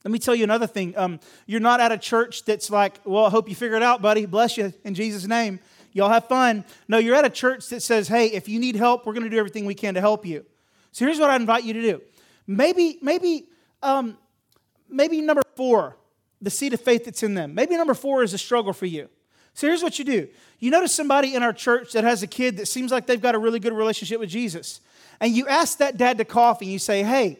Let 0.04 0.12
me 0.12 0.18
tell 0.18 0.34
you 0.34 0.44
another 0.44 0.68
thing. 0.68 0.98
Um, 0.98 1.20
you're 1.46 1.60
not 1.60 1.80
at 1.80 1.92
a 1.92 2.00
church 2.00 2.46
that's 2.46 2.72
like, 2.72 3.00
well, 3.06 3.26
I 3.26 3.30
hope 3.30 3.48
you 3.48 3.56
figure 3.56 3.78
it 3.78 3.84
out, 3.84 4.02
buddy. 4.02 4.26
Bless 4.26 4.58
you 4.58 4.74
in 4.84 4.96
Jesus' 4.96 5.28
name. 5.28 5.60
Y'all 5.94 6.10
have 6.10 6.28
fun. 6.28 6.66
No, 6.88 6.98
you're 6.98 7.16
at 7.16 7.26
a 7.26 7.30
church 7.30 7.70
that 7.70 7.84
says, 7.84 8.08
hey, 8.08 8.28
if 8.28 8.50
you 8.50 8.60
need 8.60 8.76
help, 8.76 9.06
we're 9.06 9.14
going 9.14 9.24
to 9.24 9.30
do 9.30 9.38
everything 9.38 9.66
we 9.66 9.76
can 9.76 9.94
to 9.94 10.02
help 10.02 10.26
you. 10.26 10.46
So 10.92 11.06
here's 11.06 11.20
what 11.20 11.30
I 11.30 11.36
invite 11.36 11.64
you 11.64 11.74
to 11.74 11.82
do. 11.82 12.02
Maybe, 12.48 12.98
maybe, 13.02 13.48
um, 13.82 14.18
maybe 14.90 15.22
number 15.22 15.42
four, 15.56 15.98
the 16.42 16.50
seed 16.50 16.74
of 16.74 16.82
faith 16.82 17.06
that's 17.06 17.24
in 17.24 17.34
them. 17.34 17.56
Maybe 17.56 17.76
number 17.76 17.94
four 17.94 18.24
is 18.24 18.34
a 18.34 18.38
struggle 18.38 18.74
for 18.74 18.86
you. 18.86 19.10
So 19.54 19.68
here's 19.68 19.82
what 19.82 19.98
you 19.98 20.06
do. 20.06 20.28
You 20.60 20.70
notice 20.70 20.94
somebody 20.94 21.34
in 21.34 21.44
our 21.44 21.54
church 21.54 21.94
that 21.94 22.04
has 22.04 22.24
a 22.24 22.28
kid 22.28 22.58
that 22.58 22.68
seems 22.68 22.92
like 22.92 23.08
they've 23.08 23.22
got 23.22 23.36
a 23.36 23.40
really 23.40 23.60
good 23.60 23.74
relationship 23.74 24.20
with 24.20 24.30
Jesus. 24.30 24.82
And 25.20 25.34
you 25.34 25.48
ask 25.48 25.78
that 25.78 25.98
dad 25.98 26.18
to 26.18 26.26
coffee 26.26 26.66
and 26.66 26.74
you 26.74 26.80
say, 26.80 27.04
hey, 27.04 27.40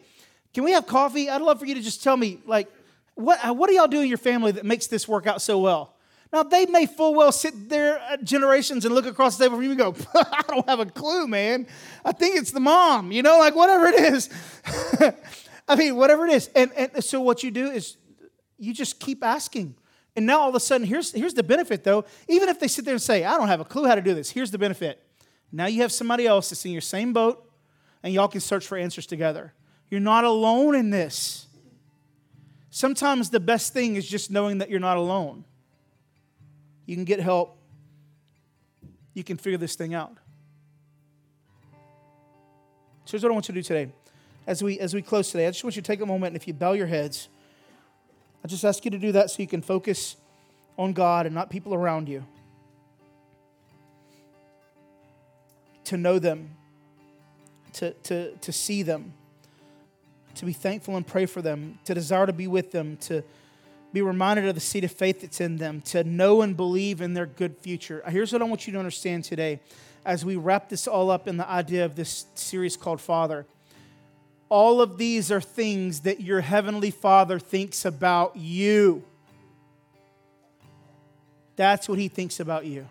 can 0.54 0.64
we 0.64 0.72
have 0.72 0.86
coffee? 0.86 1.28
I'd 1.28 1.42
love 1.42 1.58
for 1.58 1.66
you 1.66 1.74
to 1.74 1.82
just 1.82 2.02
tell 2.02 2.16
me, 2.16 2.38
like, 2.46 2.68
what, 3.14 3.56
what 3.56 3.68
do 3.68 3.74
y'all 3.74 3.86
do 3.86 4.00
in 4.00 4.08
your 4.08 4.18
family 4.18 4.52
that 4.52 4.64
makes 4.64 4.86
this 4.86 5.06
work 5.06 5.26
out 5.26 5.42
so 5.42 5.58
well? 5.58 5.95
Now, 6.32 6.42
they 6.42 6.66
may 6.66 6.86
full 6.86 7.14
well 7.14 7.32
sit 7.32 7.68
there 7.68 8.00
generations 8.22 8.84
and 8.84 8.94
look 8.94 9.06
across 9.06 9.36
the 9.36 9.44
table 9.44 9.56
from 9.56 9.64
you 9.64 9.70
and 9.70 9.78
go, 9.78 9.94
I 10.14 10.42
don't 10.48 10.68
have 10.68 10.80
a 10.80 10.86
clue, 10.86 11.26
man. 11.26 11.66
I 12.04 12.12
think 12.12 12.36
it's 12.36 12.50
the 12.50 12.60
mom, 12.60 13.12
you 13.12 13.22
know, 13.22 13.38
like 13.38 13.54
whatever 13.54 13.86
it 13.86 13.94
is. 13.94 14.28
I 15.68 15.76
mean, 15.76 15.96
whatever 15.96 16.26
it 16.26 16.32
is. 16.32 16.50
And, 16.54 16.72
and 16.72 17.02
so 17.02 17.20
what 17.20 17.42
you 17.42 17.50
do 17.50 17.70
is 17.70 17.96
you 18.58 18.74
just 18.74 19.00
keep 19.00 19.24
asking. 19.24 19.76
And 20.16 20.26
now 20.26 20.40
all 20.40 20.48
of 20.48 20.54
a 20.54 20.60
sudden, 20.60 20.86
here's, 20.86 21.12
here's 21.12 21.34
the 21.34 21.42
benefit 21.42 21.84
though. 21.84 22.04
Even 22.28 22.48
if 22.48 22.58
they 22.58 22.68
sit 22.68 22.84
there 22.84 22.94
and 22.94 23.02
say, 23.02 23.24
I 23.24 23.36
don't 23.36 23.48
have 23.48 23.60
a 23.60 23.64
clue 23.64 23.86
how 23.86 23.94
to 23.94 24.02
do 24.02 24.14
this, 24.14 24.30
here's 24.30 24.50
the 24.50 24.58
benefit. 24.58 25.02
Now 25.52 25.66
you 25.66 25.82
have 25.82 25.92
somebody 25.92 26.26
else 26.26 26.50
that's 26.50 26.64
in 26.64 26.72
your 26.72 26.80
same 26.80 27.12
boat, 27.12 27.50
and 28.02 28.12
y'all 28.12 28.28
can 28.28 28.40
search 28.40 28.66
for 28.66 28.76
answers 28.76 29.06
together. 29.06 29.54
You're 29.90 30.00
not 30.00 30.24
alone 30.24 30.74
in 30.74 30.90
this. 30.90 31.46
Sometimes 32.70 33.30
the 33.30 33.40
best 33.40 33.72
thing 33.72 33.96
is 33.96 34.06
just 34.06 34.30
knowing 34.30 34.58
that 34.58 34.68
you're 34.68 34.80
not 34.80 34.96
alone. 34.96 35.44
You 36.86 36.94
can 36.94 37.04
get 37.04 37.20
help, 37.20 37.58
you 39.14 39.24
can 39.24 39.36
figure 39.36 39.58
this 39.58 39.74
thing 39.74 39.94
out. 39.94 40.16
So 43.04 43.12
here's 43.12 43.22
what 43.22 43.30
I 43.30 43.34
want 43.34 43.48
you 43.48 43.54
to 43.54 43.60
do 43.60 43.62
today. 43.62 43.92
As 44.46 44.62
we, 44.62 44.78
as 44.78 44.94
we 44.94 45.02
close 45.02 45.30
today, 45.30 45.46
I 45.46 45.50
just 45.50 45.62
want 45.64 45.76
you 45.76 45.82
to 45.82 45.86
take 45.86 46.00
a 46.00 46.06
moment 46.06 46.28
and 46.28 46.36
if 46.36 46.46
you 46.46 46.54
bow 46.54 46.72
your 46.72 46.86
heads, 46.86 47.28
I 48.44 48.48
just 48.48 48.64
ask 48.64 48.84
you 48.84 48.90
to 48.92 48.98
do 48.98 49.12
that 49.12 49.30
so 49.30 49.42
you 49.42 49.48
can 49.48 49.62
focus 49.62 50.16
on 50.78 50.92
God 50.92 51.26
and 51.26 51.34
not 51.34 51.50
people 51.50 51.74
around 51.74 52.08
you. 52.08 52.24
To 55.84 55.96
know 55.96 56.18
them, 56.18 56.56
to, 57.74 57.92
to, 57.92 58.36
to 58.36 58.52
see 58.52 58.82
them 58.82 59.12
to 60.36 60.44
be 60.44 60.52
thankful 60.52 60.96
and 60.96 61.06
pray 61.06 61.26
for 61.26 61.42
them, 61.42 61.78
to 61.84 61.94
desire 61.94 62.26
to 62.26 62.32
be 62.32 62.46
with 62.46 62.70
them, 62.70 62.96
to 62.98 63.22
be 63.96 64.02
reminded 64.02 64.46
of 64.46 64.54
the 64.54 64.60
seed 64.60 64.84
of 64.84 64.92
faith 64.92 65.22
that's 65.22 65.40
in 65.40 65.56
them, 65.56 65.80
to 65.80 66.04
know 66.04 66.42
and 66.42 66.54
believe 66.54 67.00
in 67.00 67.14
their 67.14 67.24
good 67.24 67.56
future. 67.56 68.02
Uh, 68.04 68.10
here's 68.10 68.30
what 68.30 68.42
I 68.42 68.44
want 68.44 68.66
you 68.66 68.74
to 68.74 68.78
understand 68.78 69.24
today 69.24 69.58
as 70.04 70.22
we 70.22 70.36
wrap 70.36 70.68
this 70.68 70.86
all 70.86 71.10
up 71.10 71.26
in 71.26 71.38
the 71.38 71.48
idea 71.48 71.82
of 71.86 71.96
this 71.96 72.26
series 72.34 72.76
called 72.76 73.00
Father. 73.00 73.46
All 74.50 74.82
of 74.82 74.98
these 74.98 75.32
are 75.32 75.40
things 75.40 76.00
that 76.00 76.20
your 76.20 76.42
Heavenly 76.42 76.90
Father 76.90 77.38
thinks 77.38 77.86
about 77.86 78.36
you. 78.36 79.02
That's 81.56 81.88
what 81.88 81.98
He 81.98 82.08
thinks 82.08 82.38
about 82.38 82.66
you. 82.66 82.86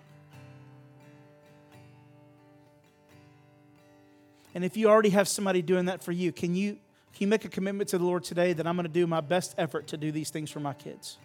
And 4.55 4.65
if 4.65 4.75
you 4.75 4.89
already 4.89 5.11
have 5.11 5.27
somebody 5.27 5.61
doing 5.61 5.85
that 5.85 6.03
for 6.03 6.11
you, 6.11 6.31
can 6.31 6.55
you 6.55 6.79
can 7.15 7.23
you 7.23 7.27
make 7.29 7.45
a 7.45 7.49
commitment 7.49 7.89
to 7.89 7.97
the 7.97 8.03
Lord 8.03 8.25
today 8.25 8.51
that 8.51 8.67
I'm 8.67 8.75
going 8.75 8.85
to 8.85 8.91
do 8.91 9.07
my 9.07 9.21
best 9.21 9.55
effort 9.57 9.87
to 9.87 9.97
do 9.97 10.11
these 10.11 10.31
things 10.31 10.51
for 10.51 10.59
my 10.59 10.73
kids? 10.73 11.17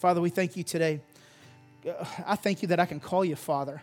Father, 0.00 0.20
we 0.20 0.30
thank 0.30 0.56
you 0.56 0.64
today. 0.64 1.00
I 2.26 2.34
thank 2.34 2.62
you 2.62 2.68
that 2.68 2.80
I 2.80 2.86
can 2.86 2.98
call 2.98 3.24
you 3.24 3.36
Father. 3.36 3.82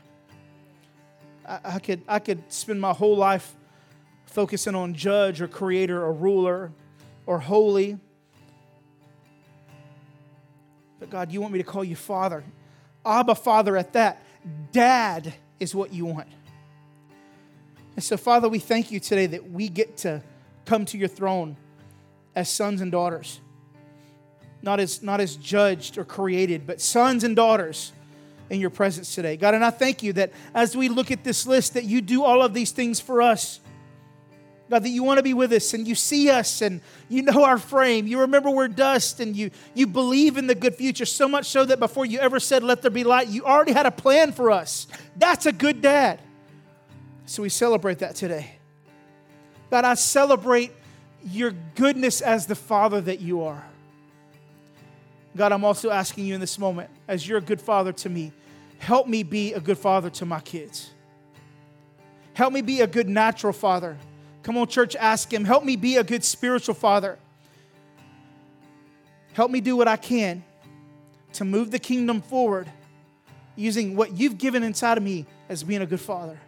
I, 1.48 1.60
I, 1.64 1.80
could, 1.80 2.02
I 2.10 2.20
could 2.20 2.52
spend 2.52 2.82
my 2.82 2.91
whole 2.91 3.16
life 3.16 3.56
focusing 4.26 4.76
on 4.76 4.93
judge 4.93 5.39
or 5.39 5.48
creator 5.48 6.04
or 6.04 6.12
ruler 6.12 6.74
or 7.26 7.39
holy. 7.39 7.98
But 11.00 11.10
God, 11.10 11.32
you 11.32 11.39
want 11.39 11.54
me 11.54 11.60
to 11.60 11.66
call 11.66 11.86
you 11.86 11.95
Father. 11.95 12.43
Abba, 13.06 13.36
Father, 13.36 13.78
at 13.78 13.93
that. 13.93 14.22
Dad 14.74 15.34
is 15.58 15.74
what 15.74 15.93
you 15.93 16.06
want. 16.06 16.28
And 17.98 18.04
so, 18.04 18.16
Father, 18.16 18.48
we 18.48 18.60
thank 18.60 18.91
you 18.91 19.00
today 19.00 19.26
that 19.26 19.50
we 19.50 19.70
get 19.70 19.98
to 19.98 20.22
come 20.66 20.86
to 20.86 21.00
your 21.00 21.08
throne 21.08 21.58
as 22.36 22.48
sons 22.48 22.80
and 22.80 22.91
daughters. 22.91 23.41
Not 24.62 24.80
as, 24.80 25.02
not 25.02 25.20
as 25.20 25.36
judged 25.36 25.98
or 25.98 26.06
created, 26.06 26.68
but 26.68 26.80
sons 26.80 27.24
and 27.24 27.36
daughters 27.36 27.91
in 28.52 28.60
your 28.60 28.70
presence 28.70 29.16
today. 29.16 29.36
God, 29.36 29.56
and 29.56 29.66
I 29.66 29.72
thank 29.72 30.04
you 30.04 30.14
that 30.14 30.32
as 30.54 30.78
we 30.78 30.89
look 30.89 31.10
at 31.10 31.24
this 31.24 31.48
list, 31.48 31.74
that 31.74 31.86
you 31.86 32.02
do 32.02 32.24
all 32.24 32.43
of 32.43 32.54
these 32.54 32.70
things 32.70 33.00
for 33.00 33.20
us. 33.20 33.62
God, 34.70 34.84
that 34.84 34.89
you 34.89 35.02
want 35.02 35.18
to 35.18 35.24
be 35.24 35.34
with 35.34 35.52
us 35.52 35.74
and 35.74 35.88
you 35.88 35.95
see 35.95 36.30
us 36.30 36.62
and 36.62 36.82
you 37.10 37.24
know 37.24 37.45
our 37.45 37.58
frame. 37.58 38.06
You 38.06 38.20
remember 38.20 38.52
we're 38.52 38.68
dust 38.68 39.20
and 39.20 39.36
you, 39.36 39.50
you 39.74 39.88
believe 39.88 40.38
in 40.38 40.45
the 40.45 40.54
good 40.54 40.76
future 40.76 41.06
so 41.06 41.28
much 41.28 41.48
so 41.48 41.66
that 41.66 41.80
before 41.80 42.06
you 42.06 42.20
ever 42.20 42.39
said, 42.39 42.62
let 42.62 42.84
there 42.84 42.91
be 42.91 43.04
light, 43.04 43.28
you 43.28 43.43
already 43.43 43.72
had 43.72 43.88
a 43.88 43.91
plan 43.91 44.34
for 44.34 44.52
us. 44.52 44.86
That's 45.16 45.48
a 45.48 45.52
good 45.52 45.82
dad. 45.82 46.22
So 47.28 47.43
we 47.43 47.49
celebrate 47.49 47.99
that 47.99 48.15
today. 48.15 48.55
God, 49.69 49.84
I 49.84 49.93
celebrate 49.95 50.71
your 51.23 51.51
goodness 51.75 52.21
as 52.21 52.47
the 52.47 52.55
Father 52.55 53.01
that 53.01 53.19
you 53.19 53.43
are. 53.43 53.63
God, 55.36 55.51
I'm 55.51 55.65
also 55.65 55.91
asking 55.91 56.25
you 56.25 56.34
in 56.34 56.39
this 56.39 56.57
moment, 56.57 56.89
as 57.07 57.28
you're 57.28 57.38
a 57.38 57.41
good 57.41 57.61
father 57.61 57.91
to 57.91 58.09
me, 58.09 58.32
help 58.80 59.07
me 59.07 59.23
be 59.23 59.53
a 59.53 59.59
good 59.59 59.78
father 59.78 60.09
to 60.09 60.25
my 60.25 60.39
kids. 60.39 60.89
Help 62.34 62.53
me 62.53 62.61
be 62.61 62.82
a 62.82 62.88
good 62.88 63.09
natural 63.09 63.53
father. 63.53 63.97
Come 64.41 64.57
on, 64.57 64.67
church, 64.67 64.95
ask 64.95 65.32
him. 65.32 65.43
Help 65.43 65.65
me 65.65 65.75
be 65.75 65.97
a 65.97 66.03
good 66.03 66.23
spiritual 66.23 66.75
father. 66.75 67.19
Help 69.34 69.51
me 69.51 69.59
do 69.59 69.75
what 69.75 69.88
I 69.88 69.97
can 69.97 70.43
to 71.34 71.43
move 71.43 71.71
the 71.71 71.80
kingdom 71.80 72.21
forward 72.21 72.71
using 73.55 73.95
what 73.95 74.17
you've 74.17 74.38
given 74.38 74.63
inside 74.63 74.97
of 74.97 75.03
me 75.03 75.25
as 75.49 75.63
being 75.63 75.82
a 75.82 75.86
good 75.86 75.99
father. 75.99 76.39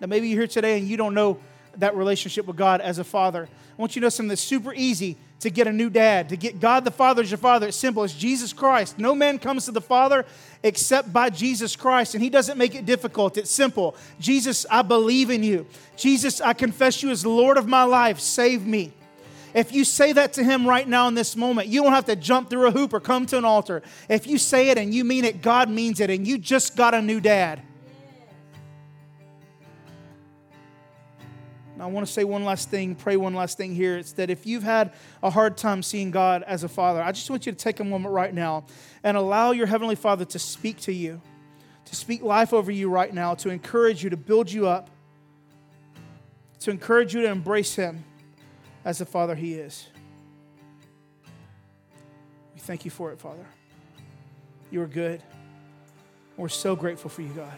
Now, 0.00 0.06
maybe 0.06 0.28
you're 0.28 0.40
here 0.40 0.46
today 0.46 0.78
and 0.78 0.88
you 0.88 0.96
don't 0.96 1.14
know 1.14 1.38
that 1.76 1.94
relationship 1.94 2.46
with 2.46 2.56
God 2.56 2.80
as 2.80 2.98
a 2.98 3.04
father. 3.04 3.48
I 3.48 3.80
want 3.80 3.94
you 3.96 4.00
to 4.00 4.06
know 4.06 4.08
something 4.10 4.28
that's 4.28 4.40
super 4.40 4.74
easy 4.74 5.16
to 5.40 5.50
get 5.50 5.66
a 5.66 5.72
new 5.72 5.88
dad, 5.88 6.28
to 6.28 6.36
get 6.36 6.60
God 6.60 6.84
the 6.84 6.90
Father 6.90 7.22
as 7.22 7.30
your 7.30 7.38
father. 7.38 7.68
It's 7.68 7.76
simple. 7.76 8.04
It's 8.04 8.12
Jesus 8.12 8.52
Christ. 8.52 8.98
No 8.98 9.14
man 9.14 9.38
comes 9.38 9.64
to 9.64 9.72
the 9.72 9.80
Father 9.80 10.26
except 10.62 11.12
by 11.12 11.30
Jesus 11.30 11.76
Christ. 11.76 12.14
And 12.14 12.22
He 12.22 12.28
doesn't 12.28 12.58
make 12.58 12.74
it 12.74 12.84
difficult. 12.84 13.38
It's 13.38 13.50
simple. 13.50 13.96
Jesus, 14.18 14.66
I 14.70 14.82
believe 14.82 15.30
in 15.30 15.42
you. 15.42 15.66
Jesus, 15.96 16.40
I 16.42 16.52
confess 16.52 17.02
you 17.02 17.10
as 17.10 17.24
Lord 17.24 17.56
of 17.56 17.66
my 17.66 17.84
life. 17.84 18.20
Save 18.20 18.66
me. 18.66 18.92
If 19.54 19.72
you 19.72 19.84
say 19.84 20.12
that 20.12 20.34
to 20.34 20.44
Him 20.44 20.66
right 20.66 20.86
now 20.86 21.08
in 21.08 21.14
this 21.14 21.34
moment, 21.34 21.68
you 21.68 21.82
don't 21.82 21.92
have 21.92 22.04
to 22.06 22.16
jump 22.16 22.50
through 22.50 22.66
a 22.66 22.70
hoop 22.70 22.92
or 22.92 23.00
come 23.00 23.24
to 23.26 23.38
an 23.38 23.44
altar. 23.44 23.82
If 24.08 24.26
you 24.26 24.36
say 24.36 24.68
it 24.68 24.76
and 24.76 24.94
you 24.94 25.04
mean 25.04 25.24
it, 25.24 25.40
God 25.40 25.70
means 25.70 26.00
it, 26.00 26.10
and 26.10 26.26
you 26.26 26.36
just 26.36 26.76
got 26.76 26.92
a 26.94 27.00
new 27.00 27.20
dad. 27.20 27.62
I 31.80 31.86
want 31.86 32.06
to 32.06 32.12
say 32.12 32.24
one 32.24 32.44
last 32.44 32.70
thing, 32.70 32.94
pray 32.94 33.16
one 33.16 33.34
last 33.34 33.56
thing 33.56 33.74
here. 33.74 33.96
It's 33.96 34.12
that 34.12 34.30
if 34.30 34.46
you've 34.46 34.62
had 34.62 34.92
a 35.22 35.30
hard 35.30 35.56
time 35.56 35.82
seeing 35.82 36.10
God 36.10 36.42
as 36.42 36.64
a 36.64 36.68
father, 36.68 37.02
I 37.02 37.12
just 37.12 37.30
want 37.30 37.46
you 37.46 37.52
to 37.52 37.58
take 37.58 37.80
a 37.80 37.84
moment 37.84 38.12
right 38.12 38.32
now 38.34 38.64
and 39.02 39.16
allow 39.16 39.52
your 39.52 39.66
Heavenly 39.66 39.94
Father 39.94 40.24
to 40.26 40.38
speak 40.38 40.80
to 40.80 40.92
you, 40.92 41.20
to 41.86 41.96
speak 41.96 42.22
life 42.22 42.52
over 42.52 42.70
you 42.70 42.90
right 42.90 43.12
now, 43.12 43.34
to 43.36 43.50
encourage 43.50 44.04
you, 44.04 44.10
to 44.10 44.16
build 44.16 44.50
you 44.50 44.66
up, 44.66 44.90
to 46.60 46.70
encourage 46.70 47.14
you 47.14 47.22
to 47.22 47.28
embrace 47.28 47.74
Him 47.74 48.04
as 48.84 48.98
the 48.98 49.06
Father 49.06 49.34
He 49.34 49.54
is. 49.54 49.86
We 52.54 52.60
thank 52.60 52.84
you 52.84 52.90
for 52.90 53.12
it, 53.12 53.18
Father. 53.18 53.46
You 54.70 54.82
are 54.82 54.86
good. 54.86 55.22
We're 56.36 56.48
so 56.48 56.76
grateful 56.76 57.10
for 57.10 57.22
you, 57.22 57.30
God. 57.30 57.52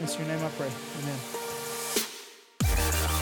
In 0.00 0.06
your 0.06 0.26
name 0.26 0.44
I 0.44 0.48
pray. 0.50 0.70
Amen. 1.02 1.43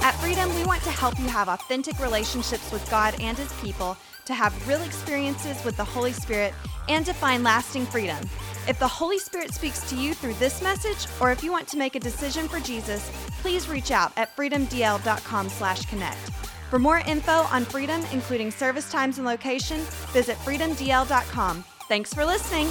At 0.03 0.17
Freedom, 0.17 0.53
we 0.57 0.65
want 0.65 0.83
to 0.83 0.91
help 0.91 1.17
you 1.21 1.29
have 1.29 1.49
authentic 1.49 2.01
relationships 2.01 2.73
with 2.73 2.91
God 2.91 3.15
and 3.21 3.39
His 3.39 3.53
people, 3.61 3.97
to 4.25 4.35
have 4.35 4.67
real 4.67 4.83
experiences 4.83 5.65
with 5.65 5.77
the 5.77 5.85
Holy 5.85 6.13
Spirit, 6.13 6.55
and 6.89 7.07
to 7.07 7.13
find 7.13 7.45
lasting 7.45 7.87
freedom. 7.87 8.19
If 8.67 8.81
the 8.81 8.89
Holy 8.89 9.21
Spirit 9.21 9.55
speaks 9.55 9.89
to 9.91 9.97
you 9.97 10.13
through 10.13 10.35
this 10.35 10.61
message, 10.61 11.07
or 11.21 11.31
if 11.31 11.45
you 11.45 11.53
want 11.53 11.69
to 11.69 11.77
make 11.77 11.95
a 11.95 12.01
decision 12.01 12.49
for 12.49 12.59
Jesus, 12.59 13.09
please 13.43 13.69
reach 13.69 13.93
out 13.93 14.13
at 14.17 14.35
freedomdl.com/connect. 14.37 16.31
For 16.69 16.81
more 16.81 16.99
info 16.99 17.47
on 17.53 17.65
Freedom, 17.65 18.03
including 18.13 18.51
service 18.51 18.91
times 18.91 19.19
and 19.19 19.27
location, 19.27 19.83
visit 20.13 20.37
freedomdl.com. 20.39 21.65
Thanks 21.89 22.13
for 22.13 22.25
listening. 22.25 22.67